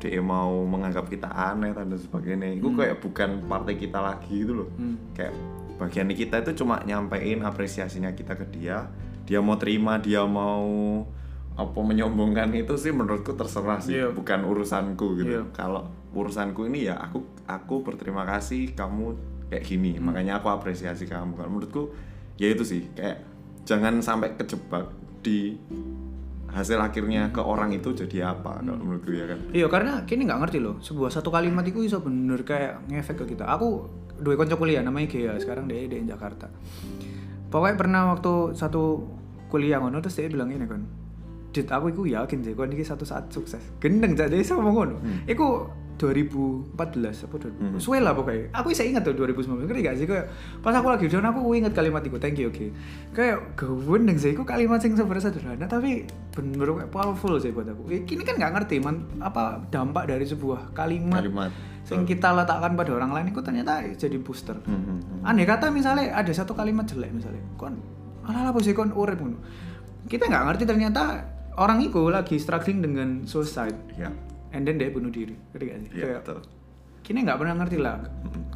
DE 0.00 0.16
mau 0.18 0.64
menganggap 0.64 1.06
kita 1.06 1.28
aneh 1.28 1.70
dan 1.70 1.92
sebagainya. 1.92 2.56
Itu 2.56 2.72
kayak 2.72 2.98
bukan 2.98 3.44
partai 3.44 3.76
kita 3.76 4.00
lagi 4.00 4.42
gitu 4.42 4.64
loh. 4.64 4.68
Hmm. 4.74 4.96
Kayak 5.12 5.36
bagian 5.76 6.08
kita 6.08 6.40
itu 6.40 6.64
cuma 6.64 6.80
nyampein 6.82 7.44
apresiasinya 7.44 8.12
kita 8.12 8.32
ke 8.34 8.48
dia. 8.48 8.88
Dia 9.28 9.38
mau 9.38 9.54
terima, 9.54 10.00
dia 10.00 10.24
mau 10.24 11.04
apa 11.52 11.76
menyombongkan 11.76 12.48
itu 12.56 12.80
sih 12.80 12.96
menurutku 12.96 13.36
terserah 13.36 13.76
sih 13.76 14.00
Iya. 14.00 14.08
bukan 14.08 14.40
urusanku 14.40 15.20
gitu 15.20 15.36
Iya. 15.36 15.52
kalau 15.52 15.84
urusanku 16.16 16.64
ini 16.64 16.88
ya 16.88 16.96
aku 16.96 17.20
aku 17.44 17.84
berterima 17.84 18.24
kasih 18.24 18.72
kamu 18.72 19.12
kayak 19.52 19.60
gini 19.60 20.00
Hmm. 20.00 20.08
makanya 20.08 20.40
aku 20.40 20.48
apresiasi 20.48 21.04
kamu 21.04 21.36
kalau 21.36 21.52
menurutku 21.52 21.92
ya 22.40 22.48
itu 22.48 22.64
sih 22.64 22.88
kayak 22.96 23.20
jangan 23.68 24.00
sampai 24.00 24.32
kejebak 24.32 24.88
di 25.22 25.56
hasil 26.52 26.76
akhirnya 26.76 27.32
ke 27.32 27.40
orang 27.40 27.72
itu 27.72 27.96
jadi 27.96 28.36
apa 28.36 28.60
kalau 28.60 28.76
Hmm. 28.76 28.84
menurutku 28.84 29.08
ya 29.08 29.24
kan 29.24 29.38
Iya 29.56 29.66
karena 29.72 30.04
kini 30.04 30.28
nggak 30.28 30.40
ngerti 30.44 30.58
loh 30.60 30.76
sebuah 30.78 31.08
satu 31.08 31.32
kalimat 31.32 31.64
itu 31.64 31.80
bisa 31.80 31.96
bener 31.96 32.44
kayak 32.44 32.84
ngefek 32.92 33.24
ke 33.24 33.32
kita. 33.32 33.48
Aku 33.48 33.88
dua 34.20 34.36
konco 34.36 34.54
kuliah 34.54 34.84
namanya 34.84 35.08
Gea 35.08 35.32
sekarang 35.40 35.64
dia 35.64 35.88
di 35.88 36.04
Jakarta. 36.04 36.52
Pokoknya 37.48 37.76
pernah 37.80 38.02
waktu 38.12 38.52
satu 38.52 39.00
kuliah 39.48 39.80
ngono 39.80 40.00
terus 40.00 40.16
dia 40.16 40.28
bilang 40.28 40.48
ini 40.48 40.64
kan, 40.64 40.84
Dit 41.52 41.68
aku 41.68 41.92
iku 41.92 42.02
yakin 42.08 42.40
sih 42.40 42.56
kon 42.56 42.72
iki 42.72 42.82
satu 42.82 43.04
saat 43.04 43.28
sukses. 43.28 43.60
Gendeng 43.78 44.16
cak 44.16 44.32
dia 44.32 44.42
ngomong 44.56 44.74
ngono. 44.74 44.96
Iku 45.28 45.68
2014 46.02 47.30
apa 47.30 47.36
2000 47.38 47.78
suwe 47.78 48.02
lah 48.02 48.10
pokoknya 48.10 48.50
aku 48.50 48.74
bisa 48.74 48.82
ingat 48.82 49.06
tuh 49.06 49.14
2019 49.14 49.70
ngerti 49.70 49.80
gak 49.86 49.96
sih? 50.02 50.06
Kayak 50.10 50.26
pas 50.58 50.74
aku 50.74 50.90
lagi 50.90 51.06
down 51.06 51.30
aku 51.30 51.54
ingat 51.54 51.72
kalimat 51.78 52.02
itu 52.02 52.18
thank 52.18 52.42
you 52.42 52.50
oke. 52.50 52.66
Kayak 53.14 53.54
gendeng 53.54 54.18
sih 54.18 54.34
itu 54.34 54.42
kalimat 54.42 54.82
yang 54.82 54.98
sebenarnya 54.98 55.30
sederhana 55.30 55.66
tapi 55.70 56.02
bener 56.34 56.66
kayak 56.66 56.90
powerful 56.90 57.38
sih 57.38 57.54
buat 57.54 57.70
aku. 57.70 57.86
Ini 57.92 58.22
kan 58.26 58.34
nggak 58.34 58.52
ngerti 58.58 58.76
man 58.82 59.06
apa 59.22 59.62
dampak 59.70 60.10
dari 60.10 60.26
sebuah 60.26 60.74
kalimat, 60.74 61.22
Kalimat. 61.22 61.54
yang 61.86 62.02
kita 62.02 62.34
letakkan 62.34 62.74
pada 62.74 62.90
orang 62.98 63.10
lain 63.14 63.26
itu 63.30 63.40
ternyata 63.44 63.86
jadi 63.94 64.18
booster. 64.18 64.58
Hmm, 64.66 64.74
hmm, 64.74 64.98
hmm. 65.22 65.28
aneh 65.28 65.46
kata 65.46 65.70
misalnya 65.70 66.10
ada 66.18 66.32
satu 66.34 66.58
kalimat 66.58 66.88
jelek 66.88 67.14
misalnya 67.14 67.42
kon 67.54 67.78
alah 68.26 68.50
apa 68.50 68.58
sih 68.58 68.74
kon 68.74 68.90
urip 68.90 69.22
ngono. 69.22 69.38
Kita 70.10 70.26
nggak 70.26 70.44
ngerti 70.50 70.64
ternyata 70.66 71.30
orang 71.56 71.84
itu 71.84 72.00
lagi 72.08 72.36
struggling 72.40 72.80
dengan 72.80 73.08
suicide. 73.28 73.76
Ya. 73.96 74.08
And 74.52 74.68
then 74.68 74.76
dia 74.76 74.92
bunuh 74.92 75.08
diri. 75.08 75.36
Ngerti 75.52 75.64
gak 75.64 75.78
sih? 75.80 75.90
Ya 75.96 76.04
Kayak, 76.08 76.20
betul. 76.24 76.38
Kini 77.02 77.18
nggak 77.26 77.38
pernah 77.40 77.54
ngerti 77.58 77.76
lah. 77.82 77.98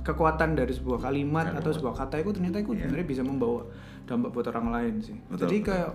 Kekuatan 0.07 0.55
dari 0.55 0.71
sebuah 0.71 1.03
kalimat 1.03 1.51
atau 1.51 1.75
sebuah 1.75 1.99
kata 1.99 2.23
itu 2.23 2.31
ternyata 2.31 2.63
itu 2.63 2.71
Iya. 2.73 2.87
sebenarnya 2.87 3.07
bisa 3.09 3.23
membawa 3.27 3.67
dampak 4.07 4.31
buat 4.31 4.47
orang 4.55 4.67
lain 4.71 4.95
sih. 5.03 5.17
Betul, 5.27 5.51
jadi 5.51 5.57
betul. 5.59 5.67
kayak 5.67 5.91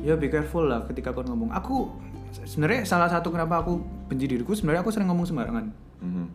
ya 0.00 0.14
be 0.16 0.32
careful 0.32 0.64
lah 0.64 0.80
ketika 0.88 1.12
kau 1.12 1.20
ngomong. 1.20 1.52
Aku 1.52 1.92
sebenarnya 2.32 2.88
salah 2.88 3.06
satu 3.06 3.28
kenapa 3.28 3.60
aku 3.60 3.78
benci 4.08 4.24
diriku 4.26 4.56
sebenarnya 4.56 4.80
aku 4.80 4.90
sering 4.90 5.06
ngomong 5.12 5.28
sembarangan. 5.28 5.66
Mhm. 6.02 6.26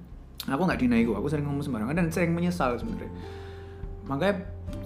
aku 0.50 0.66
nggak 0.66 0.80
gue 0.82 1.14
aku 1.14 1.28
sering 1.30 1.46
ngomong 1.46 1.62
sembarangan 1.62 1.94
dan 2.00 2.08
sering 2.10 2.32
menyesal 2.32 2.74
sebenarnya. 2.80 3.12
Makanya 4.08 4.34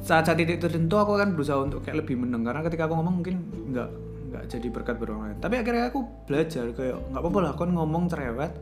saat 0.04 0.28
saat 0.28 0.36
titik 0.36 0.60
tertentu 0.60 1.00
aku 1.00 1.16
akan 1.16 1.38
berusaha 1.38 1.56
untuk 1.62 1.86
kayak 1.86 2.04
lebih 2.04 2.20
meneng 2.20 2.44
karena 2.44 2.60
ketika 2.66 2.90
aku 2.90 3.00
ngomong 3.00 3.24
mungkin 3.24 3.36
nggak 3.72 3.88
jadi 4.48 4.68
berkat 4.70 5.00
buat 5.00 5.10
orang 5.14 5.24
lain. 5.34 5.38
Tapi 5.42 5.56
akhirnya 5.60 5.90
aku 5.90 6.00
belajar 6.28 6.66
kayak 6.74 6.98
nggak 7.12 7.22
apa-apa 7.22 7.40
lah 7.42 7.54
kon 7.56 7.72
ngomong 7.74 8.12
cerewet 8.12 8.54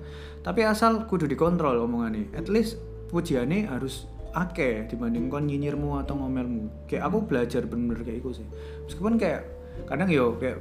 tapi 0.42 0.66
asal 0.66 1.06
kudu 1.06 1.30
dikontrol 1.30 1.86
omongannya 1.86 2.34
at 2.34 2.50
least 2.50 2.82
pujiannya 3.14 3.70
harus 3.70 4.10
akeh 4.32 4.88
dibanding 4.88 5.28
kon 5.28 5.46
nyinyirmu 5.46 6.00
atau 6.02 6.16
ngomelmu. 6.16 6.88
Kayak 6.88 7.12
aku 7.12 7.18
belajar 7.28 7.62
bener-bener 7.68 8.02
kayak 8.08 8.20
itu 8.24 8.42
sih. 8.42 8.48
Meskipun 8.88 9.20
kayak 9.20 9.44
kadang 9.88 10.08
yo 10.08 10.40
kayak 10.40 10.60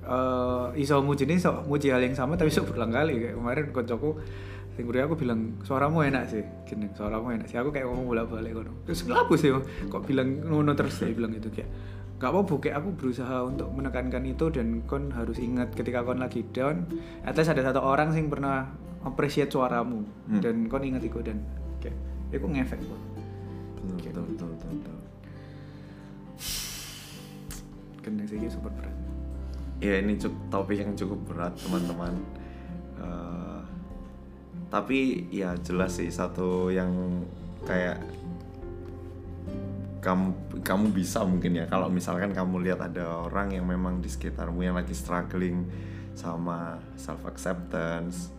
eh 0.00 0.66
iso 0.80 1.04
muji 1.04 1.28
ini 1.28 1.36
iso 1.36 1.62
muji 1.68 1.92
hal 1.92 2.00
yang 2.00 2.16
sama 2.16 2.40
tapi 2.40 2.48
iso 2.48 2.64
berulang 2.64 2.90
kali. 2.90 3.20
Kayak 3.20 3.34
kemarin 3.36 3.64
koncoku 3.70 4.10
sing 4.78 4.88
aku 4.88 5.14
bilang 5.20 5.60
suaramu 5.68 6.00
enak 6.00 6.32
sih. 6.32 6.42
Gini 6.64 6.88
suaramu 6.96 7.36
enak 7.36 7.46
sih. 7.52 7.60
Aku 7.60 7.68
kayak 7.68 7.84
ngomong 7.84 8.08
bolak 8.08 8.26
balik 8.32 8.56
kono 8.56 8.72
terus 8.88 9.04
kenapa 9.04 9.32
sih 9.36 9.52
kok 9.92 10.02
bilang 10.08 10.40
ngono 10.40 10.72
terus 10.72 10.96
dia 10.96 11.12
bilang 11.12 11.36
gitu 11.36 11.52
kayak 11.52 11.68
gak 12.20 12.36
apa 12.36 12.54
kayak 12.60 12.76
aku 12.84 12.88
berusaha 13.00 13.48
untuk 13.48 13.72
menekankan 13.72 14.28
itu 14.28 14.52
dan 14.52 14.84
kon 14.84 15.08
harus 15.08 15.40
ingat 15.40 15.72
ketika 15.72 16.04
kon 16.04 16.20
lagi 16.20 16.44
down 16.52 16.84
at 17.24 17.32
least 17.32 17.48
ada 17.48 17.64
satu 17.64 17.80
orang 17.80 18.12
sing 18.12 18.28
pernah 18.28 18.68
appreciate 19.00 19.48
suaramu. 19.48 20.04
Hmm. 20.28 20.44
dan 20.44 20.68
kon 20.68 20.84
ingat 20.84 21.00
itu 21.00 21.18
dan 21.24 21.40
kayak 21.80 21.96
itu 22.28 22.44
ngefek 22.44 22.80
kok 22.84 23.00
betul 23.80 24.24
betul 24.28 24.48
betul, 24.52 24.68
betul. 24.68 24.96
kena 28.00 28.24
sih 28.24 28.40
super 28.48 28.72
berat. 28.72 28.96
Ya 29.80 30.00
ini 30.00 30.16
cukup 30.16 30.40
topik 30.48 30.80
yang 30.80 30.92
cukup 30.96 31.20
berat 31.28 31.54
teman-teman. 31.60 32.14
Eh, 33.00 33.60
tapi 34.72 35.28
ya 35.32 35.56
jelas 35.60 36.00
sih 36.00 36.08
satu 36.08 36.72
yang 36.72 37.24
kayak 37.64 38.00
kamu 40.00 40.60
kamu 40.64 40.86
bisa 40.96 41.20
mungkin 41.22 41.60
ya. 41.60 41.64
Kalau 41.68 41.92
misalkan 41.92 42.32
kamu 42.32 42.64
lihat 42.64 42.80
ada 42.80 43.28
orang 43.28 43.52
yang 43.52 43.68
memang 43.68 44.00
di 44.00 44.08
sekitarmu 44.08 44.64
yang 44.64 44.76
lagi 44.76 44.96
struggling 44.96 45.68
sama 46.16 46.80
self 46.96 47.24
acceptance 47.28 48.32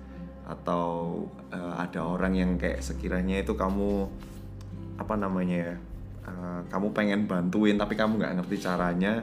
atau 0.45 1.21
eh, 1.53 1.73
ada 1.77 2.01
orang 2.03 2.33
yang 2.35 2.51
kayak 2.57 2.81
sekiranya 2.81 3.39
itu 3.39 3.53
kamu 3.53 4.09
apa 4.97 5.13
namanya 5.15 5.57
ya 5.71 5.75
eh, 6.27 6.59
kamu 6.67 6.91
pengen 6.91 7.29
bantuin 7.29 7.77
tapi 7.77 7.93
kamu 7.95 8.19
nggak 8.19 8.33
ngerti 8.41 8.57
caranya 8.59 9.21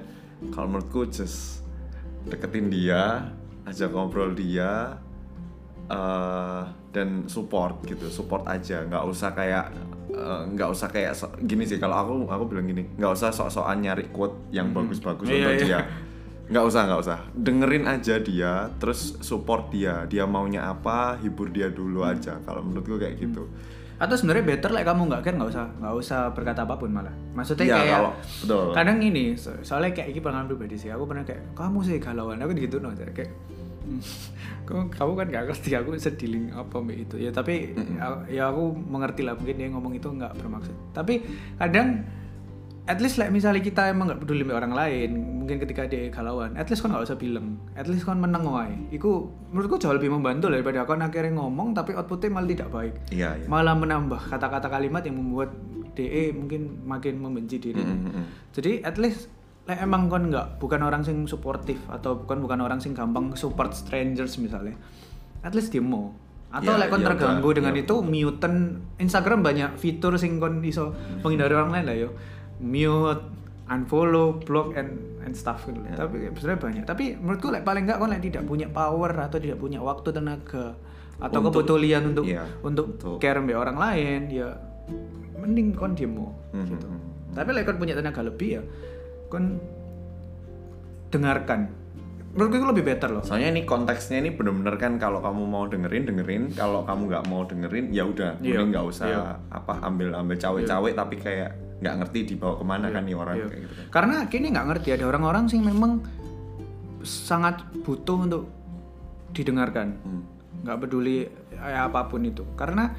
kalau 0.55 0.71
menurutku 0.71 1.11
just 1.11 1.67
deketin 2.25 2.71
dia 2.71 3.29
ajak 3.67 3.93
ngobrol 3.93 4.33
dia 4.33 4.97
eh, 5.91 6.63
dan 6.91 7.27
support 7.27 7.81
gitu 7.83 8.09
support 8.09 8.45
aja. 8.45 8.83
Nggak 8.83 9.05
usah 9.05 9.31
kayak 9.31 9.65
eh, 10.09 10.43
nggak 10.49 10.69
usah 10.69 10.89
kayak 10.89 11.13
so- 11.13 11.35
gini 11.39 11.63
sih. 11.63 11.77
Kalau 11.77 11.95
aku 11.95 12.13
aku 12.27 12.45
bilang 12.47 12.67
gini 12.67 12.89
nggak 12.91 13.13
usah 13.13 13.29
sok-sokan 13.29 13.79
nyari 13.79 14.09
quote 14.09 14.49
yang 14.51 14.71
bagus-bagus 14.71 15.25
Iya, 15.25 15.37
untuk 15.37 15.53
iya. 15.55 15.65
dia. 15.65 15.81
Nggak 16.49 16.65
usah 16.65 16.81
nggak 16.83 17.01
usah. 17.01 17.19
Dengerin 17.31 17.85
aja 17.85 18.15
dia 18.19 18.53
terus 18.75 19.01
support 19.21 19.69
dia. 19.69 20.05
Dia 20.05 20.25
maunya 20.25 20.65
apa 20.67 21.17
hibur 21.19 21.49
dia 21.49 21.69
dulu 21.69 22.01
Hmm. 22.01 22.13
aja. 22.13 22.41
Kalau 22.41 22.61
menurutku 22.61 22.97
kayak 22.97 23.19
gitu. 23.19 23.45
Atau 23.99 24.15
sebenarnya 24.15 24.47
better 24.49 24.71
lah 24.71 24.81
kamu 24.81 25.11
nggak 25.11 25.23
care 25.23 25.37
nggak 25.37 25.51
usah 25.51 25.65
nggak 25.77 25.95
usah 25.95 26.21
berkata 26.31 26.63
apa 26.63 26.75
pun 26.75 26.89
malah. 26.89 27.13
Maksudnya 27.35 27.67
Iya, 27.67 27.77
kayak 27.77 27.93
kalau- 27.93 28.15
betul. 28.41 28.67
kadang 28.73 28.99
ini 29.03 29.25
so- 29.35 29.59
soalnya 29.61 29.91
kayak 29.93 30.09
ini 30.09 30.21
pengalaman 30.23 30.49
pribadi 30.49 30.77
sih. 30.79 30.89
Aku 30.89 31.05
pernah 31.05 31.23
kayak 31.23 31.53
kamu 31.53 31.79
sih 31.83 31.97
galauan. 31.99 32.39
Aku 32.39 32.55
gitu 32.55 32.79
no 32.79 32.95
kayak 32.95 33.29
"Hmm, 33.29 33.68
kamu, 34.69 34.83
kamu 34.93 35.13
kan 35.17 35.27
gak 35.33 35.45
ngerti 35.49 35.71
aku 35.77 35.91
sediling 35.97 36.53
apa 36.53 36.77
mbak 36.81 36.97
itu? 37.09 37.17
Ya 37.17 37.31
tapi 37.33 37.73
ya, 37.73 38.07
ya 38.29 38.43
aku 38.53 38.77
mengerti 38.77 39.25
lah 39.25 39.35
mungkin 39.35 39.57
dia 39.57 39.69
ngomong 39.73 39.93
itu 39.97 40.09
nggak 40.13 40.33
bermaksud. 40.37 40.77
Tapi 40.93 41.25
kadang 41.57 42.05
at 42.89 43.05
least 43.05 43.21
like 43.21 43.29
misalnya 43.29 43.61
kita 43.61 43.93
emang 43.93 44.09
nggak 44.09 44.25
peduli 44.25 44.45
sama 44.49 44.57
orang 44.57 44.73
lain 44.73 45.11
mungkin 45.45 45.61
ketika 45.61 45.85
dia 45.85 46.09
galauan 46.09 46.57
at 46.57 46.73
least 46.73 46.81
kan 46.85 46.93
nggak 46.93 47.05
usah 47.09 47.17
bilang. 47.17 47.57
At 47.73 47.89
least 47.89 48.05
kan 48.05 48.21
meneng 48.21 48.45
wae. 48.45 48.77
Iku 48.93 49.33
menurutku 49.53 49.81
jauh 49.81 49.97
lebih 49.97 50.13
membantu 50.13 50.53
daripada 50.53 50.85
kan 50.85 51.01
akhirnya 51.01 51.41
ngomong 51.41 51.73
tapi 51.73 51.97
outputnya 51.97 52.29
malah 52.29 52.49
tidak 52.49 52.69
baik. 52.69 52.95
Iya 53.09 53.31
iya. 53.41 53.47
Malah 53.49 53.73
menambah 53.73 54.21
kata-kata 54.29 54.69
kalimat 54.69 55.01
yang 55.05 55.17
membuat 55.17 55.53
DE 55.97 56.31
mungkin 56.37 56.85
makin 56.87 57.19
membenci 57.19 57.59
diri. 57.59 57.83
Mm, 57.83 57.99
mm, 58.05 58.11
mm. 58.15 58.25
Jadi 58.55 58.73
at 58.87 58.97
least 59.01 59.33
like, 59.69 59.79
emang 59.79 60.09
kon 60.09 60.33
nggak 60.33 60.57
bukan 60.57 60.81
orang 60.81 61.05
sing 61.05 61.23
suportif 61.25 61.77
atau 61.87 62.17
bukan 62.19 62.41
bukan 62.41 62.59
orang 62.59 62.81
sing 62.81 62.93
gampang 62.93 63.37
support 63.37 63.71
strangers 63.71 64.35
misalnya. 64.37 64.75
At 65.41 65.53
least 65.53 65.71
demo. 65.71 66.17
Atau 66.49 66.75
Ya, 66.75 66.81
like 66.81 66.89
kon 66.89 67.05
ya 67.05 67.13
terganggu 67.13 67.45
udah, 67.45 67.57
dengan 67.61 67.73
ya 67.77 67.85
itu 67.85 67.95
muten 68.01 68.55
Instagram 68.97 69.45
banyak 69.45 69.77
fitur 69.77 70.17
sing 70.17 70.41
kon 70.41 70.65
iso 70.65 70.97
menghindari 71.21 71.53
orang 71.53 71.71
lain 71.71 71.85
lah 71.85 71.97
yo. 71.99 72.09
Mute, 72.59 73.23
unfollow, 73.69 74.41
block 74.41 74.73
and 74.75 74.97
and 75.21 75.37
stuff 75.37 75.69
gitu. 75.69 75.77
Ya. 75.85 75.93
Tapi 75.95 76.33
sebenarnya 76.33 76.61
banyak. 76.65 76.83
Tapi 76.89 77.05
menurutku 77.15 77.53
like, 77.53 77.63
paling 77.63 77.85
nggak 77.85 78.01
kon 78.01 78.09
like, 78.09 78.25
tidak 78.25 78.49
punya 78.49 78.67
power 78.67 79.13
atau 79.13 79.37
tidak 79.37 79.61
punya 79.61 79.79
waktu 79.79 80.09
tenaga 80.09 80.73
atau 81.19 81.43
Untuk- 81.43 81.67
kepedulian 81.67 82.03
untuk 82.09 82.25
iya, 82.25 82.47
untuk 82.63 82.95
untuk- 82.95 83.19
care 83.19 83.43
sama 83.43 83.51
orang 83.53 83.75
lain 83.75 84.31
ya 84.31 84.55
mending 85.35 85.75
kon 85.75 85.91
demo 85.93 86.31
Hmm, 86.55 86.63
gitu. 86.65 86.87
hmm, 86.87 86.95
hmm. 86.95 87.35
Tapi 87.35 87.51
like 87.53 87.67
kon 87.67 87.75
punya 87.77 87.93
tenaga 87.93 88.23
lebih 88.23 88.49
ya 88.55 88.63
kon 89.29 89.61
dengarkan. 91.09 91.69
Menurutku 92.29 92.61
itu 92.61 92.67
lebih 92.69 92.85
better 92.85 93.11
loh. 93.11 93.25
Soalnya 93.25 93.49
ini 93.51 93.65
konteksnya 93.65 94.21
ini 94.21 94.31
bener-bener 94.37 94.77
kan 94.77 95.01
kalau 95.01 95.19
kamu 95.25 95.43
mau 95.49 95.65
dengerin 95.65 96.05
dengerin, 96.07 96.43
kalau 96.53 96.85
kamu 96.85 97.09
nggak 97.09 97.25
mau 97.27 97.43
dengerin 97.49 97.89
ya 97.91 98.05
udah, 98.05 98.37
Iya, 98.39 98.61
mending 98.63 98.69
nggak 98.77 98.85
usah 98.85 99.07
iya. 99.09 99.23
apa 99.49 99.81
ambil 99.81 100.13
ambil 100.13 100.37
cawe-cawe 100.37 100.89
tapi 100.93 101.17
kayak 101.17 101.51
nggak 101.81 101.95
ngerti 102.05 102.19
dibawa 102.29 102.55
ke 102.61 102.65
mana 102.69 102.87
kan 102.93 103.03
nih 103.09 103.17
orang 103.17 103.37
Iya. 103.41 103.47
kayak 103.49 103.61
gitu. 103.65 103.75
kan. 103.75 103.87
Karena 103.91 104.17
kini 104.29 104.47
nggak 104.53 104.67
ngerti 104.69 104.89
ada 104.93 105.05
orang-orang 105.09 105.45
sih 105.49 105.59
memang 105.59 105.93
sangat 107.01 107.65
butuh 107.83 108.19
untuk 108.29 108.43
didengarkan. 109.33 109.97
Hmm. 110.05 110.23
nggak 110.59 110.75
peduli 110.83 111.23
eh, 111.55 111.79
apa 111.79 112.11
pun 112.11 112.27
itu 112.27 112.43
karena 112.59 112.91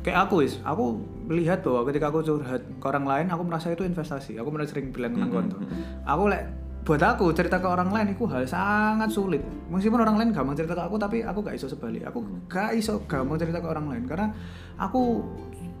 kayak 0.00 0.28
aku 0.28 0.44
is 0.44 0.56
aku 0.64 0.96
melihat 1.28 1.60
bahwa 1.60 1.86
ketika 1.92 2.10
aku 2.10 2.20
curhat 2.24 2.62
ke 2.64 2.86
orang 2.88 3.06
lain 3.06 3.26
aku 3.30 3.42
merasa 3.46 3.70
itu 3.70 3.84
investasi. 3.84 4.40
Aku 4.40 4.48
pernah 4.50 4.66
sering 4.66 4.90
bilang 4.90 5.14
nang 5.14 5.30
konto. 5.30 5.60
Aku 6.08 6.26
lek 6.26 6.42
buat 6.80 6.98
aku 7.04 7.28
cerita 7.36 7.60
ke 7.60 7.68
orang 7.68 7.92
lain 7.92 8.16
itu 8.16 8.24
hal 8.24 8.48
sangat 8.48 9.12
sulit. 9.12 9.44
Meskipun 9.68 10.00
orang 10.00 10.16
lain 10.16 10.28
gampang 10.32 10.56
cerita 10.56 10.72
ke 10.72 10.82
aku 10.88 10.96
tapi 10.96 11.20
aku 11.20 11.44
gak 11.44 11.54
iso 11.54 11.68
sebalik. 11.68 12.08
Aku 12.08 12.24
gak 12.48 12.72
iso 12.72 13.04
gampang 13.04 13.36
cerita 13.36 13.60
ke 13.60 13.68
orang 13.68 13.86
lain. 13.92 14.08
Karena 14.08 14.32
aku 14.80 15.20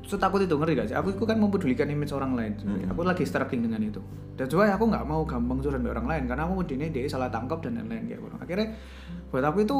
setakut 0.04 0.44
itu 0.44 0.54
ngerti 0.54 0.72
gak 0.76 0.88
sih? 0.92 0.96
Aku 1.00 1.16
itu 1.16 1.24
kan 1.24 1.40
mempedulikan 1.40 1.88
image 1.88 2.12
orang 2.12 2.36
lain 2.36 2.52
aku 2.92 3.00
lagi 3.02 3.24
struggling 3.24 3.64
dengan 3.64 3.80
itu. 3.80 4.00
Dan 4.36 4.46
juga 4.48 4.72
aku 4.72 4.88
nggak 4.88 5.04
mau 5.04 5.24
gampang 5.24 5.60
curhat 5.60 5.80
ke 5.80 5.90
orang 5.92 6.08
lain 6.08 6.22
karena 6.28 6.42
aku 6.48 6.64
ini 6.72 6.88
dia 6.88 7.04
salah 7.08 7.28
tangkap 7.28 7.60
dan 7.60 7.76
lain-lain 7.76 8.08
kayak 8.08 8.20
gitu 8.24 8.36
akhirnya 8.40 8.68
buat 9.28 9.44
aku 9.44 9.58
itu 9.68 9.76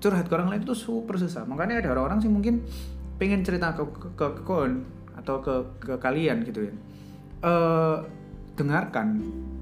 curhat 0.00 0.24
ke 0.28 0.32
orang 0.36 0.48
lain 0.52 0.60
itu 0.64 0.76
super 0.76 1.16
susah. 1.16 1.44
Makanya 1.48 1.84
ada 1.84 1.88
orang-orang 1.96 2.20
sih 2.24 2.30
mungkin 2.32 2.64
pengen 3.20 3.44
cerita 3.44 3.76
ke 3.76 3.84
ke, 3.84 4.08
ke, 4.16 4.26
ke 4.40 4.42
kon 4.48 4.88
atau 5.12 5.44
ke 5.44 5.54
ke 5.76 5.94
kalian 6.00 6.40
gitu 6.48 6.64
ya. 6.64 6.74
Eh 7.44 7.96
dengarkan. 8.56 9.20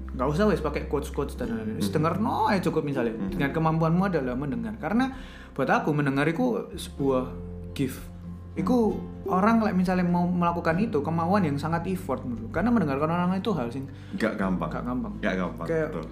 Nggak 0.09 0.27
usah 0.35 0.49
wes 0.49 0.63
pakai 0.63 0.89
quotes 0.89 1.13
quotes 1.13 1.37
dan 1.37 1.53
lain-lain. 1.53 1.77
Wes 1.77 1.91
denger 1.91 2.17
no 2.17 2.47
aja 2.49 2.63
cukup 2.71 2.87
misalnya. 2.87 3.13
Dengan 3.29 3.51
kemampuanmu 3.53 4.09
adalah 4.09 4.33
mendengar. 4.33 4.73
Karena 4.81 5.11
buat 5.53 5.69
aku 5.69 5.91
mendengar 5.91 6.25
itu 6.25 6.71
sebuah 6.73 7.29
gift 7.77 8.08
Iku 8.59 8.77
orang 9.25 9.61
like 9.61 9.73
misalnya 9.73 10.03
mau 10.03 10.25
melakukan 10.25 10.73
itu 10.75 10.99
kemauan 10.99 11.41
yang 11.41 11.55
sangat 11.55 11.85
effort 11.87 12.19
karena 12.49 12.67
mendengarkan 12.67 13.07
orang 13.07 13.31
itu 13.35 13.53
hal 13.53 13.69
sing 13.69 13.85
Nggak 14.11 14.35
gampang. 14.35 14.67
gak 14.67 14.83
gampang 14.83 15.13
Nggak 15.15 15.35
gampang. 15.37 15.65
kayak 15.65 15.87
betul, 15.87 16.05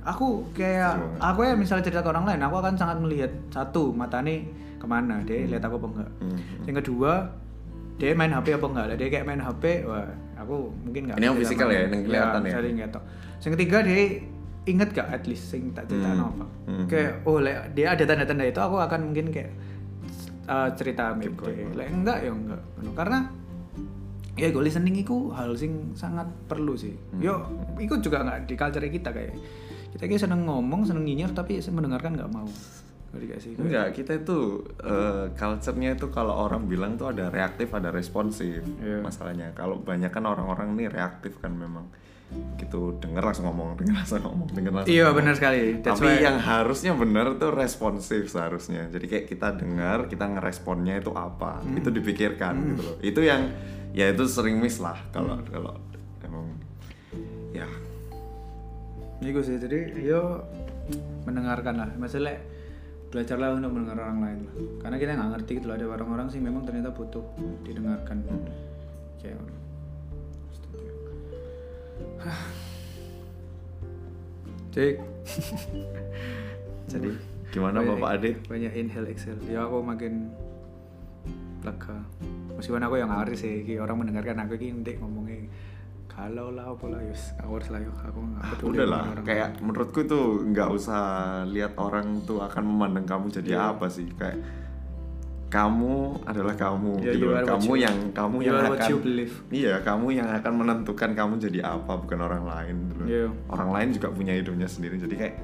aku 0.00 0.26
kayak 0.52 0.92
Setuju 0.94 1.18
aku 1.20 1.38
ya 1.42 1.52
misalnya 1.52 1.84
cerita 1.84 2.00
ke 2.00 2.08
orang 2.08 2.24
lain 2.24 2.40
aku 2.40 2.56
akan 2.56 2.74
sangat 2.74 2.96
melihat 2.98 3.32
satu 3.50 3.90
matanya 3.90 4.46
ke 4.78 4.86
mana 4.86 5.18
dia 5.22 5.42
lihat 5.44 5.60
aku 5.60 5.74
apa 5.76 5.86
enggak 5.90 6.10
Hmm. 6.18 6.38
yang 6.64 6.76
kedua 6.78 7.12
dia 7.94 8.14
main 8.14 8.30
HP 8.30 8.46
apa 8.52 8.66
enggak 8.68 8.84
lah 8.84 8.96
dia 8.96 9.08
kayak 9.10 9.24
main 9.24 9.40
HP 9.40 9.64
wah 9.84 10.06
aku 10.36 10.54
mungkin 10.80 11.00
nggak 11.04 11.16
Ini 11.16 11.24
yang 11.24 11.36
fisikal 11.36 11.68
ya, 11.68 11.80
yang 11.84 12.02
kelihatan 12.02 12.40
ya? 12.40 12.52
sering 12.56 12.76
ketok 12.78 13.02
yang 13.38 13.52
ketiga 13.52 13.76
dia 13.82 13.98
inget 14.62 14.88
gak 14.92 15.08
at 15.10 15.24
least 15.26 15.50
sing 15.50 15.70
tak 15.72 15.86
cerita 15.86 16.08
Hmm. 16.08 16.30
apa 16.30 16.44
Hmm. 16.64 16.86
kayak 16.86 17.26
oh 17.26 17.42
dia 17.74 17.86
ada 17.90 18.02
tanda-tanda 18.06 18.44
itu 18.44 18.60
aku 18.60 18.78
akan 18.78 19.00
mungkin 19.04 19.26
kayak 19.28 19.50
uh, 20.48 20.68
cerita 20.74 21.14
dia 21.18 21.30
lek 21.74 21.88
enggak 21.90 22.18
ya 22.24 22.32
enggak. 22.32 22.62
Karena 22.96 23.18
ya 24.32 24.48
gue 24.48 24.62
listening 24.64 24.96
itu 25.04 25.28
hal 25.36 25.52
sing 25.54 25.92
sangat 25.92 26.26
perlu 26.48 26.72
sih. 26.72 26.96
Hmm. 27.12 27.20
yo 27.20 27.34
itu 27.76 28.00
juga 28.00 28.24
nggak 28.24 28.48
di 28.48 28.54
culture 28.56 28.88
kita 28.88 29.12
kayak 29.12 29.34
kita 29.92 30.08
kayak 30.08 30.22
seneng 30.24 30.48
ngomong 30.48 30.88
seneng 30.88 31.04
nyinyir 31.04 31.36
tapi 31.36 31.60
mendengarkan 31.68 32.16
nggak 32.16 32.32
mau. 32.32 32.48
Sih? 33.12 33.52
Enggak, 33.60 33.92
kita 33.92 34.24
itu 34.24 34.64
eh, 34.80 35.28
culture-nya 35.36 36.00
itu 36.00 36.08
kalau 36.08 36.48
orang 36.48 36.64
bilang 36.64 36.96
tuh 36.96 37.12
ada 37.12 37.28
reaktif, 37.28 37.68
ada 37.76 37.92
responsif. 37.92 38.64
Iya. 38.80 39.04
Masalahnya. 39.04 39.52
Kalau 39.52 39.84
banyak 39.84 40.08
kan 40.08 40.24
orang-orang 40.24 40.72
ini 40.72 40.88
reaktif 40.88 41.36
kan 41.36 41.52
memang 41.52 41.92
gitu 42.56 42.96
denger 42.96 43.20
langsung 43.22 43.44
ngomong, 43.44 43.74
denger 43.78 43.94
langsung 43.96 44.22
ngomong, 44.22 44.48
denger 44.50 44.72
langsung. 44.72 44.90
iya 44.90 45.10
benar 45.10 45.34
sekali 45.34 45.78
That's 45.78 45.96
Tapi 45.96 46.08
why- 46.08 46.22
yang 46.22 46.38
harusnya 46.38 46.92
benar 46.92 47.36
tuh 47.36 47.50
responsif 47.50 48.26
seharusnya. 48.26 48.88
Jadi 48.88 49.04
kayak 49.06 49.26
kita 49.26 49.48
dengar, 49.52 50.06
kita 50.06 50.24
ngeresponnya 50.26 50.96
itu 50.96 51.10
apa, 51.10 51.58
Hmm. 51.58 51.76
itu 51.76 51.88
dipikirkan 51.88 52.54
gitu 52.68 52.82
loh. 52.82 52.96
Itu 52.98 53.20
yang 53.20 53.52
ya 53.92 54.08
itu 54.08 54.24
sering 54.24 54.56
miss 54.56 54.78
lah 54.78 54.96
kalau 55.08 55.36
Hmm. 55.36 55.46
kalau 55.46 55.74
emang 56.20 56.46
ya 57.50 57.68
Iku 59.20 59.38
sih, 59.38 59.54
jadi 59.54 59.78
yo 59.98 60.42
mendengarkan 61.22 61.78
lah. 61.78 61.90
Masalah 61.94 62.34
belajarlah 63.06 63.54
untuk 63.54 63.70
mendengar 63.70 64.02
orang 64.02 64.18
lain 64.18 64.38
lah. 64.42 64.54
Karena 64.80 64.96
kita 64.96 65.10
nggak 65.12 65.30
ngerti 65.30 65.50
gitu 65.54 65.66
loh 65.68 65.76
ada 65.76 65.86
orang-orang 65.88 66.26
sih 66.26 66.40
memang 66.40 66.66
ternyata 66.66 66.90
butuh 66.90 67.22
didengarkan. 67.62 68.18
Kayak. 69.20 69.38
Setuju. 69.38 69.38
Hah. 69.38 69.61
Cek. 74.70 74.94
Jadi 76.92 77.08
gimana 77.50 77.78
banyak- 77.78 77.90
Bapak 77.94 78.10
Ade? 78.14 78.30
Banyak 78.46 78.72
inhale 78.72 79.08
exhale. 79.08 79.40
Ya 79.44 79.64
aku 79.64 79.80
makin 79.80 80.32
lega. 81.60 81.98
Meskipun 82.52 82.80
aku 82.80 82.96
yang 82.96 83.10
ngaris 83.10 83.38
sih, 83.38 83.76
orang 83.76 84.00
mendengarkan 84.00 84.40
aku 84.40 84.56
ki 84.56 84.72
nanti 84.72 84.96
ngomongnya 84.96 85.46
kalau 86.06 86.52
lah 86.52 86.68
apa 86.68 86.84
lah 86.86 87.00
yus 87.02 87.32
ngawur 87.34 87.64
lah 87.66 87.80
yuk 87.80 87.96
aku 87.96 88.20
nggak 88.20 88.42
Ah, 88.42 88.50
peduli 88.52 88.74
udah 88.74 88.86
lah 88.86 89.02
orang 89.08 89.24
kayak 89.24 89.48
menurutku 89.58 90.00
tuh 90.04 90.44
nggak 90.44 90.68
usah 90.70 91.02
lihat 91.48 91.72
orang 91.74 92.20
tuh 92.22 92.36
akan 92.38 92.62
memandang 92.62 93.08
kamu 93.08 93.32
jadi 93.32 93.50
Iya. 93.50 93.72
apa 93.72 93.88
sih 93.88 94.04
kayak 94.12 94.36
kamu 95.52 96.24
adalah 96.24 96.56
kamu 96.56 96.92
Yeah, 97.04 97.12
gitu 97.12 97.26
you 97.28 97.44
kamu 97.44 97.68
you- 97.68 97.82
yang 97.84 97.96
kamu 98.16 98.36
you 98.40 98.46
yang 98.48 98.56
akan 98.64 98.88
iya 99.52 99.74
kamu 99.84 100.06
yang 100.16 100.28
akan 100.32 100.52
menentukan 100.56 101.10
kamu 101.12 101.32
jadi 101.38 101.58
apa 101.68 101.92
bukan 102.00 102.18
orang 102.18 102.44
lain 102.48 102.76
gitu. 102.88 103.02
Iya. 103.04 103.26
orang 103.52 103.68
lain 103.68 103.88
juga 103.92 104.08
punya 104.08 104.32
hidupnya 104.32 104.64
sendiri 104.64 104.96
jadi 104.96 105.14
kayak 105.14 105.34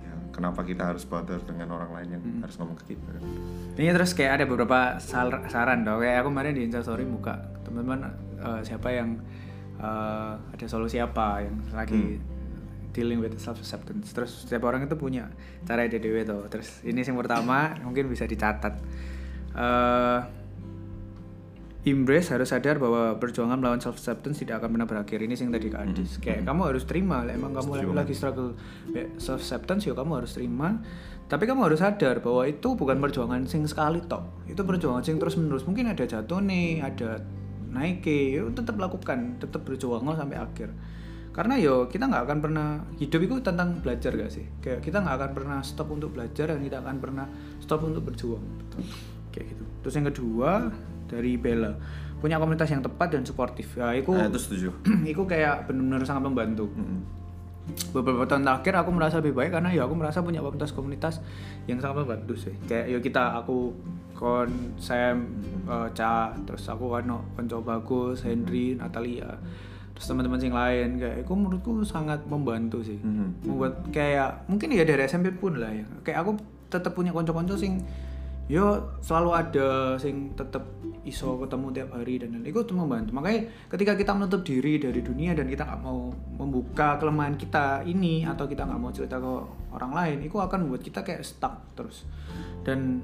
ya, 0.00 0.14
kenapa 0.30 0.62
kita 0.62 0.86
harus 0.86 1.02
bother 1.02 1.42
dengan 1.42 1.74
orang 1.74 1.90
lain 1.90 2.08
yang 2.14 2.22
Hmm. 2.22 2.40
harus 2.46 2.54
ngomong 2.56 2.78
ke 2.78 2.94
kita 2.94 3.10
Ini 3.76 3.90
terus 3.92 4.14
kayak 4.14 4.40
ada 4.40 4.44
beberapa 4.48 4.96
saran 4.96 5.84
dong. 5.84 6.00
Kayak 6.00 6.24
aku 6.24 6.32
kemarin 6.32 6.56
di 6.56 6.64
Instastory 6.64 7.04
buka 7.04 7.36
teman-teman 7.60 8.08
eh, 8.38 8.60
siapa 8.62 8.88
yang 8.88 9.20
eh, 9.76 10.32
ada 10.38 10.64
solusi 10.64 10.96
apa 10.96 11.42
yang 11.42 11.60
lagi 11.74 12.16
dealing 12.96 13.20
with 13.20 13.36
self 13.36 13.60
acceptance 13.60 14.16
terus 14.16 14.48
setiap 14.48 14.64
orang 14.64 14.88
itu 14.88 14.96
punya 14.96 15.28
cara 15.68 15.84
dewe 15.84 16.24
tuh 16.24 16.48
terus 16.48 16.80
ini 16.80 17.04
yang 17.04 17.20
pertama 17.20 17.76
mungkin 17.84 18.08
bisa 18.08 18.24
dicatat 18.24 18.72
Eh, 19.56 20.20
Embrace 21.86 22.34
harus 22.34 22.50
sadar 22.50 22.82
bahwa 22.82 23.14
perjuangan 23.22 23.62
melawan 23.62 23.78
self 23.78 24.02
acceptance 24.02 24.42
tidak 24.42 24.58
akan 24.58 24.74
pernah 24.74 24.88
berakhir. 24.90 25.22
Ini 25.22 25.38
yang 25.38 25.54
tadi 25.54 25.70
Kak 25.70 25.86
Adis. 25.86 26.18
Kayak 26.18 26.42
kamu 26.42 26.60
harus 26.74 26.82
terima, 26.82 27.22
lah, 27.22 27.30
emang 27.30 27.54
kamu 27.54 27.70
lagi, 27.78 27.94
lagi 27.94 28.14
struggle 28.18 28.58
self 29.22 29.38
acceptance 29.38 29.86
ya 29.86 29.94
kamu 29.94 30.18
harus 30.18 30.34
terima. 30.34 30.82
Tapi 31.30 31.46
kamu 31.46 31.70
harus 31.70 31.78
sadar 31.78 32.18
bahwa 32.18 32.42
itu 32.42 32.74
bukan 32.74 32.98
perjuangan 32.98 33.46
sing 33.46 33.62
sekali 33.70 34.02
tok. 34.02 34.50
Itu 34.50 34.66
perjuangan 34.66 35.06
sing 35.06 35.22
terus 35.22 35.38
menerus. 35.38 35.62
Mungkin 35.62 35.86
ada 35.86 36.02
jatuh 36.02 36.42
nih, 36.42 36.82
ada 36.82 37.22
naik 37.70 38.02
ya 38.02 38.50
tetap 38.50 38.82
lakukan, 38.82 39.38
tetap 39.38 39.62
berjuang 39.62 40.10
sampai 40.10 40.42
akhir. 40.42 40.74
Karena 41.30 41.54
yo 41.54 41.86
kita 41.86 42.10
nggak 42.10 42.22
akan 42.26 42.38
pernah 42.42 42.68
hidup 42.98 43.20
itu 43.22 43.34
tentang 43.46 43.78
belajar 43.78 44.10
gak 44.10 44.32
sih? 44.32 44.48
Kayak 44.58 44.82
kita 44.82 45.04
nggak 45.04 45.16
akan 45.22 45.30
pernah 45.36 45.58
stop 45.62 45.92
untuk 45.92 46.16
belajar 46.16 46.50
dan 46.50 46.64
kita 46.66 46.82
akan 46.82 46.96
pernah 46.98 47.30
stop 47.62 47.86
untuk 47.86 48.10
berjuang. 48.10 48.42
Kayak 49.36 49.52
gitu. 49.52 49.64
Terus 49.84 49.94
yang 50.00 50.06
kedua 50.08 50.50
dari 51.06 51.36
Bella 51.36 51.76
punya 52.16 52.40
komunitas 52.40 52.72
yang 52.72 52.80
tepat 52.80 53.12
dan 53.12 53.22
suportif. 53.28 53.76
Ya, 53.76 53.92
itu 53.92 54.08
Nah, 54.08 54.32
itu 54.32 54.40
setuju. 54.40 54.68
itu 55.12 55.22
kayak 55.28 55.68
benar-benar 55.68 56.08
sangat 56.08 56.24
membantu. 56.24 56.72
Mm-mm. 56.72 57.00
Beberapa 57.92 58.24
tahun 58.24 58.46
terakhir 58.46 58.74
aku 58.78 58.90
merasa 58.94 59.18
lebih 59.20 59.34
baik 59.36 59.52
karena 59.52 59.68
ya 59.74 59.84
aku 59.84 59.98
merasa 59.98 60.22
punya 60.22 60.40
komunitas-komunitas 60.40 61.20
yang 61.68 61.82
sangat 61.82 62.06
membantu 62.06 62.34
sih. 62.38 62.54
Kayak 62.64 62.86
ya 62.94 62.98
kita 63.02 63.36
aku 63.42 63.74
kon 64.16 64.48
Sam, 64.80 65.28
eh, 65.68 65.88
Ca, 65.92 66.32
terus 66.48 66.64
aku 66.72 66.88
kan 66.94 67.04
konco 67.36 67.60
bagus, 67.60 68.24
Henry, 68.24 68.78
Natalia, 68.78 69.28
terus 69.92 70.06
teman-teman 70.08 70.40
yang 70.40 70.56
lain 70.56 70.88
kayak 70.96 71.16
itu 71.26 71.32
menurutku 71.36 71.84
sangat 71.84 72.22
membantu 72.30 72.80
sih. 72.80 72.96
Mhm. 72.96 73.44
Membuat 73.44 73.74
kayak 73.92 74.46
mungkin 74.48 74.72
ya 74.72 74.86
dari 74.86 75.04
SMP 75.04 75.34
pun 75.34 75.58
lah 75.60 75.68
ya. 75.68 75.84
Kayak 76.00 76.24
aku 76.24 76.38
tetap 76.70 76.94
punya 76.96 77.10
konco-konco 77.12 77.58
sing 77.58 77.82
yo 78.46 78.94
selalu 79.02 79.30
ada 79.34 79.68
sing 79.98 80.30
tetap 80.38 80.62
iso 81.02 81.38
ketemu 81.42 81.66
tiap 81.74 81.90
hari 81.98 82.22
dan 82.22 82.34
lain-lain. 82.34 82.54
itu 82.54 82.74
membantu 82.74 83.10
makanya 83.14 83.50
ketika 83.70 83.98
kita 83.98 84.14
menutup 84.14 84.42
diri 84.46 84.78
dari 84.78 85.02
dunia 85.02 85.34
dan 85.34 85.50
kita 85.50 85.66
nggak 85.66 85.82
mau 85.82 86.10
membuka 86.14 86.98
kelemahan 86.98 87.34
kita 87.34 87.82
ini 87.86 88.22
atau 88.22 88.46
kita 88.46 88.62
nggak 88.66 88.78
mau 88.78 88.90
cerita 88.94 89.18
ke 89.18 89.32
orang 89.74 89.92
lain 89.94 90.18
itu 90.26 90.38
akan 90.38 90.66
membuat 90.66 90.82
kita 90.82 91.02
kayak 91.02 91.22
stuck 91.26 91.74
terus. 91.74 92.06
Dan 92.62 93.02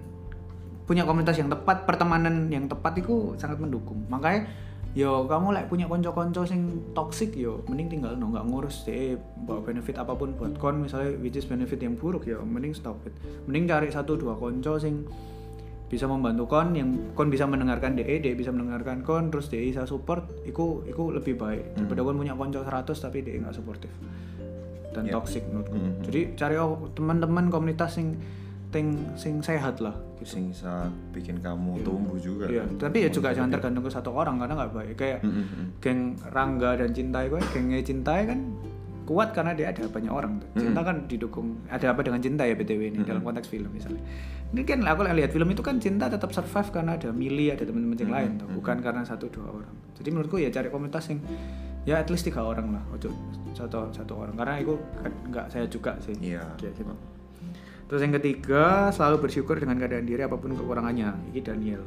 punya 0.82 1.06
komunitas 1.06 1.38
yang 1.38 1.50
tepat 1.50 1.86
pertemanan 1.86 2.50
yang 2.50 2.66
tepat 2.66 2.98
itu 2.98 3.38
sangat 3.38 3.58
mendukung. 3.58 4.02
Makanya 4.10 4.50
yo 4.92 5.24
kamu 5.24 5.56
like 5.56 5.68
punya 5.72 5.88
konco-konco 5.88 6.44
sing 6.44 6.92
toxic 6.92 7.32
yo. 7.32 7.64
Mending 7.68 7.88
tinggal 7.88 8.12
no 8.16 8.28
nggak 8.28 8.44
ngurus 8.44 8.84
deh 8.84 9.16
bawa 9.48 9.64
benefit 9.64 9.96
apa 9.96 10.12
pun 10.12 10.36
buat 10.36 10.60
kon 10.60 10.84
misalnya 10.84 11.16
which 11.24 11.36
is 11.36 11.48
benefit 11.48 11.80
yang 11.80 11.96
buruk 11.96 12.28
ya 12.28 12.36
mending 12.44 12.76
stop 12.76 13.00
it. 13.08 13.14
Mending 13.48 13.64
cari 13.68 13.88
satu 13.88 14.20
dua 14.20 14.36
konco 14.36 14.76
sing 14.76 15.08
bisa 15.88 16.08
membantu 16.08 16.48
kon 16.48 16.72
yang 16.72 17.12
kon 17.12 17.28
bisa 17.28 17.44
mendengarkan 17.44 17.96
DE, 17.96 18.20
DE 18.20 18.32
bisa 18.32 18.48
mendengarkan 18.52 19.00
kon 19.04 19.28
terus 19.32 19.48
DE 19.48 19.60
bisa 19.64 19.84
support 19.88 20.28
iku 20.44 20.84
iku 20.84 21.08
lebih 21.12 21.40
baik. 21.40 21.76
Daripada 21.76 22.00
kon 22.04 22.16
punya 22.20 22.36
konco 22.36 22.60
100 22.60 22.92
tapi 22.92 23.24
DE 23.24 23.40
nggak 23.40 23.56
suportif. 23.56 23.92
Dan 24.92 25.08
Ya. 25.08 25.16
toxic 25.16 25.40
menurutku. 25.48 25.72
Mhm. 25.72 26.04
jadi 26.04 26.20
cari 26.36 26.54
oh, 26.60 26.92
teman-teman 26.92 27.48
komunitas 27.48 27.96
sing 27.96 28.20
ting 28.72 28.96
sing 29.20 29.44
sehat 29.44 29.84
lah 29.84 29.92
gitu 30.16 30.40
Sing 30.40 30.44
bisa 30.48 30.88
bikin 31.12 31.38
kamu 31.44 31.84
tumbuh 31.84 32.16
juga. 32.16 32.48
Iya, 32.48 32.64
kan. 32.64 32.88
tapi 32.88 33.04
ya 33.04 33.08
juga 33.12 33.36
jangan 33.36 33.52
tergantung 33.52 33.84
ke 33.84 33.92
satu 33.92 34.10
orang 34.16 34.40
karena 34.40 34.54
nggak 34.56 34.72
baik. 34.72 34.94
Kayak 34.96 35.20
Mm-mm. 35.22 35.76
geng 35.78 36.16
Rangga 36.32 36.80
dan 36.80 36.90
Cintai 36.96 37.28
gue, 37.28 37.40
gengnya 37.52 37.84
Cintai 37.84 38.24
kan 38.24 38.40
kuat 39.02 39.34
karena 39.34 39.52
dia 39.52 39.68
ada 39.74 39.84
banyak 39.90 40.08
orang 40.08 40.40
tuh. 40.40 40.48
Cinta 40.62 40.80
kan 40.80 41.04
didukung. 41.10 41.58
Ada 41.68 41.92
apa 41.92 42.00
dengan 42.06 42.22
cinta 42.22 42.46
ya 42.46 42.54
btw 42.54 42.80
ini 42.94 43.02
dalam 43.02 43.20
konteks 43.20 43.50
film 43.50 43.68
misalnya. 43.74 44.00
Ini 44.52 44.62
kan 44.62 44.84
aku 44.86 45.00
lihat 45.04 45.30
film 45.34 45.48
itu 45.50 45.62
kan 45.64 45.76
cinta 45.82 46.06
tetap 46.06 46.30
survive 46.30 46.70
karena 46.70 46.94
ada 46.96 47.08
Mili, 47.10 47.48
ada 47.50 47.64
teman-teman 47.64 47.96
yang 47.96 48.12
lain 48.12 48.30
tuh, 48.36 48.48
bukan 48.52 48.84
karena 48.84 49.02
satu 49.02 49.26
dua 49.32 49.48
orang. 49.48 49.74
Jadi 49.96 50.08
menurutku 50.12 50.36
ya 50.38 50.52
cari 50.52 50.68
komunitas 50.68 51.08
yang 51.08 51.20
ya 51.82 51.98
at 51.98 52.08
least 52.12 52.28
tiga 52.28 52.44
orang 52.44 52.70
lah, 52.70 52.84
ojo 52.94 53.10
satu 53.56 53.90
satu 53.90 54.12
orang 54.12 54.36
karena 54.38 54.60
itu 54.62 54.76
kan 55.02 55.12
nggak 55.32 55.46
saya 55.50 55.64
juga 55.66 55.96
sih. 56.04 56.14
Iya. 56.20 56.44
Kayak 56.60 56.78
gitu. 56.78 56.94
Terus 57.92 58.08
yang 58.08 58.16
ketiga, 58.16 58.88
selalu 58.88 59.28
bersyukur 59.28 59.60
dengan 59.60 59.76
keadaan 59.76 60.08
diri 60.08 60.24
apa 60.24 60.40
pun 60.40 60.56
kekurangannya. 60.56 61.28
Ini 61.28 61.40
Daniel. 61.44 61.84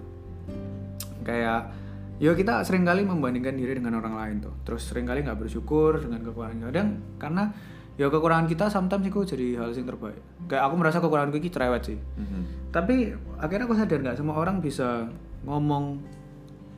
Kayak, 1.26 1.74
ya 2.22 2.30
kita 2.38 2.62
sering 2.62 2.86
kali 2.86 3.02
membandingkan 3.02 3.58
diri 3.58 3.74
dengan 3.74 3.98
orang 3.98 4.14
lain 4.14 4.36
tuh. 4.46 4.54
Terus 4.62 4.86
sering 4.86 5.10
kali 5.10 5.26
nggak 5.26 5.42
bersyukur 5.42 5.98
dengan 5.98 6.22
kekurangan 6.22 6.70
kadang 6.70 7.02
karena 7.18 7.50
ya 7.98 8.06
kekurangan 8.12 8.46
kita 8.46 8.70
sometimes 8.70 9.10
itu 9.10 9.34
jadi 9.34 9.66
hal 9.66 9.74
yang 9.74 9.90
terbaik. 9.90 10.22
Kayak 10.46 10.64
aku 10.70 10.76
merasa 10.78 10.98
kekuranganku 11.02 11.42
ini 11.42 11.50
cerewet 11.50 11.82
sih. 11.82 11.98
Mhm. 11.98 12.42
Tapi 12.70 12.96
akhirnya 13.42 13.66
aku 13.66 13.74
sadar 13.74 14.00
nggak 14.06 14.18
semua 14.22 14.36
orang 14.38 14.62
bisa 14.62 15.10
ngomong 15.42 16.06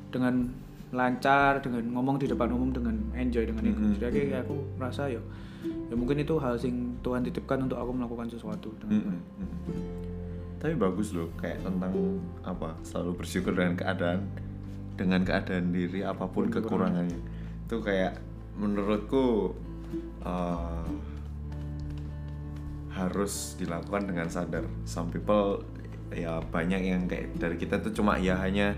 dengan 0.07 0.47
lancar, 0.95 1.59
dengan 1.59 1.83
ngomong 1.83 2.15
di 2.15 2.31
depan 2.31 2.47
umum 2.55 2.71
dengan 2.71 2.95
enjoy 3.11 3.43
dengan 3.43 3.75
itu. 3.75 3.75
Mhm. 3.75 3.93
Jadi 3.99 4.05
akhirnya 4.23 4.39
aku 4.47 4.55
merasa 4.79 5.11
ya, 5.11 5.19
ya 5.87 5.95
mungkin 5.95 6.19
itu 6.19 6.35
hal 6.39 6.59
sing 6.59 6.99
Tuhan 7.01 7.23
titipkan 7.23 7.63
untuk 7.63 7.79
aku 7.79 7.91
melakukan 7.95 8.27
sesuatu. 8.27 8.69
dengan 8.81 9.03
Mm-mm. 9.03 9.19
Mm-mm. 9.39 9.81
Tapi 10.57 10.73
bagus 10.73 11.13
loh 11.13 11.29
kayak 11.37 11.61
tentang 11.61 11.93
apa 12.41 12.73
selalu 12.81 13.23
bersyukur 13.23 13.53
dengan 13.53 13.77
keadaan 13.77 14.25
dengan 14.97 15.21
keadaan 15.21 15.69
diri 15.69 16.01
apa 16.01 16.25
pun 16.25 16.49
kekurangannya 16.49 17.21
itu 17.69 17.77
kayak 17.85 18.17
menurutku 18.57 19.53
eh, 20.25 20.89
harus 22.97 23.53
dilakukan 23.61 24.09
dengan 24.09 24.27
sadar. 24.27 24.65
Some 24.89 25.13
people 25.13 25.61
ya 26.09 26.41
banyak 26.41 26.81
yang 26.81 27.05
kayak 27.05 27.35
dari 27.37 27.59
kita 27.59 27.83
tuh 27.83 27.91
cuma 27.93 28.17
ya 28.17 28.39
hanya 28.39 28.73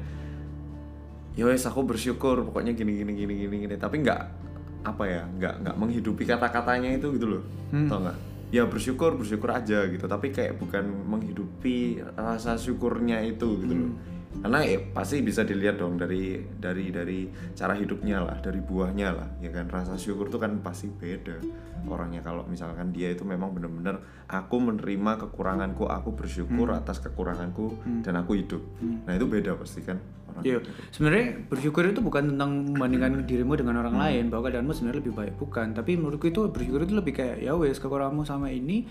ya 1.38 1.46
wes 1.46 1.64
aku 1.64 1.86
bersyukur 1.86 2.42
pokoknya 2.50 2.74
gini 2.76 3.00
gini 3.00 3.12
gini 3.16 3.34
gini 3.46 3.56
gini 3.64 3.76
tapi 3.78 4.02
nggak 4.02 4.39
apa 4.84 5.04
ya 5.06 5.24
nggak 5.28 5.54
nggak 5.66 5.76
menghidupi 5.76 6.24
kata-katanya 6.24 6.96
itu 6.96 7.16
gitu 7.16 7.28
loh. 7.38 7.44
Tau 7.88 8.00
nggak? 8.04 8.18
Ya 8.50 8.66
bersyukur 8.66 9.14
bersyukur 9.20 9.54
aja 9.54 9.86
gitu. 9.86 10.06
Tapi 10.10 10.34
kayak 10.34 10.58
bukan 10.58 10.86
menghidupi 11.06 12.02
rasa 12.18 12.58
syukurnya 12.58 13.22
itu 13.24 13.62
gitu 13.64 13.76
loh 13.76 13.92
karena 14.30 14.62
ya 14.62 14.78
pasti 14.94 15.26
bisa 15.26 15.42
dilihat 15.42 15.82
dong 15.82 15.98
dari 15.98 16.38
dari 16.38 16.94
dari 16.94 17.26
cara 17.58 17.74
hidupnya 17.74 18.22
lah 18.22 18.38
dari 18.40 18.62
buahnya 18.62 19.10
lah 19.12 19.30
ya 19.42 19.50
kan? 19.50 19.68
Rasa 19.68 19.98
syukur 19.98 20.30
tuh 20.30 20.38
kan 20.38 20.62
pasti 20.62 20.88
beda 20.88 21.42
orangnya. 21.90 22.22
Kalau 22.22 22.46
misalkan 22.46 22.94
dia 22.94 23.10
itu 23.12 23.26
memang 23.26 23.52
bener-bener 23.52 24.00
aku 24.30 24.62
menerima 24.62 25.28
kekuranganku 25.28 25.90
aku 25.90 26.14
bersyukur 26.14 26.72
atas 26.72 27.02
kekuranganku 27.02 27.74
dan 28.06 28.22
aku 28.22 28.38
hidup. 28.38 28.62
Nah 28.80 29.18
itu 29.18 29.26
beda 29.26 29.58
pasti 29.58 29.82
kan 29.82 29.98
Iya, 30.40 30.64
sebenarnya 30.96 31.52
bersyukur 31.52 31.84
itu 31.84 32.00
bukan 32.00 32.32
tentang 32.36 32.72
membandingkan 32.72 33.28
dirimu 33.28 33.60
dengan 33.60 33.84
orang 33.84 34.00
lain 34.00 34.24
bahwa 34.32 34.48
keadaanmu 34.48 34.72
sebenarnya 34.72 35.00
lebih 35.04 35.14
baik, 35.16 35.34
bukan. 35.36 35.76
Tapi 35.76 36.00
menurutku 36.00 36.32
itu 36.32 36.48
bersyukur 36.48 36.88
itu 36.88 36.96
lebih 36.96 37.14
kayak 37.16 37.44
ya 37.44 37.54
wes 37.60 37.80
kekuranganmu 37.82 38.24
sama 38.24 38.48
ini 38.48 38.88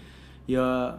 ya 0.49 0.97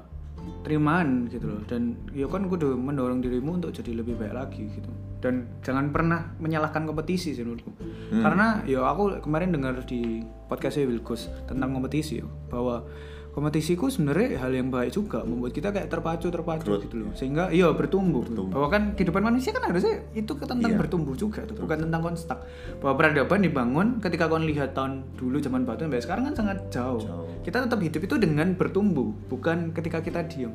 terimaan 0.64 1.28
gitu 1.32 1.46
loh. 1.48 1.62
Dan 1.66 1.96
ya 2.12 2.28
kan 2.28 2.46
kudu 2.48 2.76
mendorong 2.76 3.24
dirimu 3.24 3.58
untuk 3.60 3.72
jadi 3.72 3.96
lebih 4.00 4.20
baik 4.20 4.34
lagi 4.36 4.68
gitu. 4.70 4.92
Dan 5.20 5.60
jangan 5.60 5.92
pernah 5.92 6.32
menyalahkan 6.40 6.88
kompetisi 6.88 7.36
sih 7.36 7.44
menurutku. 7.44 7.72
Karena 8.10 8.64
ya 8.64 8.88
aku 8.88 9.20
kemarin 9.20 9.52
dengar 9.52 9.84
di 9.84 10.24
podcastnya 10.48 10.88
Wilgus 10.88 11.28
tentang 11.46 11.76
kompetisi 11.76 12.24
ya, 12.24 12.28
bahwa 12.48 12.88
kompetisiku 13.34 13.88
sebenarnya 13.88 14.42
hal 14.42 14.52
yang 14.52 14.74
baik 14.74 14.94
juga 14.94 15.22
membuat 15.24 15.54
kita 15.54 15.70
kayak 15.70 15.88
terpacu 15.88 16.28
terpacu 16.34 16.82
gitu 16.82 16.96
loh. 17.00 17.12
Sehingga 17.14 17.54
iya 17.54 17.70
bertumbuh, 17.72 18.26
bahwa 18.50 18.68
kan 18.68 18.94
kehidupan 18.98 19.22
manusia 19.22 19.54
kan 19.56 19.70
harusnya 19.70 20.02
itu 20.18 20.34
tentang 20.38 20.74
bertumbuh 20.76 21.14
juga 21.14 21.46
tuh 21.46 21.56
bukan 21.58 21.88
tentang 21.88 22.02
konstak 22.02 22.44
bahwa 22.82 22.94
peradaban 23.00 23.40
dibangun 23.46 23.88
ketika 24.02 24.26
kau 24.30 24.42
lihat 24.42 24.74
tahun 24.74 25.06
dulu 25.16 25.38
zaman 25.40 25.64
batu 25.64 25.86
sampai 25.86 26.02
sekarang 26.02 26.24
kan 26.32 26.36
sangat 26.36 26.58
jauh. 26.74 27.02
kita 27.46 27.66
tetap 27.66 27.80
hidup 27.80 28.02
itu 28.04 28.16
dengan 28.20 28.54
bertumbuh 28.54 29.10
bukan 29.32 29.72
ketika 29.74 30.04
kita 30.04 30.26
diem 30.28 30.54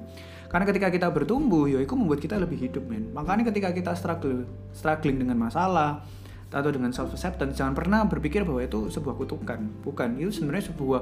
karena 0.54 0.70
ketika 0.70 0.86
kita 0.86 1.10
bertumbuh 1.10 1.66
ya 1.66 1.82
itu 1.82 1.98
membuat 1.98 2.22
kita 2.22 2.38
lebih 2.38 2.54
hidup 2.54 2.86
men. 2.86 3.10
Makanya 3.10 3.50
ketika 3.50 3.74
kita 3.74 3.90
struggle 3.98 4.46
struggling 4.70 5.18
dengan 5.18 5.34
masalah 5.34 6.06
atau 6.54 6.70
dengan 6.70 6.94
self 6.94 7.10
acceptance 7.18 7.58
jangan 7.58 7.74
pernah 7.74 8.06
berpikir 8.06 8.46
bahwa 8.46 8.62
itu 8.62 8.86
sebuah 8.86 9.18
kutukan. 9.18 9.58
Bukan. 9.82 10.22
Itu 10.22 10.30
sebenarnya 10.30 10.70
sebuah 10.70 11.00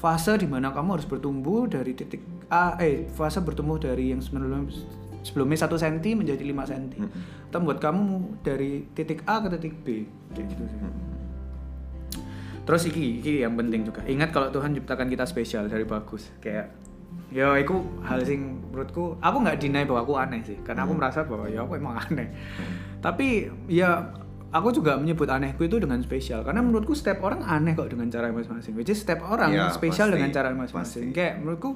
fase 0.00 0.40
di 0.40 0.48
mana 0.48 0.72
kamu 0.72 0.96
harus 0.96 1.04
bertumbuh 1.04 1.68
dari 1.68 1.92
titik 1.92 2.24
A 2.48 2.80
eh 2.80 3.04
fase 3.12 3.44
bertumbuh 3.44 3.76
dari 3.76 4.16
yang 4.16 4.24
sebelumnya 4.24 4.72
sebelumnya 5.20 5.60
satu 5.60 5.76
senti 5.76 6.16
menjadi 6.16 6.40
5 6.40 6.72
senti. 6.72 6.98
Atau 7.52 7.60
membuat 7.60 7.84
kamu 7.84 8.40
dari 8.40 8.88
titik 8.96 9.20
A 9.28 9.44
ke 9.44 9.52
titik 9.60 9.74
B. 9.84 10.08
Kayak 10.32 10.56
gitu 10.56 10.64
sih. 10.64 10.78
Terus 12.64 12.82
iki 12.88 13.20
iki 13.20 13.32
yang 13.44 13.60
penting 13.60 13.84
juga. 13.84 14.00
Ingat 14.08 14.32
kalau 14.32 14.48
Tuhan 14.48 14.72
ciptakan 14.72 15.12
kita 15.12 15.28
spesial 15.28 15.68
dari 15.68 15.84
bagus. 15.84 16.32
Kayak 16.40 16.72
ya 17.28 17.52
itu 17.60 17.76
hal 18.06 18.22
sing 18.24 18.62
menurutku 18.70 19.18
aku 19.18 19.36
nggak 19.42 19.58
deny 19.60 19.84
bahwa 19.84 20.00
aku 20.00 20.14
aneh 20.16 20.40
sih. 20.40 20.56
Karena 20.64 20.88
aku 20.88 20.96
merasa 20.96 21.28
bahwa 21.28 21.44
ya 21.44 21.60
aku 21.60 21.76
emang 21.76 22.00
aneh. 22.00 22.32
Tapi 23.04 23.52
ya 23.68 24.16
aku 24.54 24.70
juga 24.70 24.94
menyebut 24.94 25.26
anehku 25.26 25.66
itu 25.66 25.82
dengan 25.82 25.98
spesial 25.98 26.46
karena 26.46 26.62
menurutku 26.62 26.94
setiap 26.94 27.26
orang 27.26 27.42
aneh 27.42 27.74
kok 27.74 27.90
dengan 27.90 28.06
cara 28.06 28.30
masing-masing. 28.30 28.78
Which 28.78 28.86
is 28.86 29.02
setiap 29.02 29.26
orang 29.26 29.50
Ya, 29.50 29.66
spesial 29.68 30.08
pasti, 30.08 30.14
dengan 30.14 30.30
cara 30.30 30.48
masing-masing. 30.54 31.10
Kayak 31.10 31.42
menurutku 31.42 31.74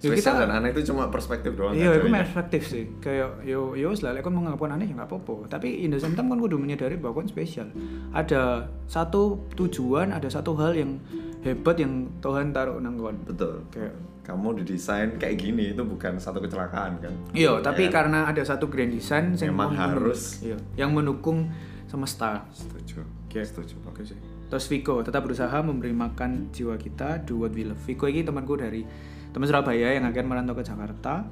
yo 0.00 0.14
Spesial 0.14 0.38
kita 0.38 0.46
dan 0.46 0.50
aneh 0.54 0.70
itu 0.70 0.80
cuma 0.86 1.10
perspektif 1.10 1.52
doang. 1.58 1.74
Iya, 1.74 1.90
kan, 1.90 1.98
itu 1.98 2.08
perspektif 2.08 2.62
sih. 2.64 2.84
Kayak 3.02 3.42
yo 3.42 3.74
yo 3.74 3.90
lah, 3.92 4.14
kon 4.22 4.32
menganggap 4.32 4.62
aneh 4.70 4.86
ya 4.86 4.94
nggak 4.94 5.10
apa-apa. 5.10 5.50
Tapi 5.50 5.82
in 5.82 5.90
the 5.90 5.98
same 5.98 6.14
time 6.14 6.30
kon 6.30 6.38
kudu 6.38 6.54
menyadari 6.54 6.94
bahwa 6.94 7.18
kon 7.18 7.26
spesial. 7.26 7.66
Ada 8.14 8.70
satu 8.86 9.50
tujuan, 9.58 10.14
ada 10.14 10.30
satu 10.30 10.54
hal 10.54 10.78
yang 10.78 11.02
hebat 11.42 11.76
yang 11.76 12.06
Tuhan 12.22 12.54
taruh 12.54 12.78
nang 12.78 12.94
kon. 12.94 13.18
Betul. 13.26 13.66
Kayak 13.68 13.92
Kamu 14.20 14.54
didesain 14.54 15.18
kayak 15.18 15.42
gini 15.42 15.74
itu 15.74 15.82
bukan 15.82 16.14
satu 16.14 16.38
kecelakaan 16.38 17.02
kan? 17.02 17.10
Iya, 17.34 17.58
tapi 17.66 17.88
Ya. 17.88 17.90
karena 17.90 18.30
ada 18.30 18.38
satu 18.46 18.70
grand 18.70 18.92
design 18.94 19.34
yang 19.34 19.58
Memang 19.58 19.74
men- 19.74 19.80
harus. 19.80 20.38
iya, 20.38 20.54
yang 20.78 20.94
mendukung 20.94 21.50
semesta. 21.90 22.46
Setuju. 22.54 23.02
Oke. 23.26 23.42
Setuju. 23.42 23.74
Oke 23.90 24.06
sih. 24.06 24.14
Terus 24.50 24.66
Viko 24.66 25.02
tetap 25.02 25.26
berusaha 25.26 25.62
memberi 25.62 25.94
makan 25.94 26.50
jiwa 26.54 26.78
kita, 26.78 27.22
do 27.22 27.42
what 27.42 27.54
we 27.54 27.66
love. 27.66 27.78
Viko 27.86 28.06
ini 28.06 28.22
temanku 28.22 28.58
dari 28.58 28.82
teman 29.30 29.46
Surabaya 29.46 29.94
yang 29.94 30.06
akan 30.06 30.24
merantau 30.26 30.58
ke 30.58 30.66
Jakarta. 30.66 31.26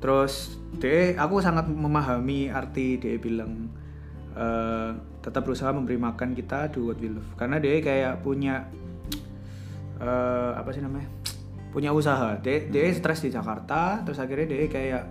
Terus 0.00 0.56
dia, 0.80 1.12
aku 1.20 1.44
sangat 1.44 1.68
memahami 1.68 2.48
arti 2.48 2.96
dia 2.96 3.20
bilang 3.20 3.68
eh, 4.32 4.90
tetap 5.20 5.44
berusaha 5.44 5.68
memberi 5.76 6.00
makan 6.00 6.32
kita, 6.32 6.72
do 6.72 6.88
what 6.88 6.96
we 6.96 7.12
love. 7.12 7.28
Karena 7.36 7.60
dia 7.60 7.76
kayak 7.84 8.24
punya 8.24 8.64
eh, 10.00 10.52
apa 10.56 10.72
sih 10.72 10.80
namanya? 10.80 11.12
Punya 11.76 11.92
usaha. 11.92 12.40
Dia, 12.40 12.64
dia 12.72 12.88
stres 12.96 13.20
di 13.20 13.28
Jakarta, 13.28 14.00
terus 14.00 14.16
akhirnya 14.16 14.56
dia 14.56 14.64
kayak 14.64 15.04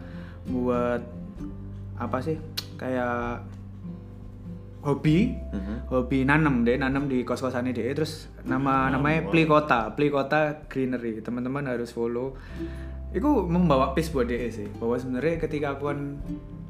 buat 0.50 1.06
apa 2.02 2.18
sih? 2.26 2.42
Kayak 2.74 3.46
hobi. 4.86 5.36
Mhm. 5.52 5.76
hobi 5.92 6.24
nanam 6.24 6.64
deh 6.64 6.80
nanam 6.80 7.12
di 7.12 7.28
kos 7.28 7.44
kosannya 7.44 7.76
deh 7.76 7.92
terus 7.92 8.32
nama 8.46 8.88
namanya 8.94 9.28
wow. 9.28 9.32
Plikota 9.32 9.80
Plikota 9.94 10.40
Greenery. 10.72 11.20
Teman-teman 11.20 11.68
harus 11.68 11.92
follow. 11.92 12.40
Itu 13.10 13.50
membawa 13.50 13.98
peace 13.98 14.14
buat 14.14 14.30
DE 14.30 14.50
sih. 14.54 14.70
Bahwa 14.78 14.96
sebenarnya 14.96 15.42
ketika 15.42 15.74
aku 15.74 15.90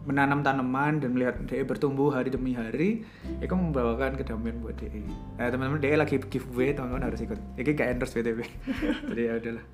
menanam 0.10 0.42
tanaman 0.42 0.98
dan 0.98 1.14
melihat 1.14 1.38
DE 1.46 1.62
bertumbuh 1.68 2.10
hari 2.10 2.34
demi 2.34 2.58
hari 2.58 3.06
itu 3.44 3.54
membawakan 3.54 4.18
kedamaian 4.18 4.58
buat 4.58 4.74
DE 4.82 5.06
nah 5.38 5.46
teman-teman 5.54 5.78
DE 5.78 5.94
lagi 5.94 6.18
giveaway 6.18 6.74
teman-teman 6.74 7.06
harus 7.06 7.22
ikut. 7.22 7.38
Ini 7.60 7.78
kayak 7.78 7.90
endorse 7.94 8.18
BTW 8.18 8.40
jadi 9.14 9.22
ya 9.22 9.34
udahlah 9.38 9.66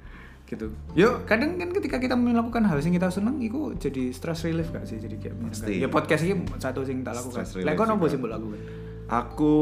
gitu 0.46 0.70
yuk 0.93 1.26
kadang 1.26 1.58
kan 1.58 1.74
ketika 1.74 1.98
kita 1.98 2.14
melakukan 2.14 2.62
hal 2.64 2.78
yang 2.78 2.93
kita 2.93 3.10
seneng 3.10 3.41
itu 3.41 3.74
jadi 3.76 4.14
stress 4.14 4.46
relief 4.46 4.70
gak 4.70 4.86
sih 4.86 5.02
jadi 5.02 5.18
kayak 5.18 5.36
menyenangkan. 5.36 5.66
Pasti. 5.66 5.82
ya 5.82 5.88
podcast 5.89 6.22
ini 6.22 6.34
satu 6.56 6.86
sing 6.86 7.02
tak 7.02 7.18
lakukan 7.18 7.43
Stress 7.43 7.66
lek 7.66 7.74
kau 7.74 7.86
nopo 7.86 8.06
mbok 8.06 8.30
lakukan 8.30 8.60
Aku 9.06 9.54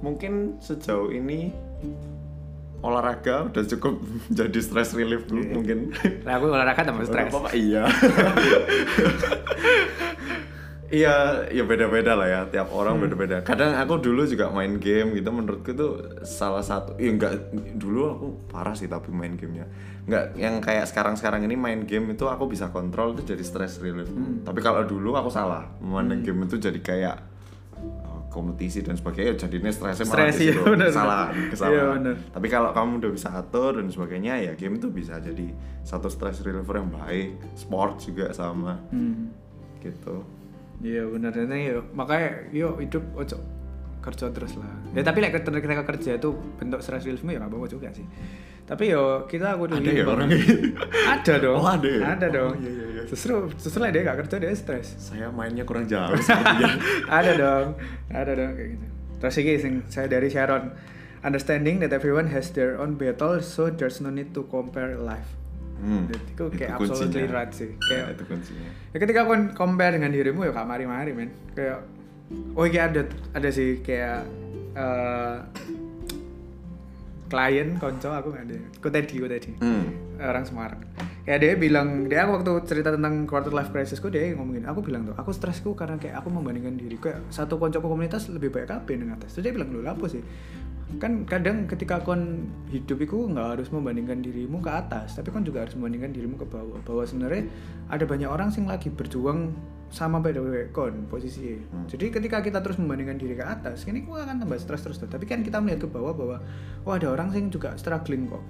mungkin 0.00 0.56
sejauh 0.56 1.12
ini 1.12 1.52
olahraga 2.80 3.44
udah 3.44 3.64
cukup 3.68 4.00
jadi 4.40 4.56
stress 4.56 4.96
relief 4.96 5.28
dulu 5.28 5.44
Iya. 5.44 5.52
mungkin. 5.52 5.78
Lah 6.24 6.40
aku 6.40 6.44
olahraga 6.48 6.88
tambah 6.88 7.04
stres. 7.04 7.28
Apa, 7.28 7.52
iya. 7.52 7.84
Iya, 10.90 11.46
ya 11.48 11.62
beda-beda 11.62 12.18
lah 12.18 12.26
ya. 12.26 12.40
Tiap 12.46 12.68
orang 12.70 12.98
Hmm. 12.98 13.06
beda-beda. 13.06 13.36
Kadang 13.40 13.72
aku 13.72 13.96
dulu 13.96 14.26
juga 14.26 14.50
main 14.50 14.74
game 14.76 15.14
gitu. 15.14 15.30
Menurutku 15.30 15.70
tuh 15.70 15.92
salah 16.20 16.60
satu. 16.60 16.98
Ya 16.98 17.08
enggak 17.08 17.54
dulu 17.74 18.02
aku 18.10 18.26
parah 18.46 18.74
sih 18.74 18.86
tapi 18.86 19.08
main 19.08 19.34
gamenya. 19.34 19.70
Enggak 20.04 20.24
yang 20.34 20.58
kayak 20.58 20.84
sekarang-sekarang 20.84 21.42
ini 21.42 21.54
main 21.54 21.86
game 21.86 22.10
itu 22.10 22.26
aku 22.26 22.46
bisa 22.46 22.68
kontrol 22.68 23.14
itu 23.14 23.22
jadi 23.24 23.40
stress 23.40 23.78
relief. 23.78 24.10
Tapi 24.42 24.58
kalau 24.58 24.82
dulu 24.82 25.14
aku 25.14 25.30
salah. 25.30 25.70
Main 25.78 26.10
game 26.20 26.42
itu 26.42 26.58
jadi 26.58 26.80
kayak 26.80 27.16
uh, 27.78 28.26
kompetisi 28.26 28.82
dan 28.82 28.94
sebagainya 28.94 29.38
jadinya 29.38 29.70
stresnya 29.70 30.04
malah 30.04 30.26
Stres, 30.26 30.36
di 30.36 30.44
iya, 30.44 30.58
benar, 30.60 30.86
kesalahan 30.86 31.30
kesalahan 31.48 31.74
Iya, 31.74 31.86
benar. 31.96 32.16
tapi 32.30 32.46
kalau 32.46 32.70
kamu 32.70 32.90
udah 32.98 33.10
bisa 33.10 33.28
atur 33.30 33.70
dan 33.74 33.86
sebagainya 33.88 34.34
ya 34.40 34.52
game 34.54 34.76
itu 34.76 34.86
bisa 34.86 35.18
jadi 35.18 35.50
satu 35.82 36.06
stress 36.06 36.38
reliever 36.40 36.78
yang 36.78 36.90
baik 36.92 37.28
sport 37.54 37.98
juga 37.98 38.30
sama 38.30 38.78
Hmm. 38.90 39.34
gitu 39.80 40.22
Iya 40.80 41.04
benar 41.12 41.30
dan 41.36 41.52
ya 41.52 41.76
makanya 41.92 42.48
yo 42.56 42.80
hidup 42.80 43.04
ojo 43.12 43.36
kerja 44.00 44.32
terus 44.32 44.56
lah. 44.56 44.72
Ya 44.96 45.04
tapi 45.04 45.20
like 45.20 45.36
ketika 45.36 45.60
kita 45.60 45.84
kerja 45.84 46.10
itu 46.16 46.32
bentuk 46.56 46.80
stress 46.80 47.04
reliefmu 47.04 47.36
ya 47.36 47.38
nggak 47.44 47.52
apa-apa 47.52 47.68
juga 47.68 47.88
sih. 47.92 48.04
Tapi 48.64 48.84
yo 48.88 49.28
kita 49.28 49.60
aku 49.60 49.68
ada 49.68 49.90
ya 49.92 50.04
orang 50.08 50.30
ada 51.12 51.34
dong. 51.36 51.58
Oh, 51.60 51.68
ada 51.68 51.88
ya? 51.90 52.00
Ada 52.16 52.26
dong. 52.32 52.54
Oh, 52.56 52.62
iya, 52.64 52.70
iya, 52.70 52.86
iya. 52.96 53.02
Justru 53.04 53.50
justru 53.60 53.80
lah 53.82 53.90
dia 53.92 54.06
gak 54.06 54.18
kerja 54.24 54.36
dia 54.40 54.54
stres. 54.54 54.94
saya 54.96 55.28
mainnya 55.28 55.66
kurang 55.66 55.90
jauh 55.90 56.14
ada 57.18 57.32
dong, 57.34 57.66
ada 58.08 58.32
dong 58.32 58.52
kayak 58.56 58.68
gitu. 58.78 58.86
Terus 59.20 59.34
ini 59.36 59.52
sing 59.60 59.74
saya 59.92 60.06
dari 60.08 60.32
Sharon. 60.32 60.72
Understanding 61.20 61.84
that 61.84 61.92
everyone 61.92 62.32
has 62.32 62.48
their 62.56 62.80
own 62.80 62.96
battle, 62.96 63.44
so 63.44 63.68
there's 63.68 64.00
no 64.00 64.08
need 64.08 64.32
to 64.32 64.48
compare 64.48 64.96
life. 64.96 65.39
Hmm, 65.80 66.02
Jadi 66.12 66.24
itu 66.30 66.44
kayak 66.54 66.70
kuncinya. 66.76 66.94
absolutely 66.94 67.24
right 67.28 67.52
sih. 67.52 67.70
Ya, 67.72 67.78
Kayak 67.88 68.06
itu 68.14 68.22
kuncinya 68.28 68.70
ya 68.90 68.96
ketika 69.00 69.20
kau 69.26 69.36
compare 69.56 69.92
dengan 69.96 70.10
dirimu 70.12 70.40
ya 70.46 70.52
kak 70.52 70.66
mari-mari 70.68 71.10
men. 71.16 71.30
Kayak 71.56 71.82
oh 72.54 72.66
iya 72.68 72.86
ada 72.86 73.02
ada 73.34 73.48
sih 73.50 73.80
kayak 73.82 74.22
eh 74.76 75.36
klien 77.30 77.78
konco 77.78 78.10
aku 78.10 78.28
nggak 78.34 78.44
ada. 78.46 78.56
Ku 78.82 78.88
tadi 78.90 79.14
ku 79.18 79.26
tadi 79.30 79.50
hmm. 79.58 80.20
orang 80.20 80.44
Semarang. 80.44 80.82
Ya 81.30 81.38
dia 81.38 81.54
bilang 81.54 82.10
dia 82.10 82.26
aku 82.26 82.42
waktu 82.42 82.52
cerita 82.66 82.90
tentang 82.90 83.22
quarter 83.22 83.54
life 83.54 83.70
crisis 83.70 84.02
ku 84.02 84.10
dia 84.10 84.34
ngomongin 84.34 84.66
aku 84.66 84.82
bilang 84.82 85.06
tuh 85.06 85.14
aku 85.14 85.30
stresku 85.30 85.78
karena 85.78 85.94
kayak 85.94 86.18
aku 86.18 86.26
membandingkan 86.26 86.74
diri 86.74 86.98
kayak 86.98 87.22
satu 87.30 87.54
konco 87.54 87.78
komunitas 87.78 88.26
lebih 88.34 88.50
banyak 88.50 88.66
apa 88.66 88.90
dengan 88.90 89.14
atas. 89.14 89.38
Terus 89.38 89.46
dia 89.46 89.54
bilang 89.54 89.70
lu 89.70 89.86
apa 89.86 90.10
sih? 90.10 90.26
Kan 90.98 91.22
kadang 91.30 91.70
ketika 91.70 92.02
kon 92.02 92.50
hidup 92.74 92.98
itu 92.98 93.30
nggak 93.30 93.46
harus 93.46 93.70
membandingkan 93.70 94.26
dirimu 94.26 94.58
ke 94.58 94.74
atas, 94.74 95.14
tapi 95.14 95.30
kon 95.30 95.46
juga 95.46 95.62
harus 95.62 95.78
membandingkan 95.78 96.10
dirimu 96.10 96.34
ke 96.34 96.50
bawah. 96.50 96.82
Bahwa 96.82 97.06
sebenarnya 97.06 97.46
ada 97.86 98.02
banyak 98.10 98.26
orang 98.26 98.50
sing 98.50 98.66
lagi 98.66 98.90
berjuang 98.90 99.54
sama 99.86 100.18
beda 100.18 100.42
kon 100.74 101.06
posisi. 101.06 101.62
Hmm. 101.62 101.86
Jadi 101.86 102.10
ketika 102.10 102.42
kita 102.42 102.58
terus 102.58 102.82
membandingkan 102.82 103.22
diri 103.22 103.38
ke 103.38 103.46
atas, 103.46 103.86
ini 103.86 104.02
ku 104.02 104.18
akan 104.18 104.42
tambah 104.42 104.58
stres 104.58 104.82
terus 104.82 104.98
tuh. 104.98 105.06
Tapi 105.06 105.30
kan 105.30 105.46
kita 105.46 105.62
melihat 105.62 105.86
ke 105.86 105.94
bawah 105.94 106.10
bahwa 106.10 106.42
oh 106.82 106.90
ada 106.90 107.06
orang 107.06 107.30
sing 107.30 107.54
juga 107.54 107.78
struggling 107.78 108.26
kok. 108.26 108.42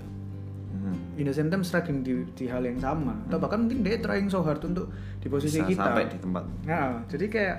In 1.21 1.29
the 1.29 1.37
same 1.37 1.53
time 1.53 1.61
struggling 1.61 2.01
di, 2.01 2.25
di 2.33 2.49
hal 2.49 2.65
yang 2.65 2.81
sama. 2.81 3.13
Atau 3.29 3.37
bahkan 3.37 3.69
mungkin 3.69 3.85
dia 3.85 4.01
trying 4.01 4.33
so 4.33 4.41
hard 4.41 4.65
untuk 4.65 4.89
di 5.21 5.29
posisi 5.29 5.61
Bisa 5.61 5.69
kita. 5.69 5.83
sampai 5.93 6.05
di 6.09 6.19
tempat. 6.19 6.45
Nah 6.65 7.05
jadi 7.07 7.27
kayak 7.29 7.59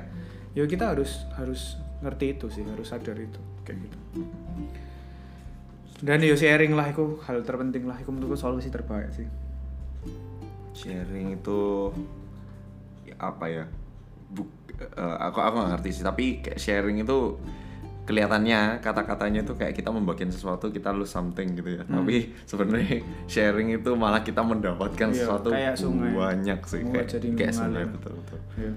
ya 0.57 0.63
kita 0.65 0.97
harus 0.97 1.29
harus 1.37 1.77
ngerti 2.01 2.25
itu 2.33 2.49
sih 2.49 2.65
harus 2.65 2.89
sadar 2.89 3.15
itu 3.15 3.41
kayak 3.61 3.77
gitu. 3.85 3.97
Dan 6.01 6.17
ya 6.25 6.33
sharing 6.33 6.73
lah 6.73 6.89
itu 6.89 7.21
hal 7.29 7.45
terpenting 7.45 7.85
lah 7.85 7.93
itu 8.01 8.09
menurutku 8.09 8.33
solusi 8.33 8.73
terbaik 8.73 9.13
sih. 9.13 9.29
Sharing 10.73 11.37
itu 11.37 11.93
ya 13.05 13.15
apa 13.21 13.45
ya 13.45 13.65
Buk, 14.31 14.47
eh, 14.79 15.17
aku 15.21 15.43
aku 15.43 15.55
nggak 15.59 15.71
ngerti 15.77 15.89
sih 15.91 16.03
tapi 16.07 16.39
kayak 16.39 16.57
sharing 16.57 17.03
itu 17.03 17.37
kelihatannya 18.01 18.81
kata-katanya 18.81 19.41
itu 19.41 19.53
kayak 19.53 19.73
kita 19.73 19.89
membagikan 19.89 20.29
sesuatu 20.29 20.67
kita 20.67 20.89
lose 20.89 21.09
something 21.09 21.53
gitu 21.53 21.77
ya 21.77 21.83
tapi 21.83 22.33
sebenarnya 22.43 22.99
sharing 23.25 23.73
itu 23.73 23.93
malah 23.93 24.19
kita 24.19 24.41
mendapatkan 24.41 25.07
Hmm. 25.07 25.13
Iya, 25.13 25.21
sesuatu 25.21 25.49
kayak 25.49 25.75
sungai. 25.75 26.11
banyak 26.11 26.59
sih 26.63 26.81
kayak 26.83 27.07
jadi 27.07 27.27
kayak 27.35 27.53
sungai 27.53 27.83
betul 27.85 28.13
betul 28.17 28.39
Iya. 28.57 28.73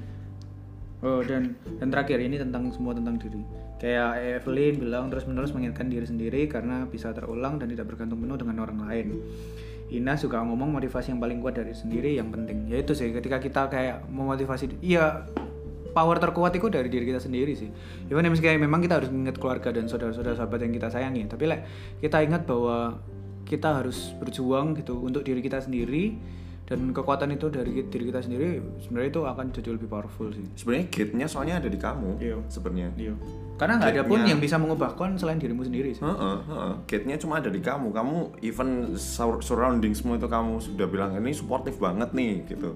Oh 1.00 1.20
dan 1.20 1.52
dan 1.76 1.88
terakhir 1.88 2.16
ini 2.18 2.36
tentang 2.36 2.72
semua 2.72 2.92
tentang 2.92 3.20
diri. 3.20 3.44
Kayak 3.76 4.40
Evelyn 4.40 4.80
bilang 4.80 5.12
terus 5.12 5.28
menerus 5.28 5.52
mengingatkan 5.52 5.92
diri 5.92 6.08
sendiri 6.08 6.48
karena 6.48 6.88
bisa 6.88 7.12
terulang 7.12 7.60
dan 7.60 7.68
tidak 7.68 7.84
bergantung 7.86 8.16
penuh 8.18 8.40
dengan 8.40 8.64
orang 8.64 8.80
lain. 8.82 9.20
Ina 9.92 10.16
suka 10.16 10.40
ngomong 10.40 10.72
motivasi 10.72 11.12
yang 11.12 11.20
paling 11.20 11.44
kuat 11.44 11.60
dari 11.60 11.76
sendiri 11.76 12.16
yang 12.16 12.32
penting. 12.32 12.72
Ya 12.72 12.80
itu 12.80 12.96
sih 12.96 13.12
ketika 13.12 13.36
kita 13.36 13.68
kayak 13.68 14.08
memotivasi, 14.08 14.80
iya 14.80 15.28
power 15.94 16.18
terkuat 16.18 16.52
itu 16.52 16.66
dari 16.66 16.90
diri 16.90 17.06
kita 17.06 17.22
sendiri 17.22 17.54
sih. 17.54 17.70
Even 18.10 18.26
misalnya 18.26 18.58
memang 18.58 18.82
kita 18.82 18.98
harus 18.98 19.08
mengingat 19.08 19.38
keluarga 19.38 19.70
dan 19.70 19.86
saudara-saudara 19.86 20.34
sahabat 20.34 20.60
yang 20.60 20.74
kita 20.74 20.90
sayangi. 20.90 21.24
Tapi 21.24 21.44
like, 21.46 21.62
kita 22.02 22.18
ingat 22.20 22.44
bahwa 22.44 22.98
kita 23.46 23.80
harus 23.80 24.12
berjuang 24.18 24.74
gitu 24.74 24.98
untuk 24.98 25.22
diri 25.22 25.38
kita 25.38 25.62
sendiri 25.62 26.16
dan 26.64 26.96
kekuatan 26.96 27.28
itu 27.28 27.52
dari 27.52 27.84
diri 27.84 28.08
kita 28.08 28.24
sendiri 28.24 28.56
sebenarnya 28.80 29.08
itu 29.12 29.20
akan 29.20 29.52
jadi 29.52 29.76
lebih 29.76 29.84
powerful 29.84 30.32
sih. 30.32 30.48
sebenarnya 30.56 30.88
gate-nya 30.88 31.26
soalnya 31.28 31.60
ada 31.60 31.68
di 31.68 31.76
kamu 31.76 32.16
Iya. 32.16 32.40
sebenarnya 32.48 32.88
Iya. 32.96 33.14
Karena 33.54 33.78
nggak 33.78 33.90
ada 33.94 34.02
pun 34.02 34.18
yang 34.24 34.40
bisa 34.40 34.56
mengubah 34.56 34.96
kon 34.96 35.14
selain 35.14 35.36
dirimu 35.38 35.62
sendiri 35.62 35.94
sih. 35.94 36.02
Heeh, 36.02 36.36
heeh. 36.42 36.72
Gate-nya 36.90 37.20
cuma 37.22 37.38
ada 37.38 37.46
di 37.46 37.62
kamu. 37.62 37.94
Kamu 37.94 38.42
even 38.42 38.98
sur- 38.98 39.38
surrounding 39.38 39.94
semua 39.94 40.18
itu 40.18 40.26
kamu 40.26 40.58
sudah 40.58 40.90
bilang 40.90 41.14
ini 41.14 41.30
suportif 41.30 41.78
banget 41.78 42.10
nih 42.10 42.48
gitu. 42.50 42.74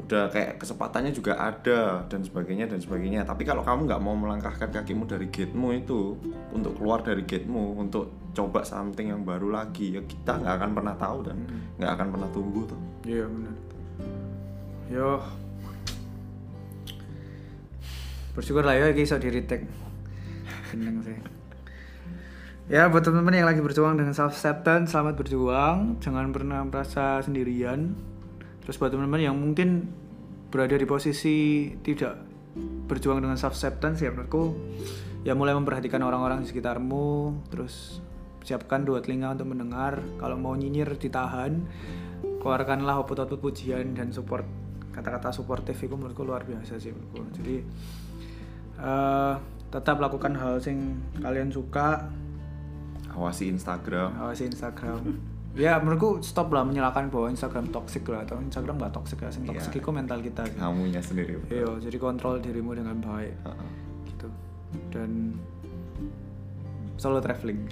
Udah 0.00 0.32
kayak 0.32 0.56
kesempatannya 0.56 1.12
juga 1.12 1.36
ada 1.36 2.08
dan 2.08 2.24
sebagainya 2.24 2.66
dan 2.66 2.80
sebagainya. 2.80 3.28
Tapi 3.28 3.44
kalau 3.44 3.60
kamu 3.60 3.84
nggak 3.86 4.02
mau 4.02 4.16
melangkahkan 4.16 4.72
kakimu 4.72 5.04
dari 5.04 5.28
gate-mu 5.28 5.76
itu 5.76 6.16
untuk 6.50 6.80
keluar 6.80 7.04
dari 7.04 7.22
gate-mu 7.28 7.76
untuk 7.76 8.32
coba 8.32 8.64
something 8.64 9.10
yang 9.10 9.26
baru 9.26 9.50
lagi 9.50 9.98
ya 9.98 10.02
kita 10.06 10.38
nggak 10.38 10.54
akan 10.62 10.70
pernah 10.70 10.94
tahu 10.94 11.18
dan 11.26 11.36
nggak 11.76 11.90
akan 11.98 12.06
pernah 12.10 12.28
tumbuh 12.32 12.64
tuh. 12.64 12.80
Iya 13.04 13.24
benar. 13.28 13.54
Yo. 14.90 15.22
Bersyukur 18.34 18.64
lah 18.64 18.78
ya 18.78 18.88
iso 18.94 19.18
di 19.20 19.28
retake. 19.28 19.66
Gendeng 20.70 21.02
sih. 21.02 21.18
Ya 22.70 22.86
buat 22.86 23.02
teman-teman 23.02 23.34
yang 23.34 23.50
lagi 23.50 23.58
berjuang 23.58 23.98
dengan 23.98 24.14
self 24.14 24.30
acceptance, 24.30 24.94
selamat 24.94 25.18
berjuang. 25.18 25.98
Jangan 25.98 26.30
pernah 26.30 26.62
merasa 26.62 27.18
sendirian. 27.18 27.98
Terus 28.64 28.76
buat 28.76 28.90
teman-teman 28.92 29.22
yang 29.22 29.36
mungkin 29.36 29.88
berada 30.50 30.74
di 30.74 30.86
posisi 30.86 31.68
tidak 31.80 32.18
berjuang 32.90 33.22
dengan 33.22 33.38
self 33.38 33.54
acceptance 33.54 34.02
ya 34.02 34.10
menurutku 34.10 34.58
ya 35.22 35.38
mulai 35.38 35.54
memperhatikan 35.54 36.02
orang-orang 36.02 36.42
di 36.42 36.50
sekitarmu, 36.50 37.38
terus 37.52 38.02
siapkan 38.42 38.82
dua 38.82 39.04
telinga 39.04 39.36
untuk 39.36 39.52
mendengar. 39.52 40.00
Kalau 40.16 40.36
mau 40.40 40.56
nyinyir 40.56 40.96
ditahan, 40.96 41.60
keluarkanlah 42.40 43.04
output-output 43.04 43.40
pujian 43.40 43.92
dan 43.92 44.10
support 44.10 44.48
kata-kata 44.90 45.30
suportif 45.30 45.78
itu 45.78 45.94
menurutku 45.94 46.26
luar 46.26 46.42
biasa 46.42 46.80
sih 46.80 46.90
menurutku. 46.90 47.20
Jadi 47.40 47.56
eh, 48.80 49.34
tetap 49.70 50.02
lakukan 50.02 50.34
hal 50.34 50.58
sing 50.58 50.98
kalian 51.22 51.52
suka 51.54 52.10
Awasi 53.10 53.50
Instagram. 53.50 54.14
awasi 54.22 54.46
Instagram 54.46 55.18
ya 55.52 55.76
menurutku 55.76 56.20
stop 56.20 56.48
lah 56.48 56.62
menyalahkan 56.62 57.08
bahwa 57.08 57.26
Instagram 57.28 57.68
toxic 57.68 58.04
lah 58.04 58.22
atau 58.22 58.38
Instagram 58.38 58.76
nggak 58.76 58.92
toxic 58.92 59.18
lah 59.18 59.30
yang 59.30 59.46
toxic 59.48 59.72
Iya. 59.72 59.80
itu 59.80 59.90
mental 59.90 60.18
kita 60.20 60.42
sih. 60.44 60.56
Kamunya 60.56 61.00
sendiri. 61.00 61.32
Iya, 61.48 61.66
jadi 61.80 61.96
kontrol 61.96 62.38
dirimu 62.38 62.70
dengan 62.72 62.96
baik 62.96 63.34
Heeh. 63.40 63.68
gitu 64.06 64.28
dan 64.88 65.34
solo 66.96 67.18
traveling 67.18 67.66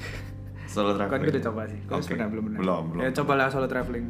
Solo 0.64 0.93
kan 0.93 1.09
traveling. 1.09 1.31
udah 1.31 1.45
coba 1.45 1.62
sih 1.64 1.81
Oke. 1.87 2.09
pernah 2.11 2.29
belum 2.29 2.43
pernah 2.45 2.59
Belum, 2.59 2.83
belum. 2.91 3.01
ya 3.01 3.11
cobalah 3.14 3.47
solo 3.49 3.66
traveling 3.66 4.07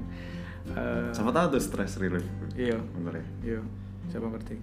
Eh, 0.69 1.09
Siapa 1.11 1.33
tahu 1.33 1.57
tuh 1.57 1.63
stress 1.63 1.97
relief. 1.97 2.29
iya 2.53 2.77
Bener 2.93 3.15
ya. 3.15 3.25
iya 3.47 3.61
siapa 4.07 4.27
ngerti 4.27 4.57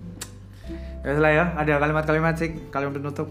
ya 1.01 1.09
setelah 1.11 1.31
ya 1.31 1.45
ada 1.55 1.77
kalimat-kalimat 1.79 2.33
sih 2.35 2.49
kalimat 2.69 2.93
penutup 2.95 3.29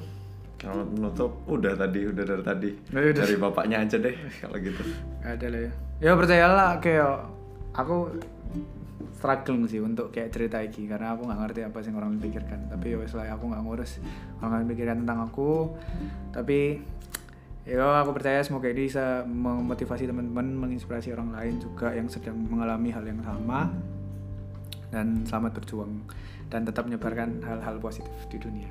Kalau 0.54 0.86
menutup 0.86 1.30
udah 1.44 1.76
tadi, 1.76 2.08
udah 2.08 2.24
dari 2.24 2.44
tadi. 2.44 2.70
Oh, 2.94 3.00
udah. 3.00 3.12
Dari 3.12 3.34
bapaknya 3.36 3.84
aja 3.84 3.96
deh 4.00 4.16
kalau 4.40 4.56
gitu. 4.60 4.82
ada 5.24 5.46
lah 5.48 5.60
ya 5.64 5.72
ya 6.04 6.12
percayalah 6.12 6.70
kayak 6.84 7.24
aku 7.72 8.12
struggling 9.16 9.64
sih 9.64 9.80
untuk 9.80 10.12
kayak 10.12 10.36
cerita 10.36 10.60
iki 10.60 10.84
karena 10.84 11.16
aku 11.16 11.24
nggak 11.24 11.40
ngerti 11.40 11.60
apa 11.64 11.78
sih 11.80 11.90
orang 11.96 12.20
pikirkan 12.20 12.68
tapi 12.68 12.92
ya 12.92 12.96
wes 13.00 13.16
lah 13.16 13.24
aku 13.32 13.48
nggak 13.48 13.62
ngurus 13.64 13.92
orang 14.44 14.68
pikirkan 14.68 15.06
tentang 15.06 15.24
aku 15.24 15.72
tapi 16.28 16.84
ya 17.64 18.04
aku 18.04 18.12
percaya 18.12 18.44
semoga 18.44 18.68
ini 18.68 18.84
bisa 18.84 19.24
memotivasi 19.24 20.04
teman-teman 20.04 20.68
menginspirasi 20.68 21.16
orang 21.16 21.32
lain 21.32 21.56
juga 21.56 21.96
yang 21.96 22.04
sedang 22.12 22.36
mengalami 22.36 22.92
hal 22.92 23.00
yang 23.00 23.24
sama 23.24 23.72
dan 24.92 25.24
selamat 25.24 25.56
berjuang 25.56 26.04
dan 26.52 26.68
tetap 26.68 26.84
menyebarkan 26.84 27.40
hal-hal 27.40 27.80
positif 27.80 28.12
di 28.28 28.36
dunia 28.36 28.68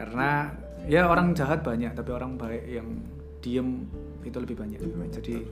karena 0.00 0.48
ya 0.88 1.04
orang 1.04 1.36
jahat 1.36 1.60
banyak 1.60 1.92
tapi 1.92 2.08
orang 2.16 2.40
baik 2.40 2.64
yang 2.64 3.04
diem 3.44 3.84
itu 4.24 4.40
lebih 4.40 4.56
banyak. 4.56 4.80
Jadi 5.12 5.44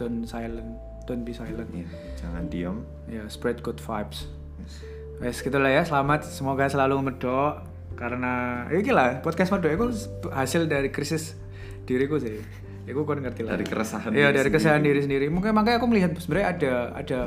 don't 0.00 0.24
silent 0.24 0.80
don't 1.04 1.20
be 1.20 1.36
silent. 1.36 1.68
Iya, 1.68 1.88
jangan 2.16 2.44
diam. 2.48 2.76
ya 3.12 3.28
spread 3.28 3.60
good 3.60 3.76
vibes. 3.76 4.24
Yes. 4.56 4.74
wes 5.20 5.36
gitulah 5.44 5.68
ya. 5.68 5.84
Selamat. 5.84 6.24
Semoga 6.24 6.64
selalu 6.64 7.12
medok. 7.12 7.60
Karena 7.94 8.64
ya 8.72 8.80
gila 8.80 9.20
podcast 9.20 9.52
medok 9.52 9.70
itu 9.70 9.86
hasil 10.32 10.64
dari 10.64 10.88
krisis 10.88 11.36
diriku 11.84 12.16
sih. 12.16 12.40
Iku 12.88 13.04
kon 13.04 13.20
ngerti 13.20 13.44
lah. 13.44 13.56
Dari 13.56 13.68
keresahan 13.68 14.10
Iya 14.12 14.32
diri 14.32 14.36
dari 14.40 14.48
sendiri. 14.48 14.52
keresahan 14.56 14.82
diri 14.84 15.00
sendiri. 15.04 15.26
Mungkin 15.28 15.52
makanya 15.52 15.76
aku 15.80 15.88
melihat 15.88 16.16
sebenarnya 16.16 16.48
ada 16.56 16.72
ada 16.96 17.20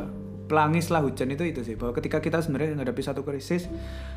pelangis 0.47 0.87
lah 0.87 1.03
hujan 1.03 1.27
itu 1.29 1.43
itu 1.43 1.61
sih. 1.61 1.75
Bahwa 1.75 1.91
ketika 1.93 2.23
kita 2.23 2.39
sebenarnya 2.39 2.73
menghadapi 2.73 3.01
satu 3.03 3.21
krisis 3.21 3.67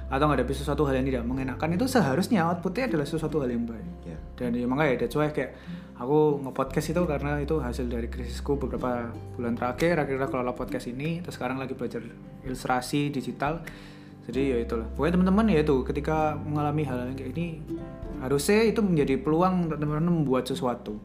atau 0.07 0.25
menghadapi 0.31 0.55
sesuatu 0.55 0.87
hal 0.87 1.03
yang 1.03 1.07
tidak 1.11 1.23
mengenakan 1.27 1.75
itu 1.75 1.87
seharusnya 1.91 2.47
outputnya 2.47 2.87
adalah 2.87 3.07
sesuatu 3.07 3.43
hal 3.43 3.51
yang 3.51 3.67
baik. 3.67 3.89
Ya. 4.07 4.19
dan 4.41 4.57
ya 4.57 4.65
makanya 4.65 5.05
that's 5.05 5.13
why 5.13 5.29
kayak 5.29 5.53
aku 6.01 6.41
nge-podcast 6.49 6.97
itu 6.97 7.03
karena 7.05 7.37
itu 7.45 7.61
hasil 7.61 7.85
dari 7.93 8.09
krisisku 8.09 8.57
beberapa 8.57 9.13
bulan 9.37 9.53
terakhir 9.53 10.01
akhirnya 10.01 10.33
kelola 10.33 10.57
podcast 10.57 10.89
ini 10.89 11.21
terus 11.21 11.37
sekarang 11.37 11.61
lagi 11.61 11.77
belajar 11.77 12.01
ilustrasi 12.47 13.13
digital. 13.13 13.61
Jadi 14.31 14.55
ya 14.55 14.59
itulah. 14.63 14.87
Pokoknya 14.95 15.19
teman-teman 15.19 15.47
ya 15.51 15.59
itu 15.61 15.77
ketika 15.83 16.39
mengalami 16.39 16.87
hal 16.87 17.11
yang 17.11 17.19
kayak 17.19 17.31
ini 17.35 17.47
harusnya 18.23 18.63
itu 18.63 18.81
menjadi 18.81 19.19
peluang 19.19 19.67
untuk 19.69 19.77
teman-teman 19.81 20.23
membuat 20.23 20.47
sesuatu. 20.47 20.97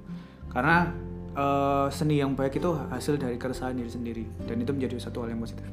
Karena 0.51 0.93
eh, 1.35 1.87
seni 1.91 2.23
yang 2.23 2.33
baik 2.33 2.57
itu 2.57 2.71
hasil 2.71 3.19
dari 3.19 3.35
keresahan 3.35 3.75
diri 3.75 3.91
sendiri. 3.91 4.23
Dan 4.47 4.63
itu 4.63 4.71
menjadi 4.71 4.95
satu 4.97 5.27
hal 5.27 5.35
yang 5.35 5.41
positif. 5.43 5.67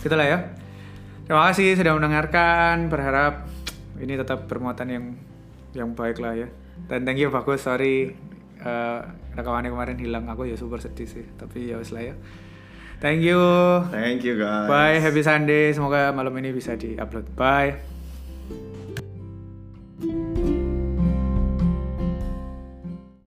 Gitulah 0.00 0.26
ya. 0.26 0.38
Terima 1.24 1.48
kasih 1.52 1.76
sudah 1.76 1.92
mendengarkan. 1.96 2.88
Berharap 2.88 3.48
ini 4.00 4.16
tetap 4.16 4.48
bermuatan 4.48 4.88
yang 4.90 5.04
yang 5.76 5.90
baik 5.92 6.20
lah 6.20 6.34
ya. 6.36 6.48
Dan 6.88 7.04
thank 7.06 7.20
you 7.20 7.28
bagus. 7.28 7.64
Sorry 7.64 8.16
eh, 8.60 9.00
rekamannya 9.36 9.70
kemarin 9.70 9.96
hilang. 10.00 10.24
Aku 10.28 10.48
ya 10.48 10.56
super 10.56 10.80
sedih 10.80 11.06
sih. 11.06 11.24
Tapi 11.36 11.72
ya 11.72 11.78
wes 11.78 11.92
lah 11.92 12.02
ya. 12.02 12.14
Thank 12.98 13.20
you. 13.20 13.40
Thank 13.92 14.24
you 14.24 14.40
guys. 14.40 14.66
bye. 14.66 14.96
Happy 14.96 15.20
sunday. 15.20 15.70
Semoga 15.76 16.10
malam 16.10 16.32
ini 16.40 16.50
bisa 16.56 16.72
di 16.74 16.96
upload 16.96 17.28
bye 17.36 17.93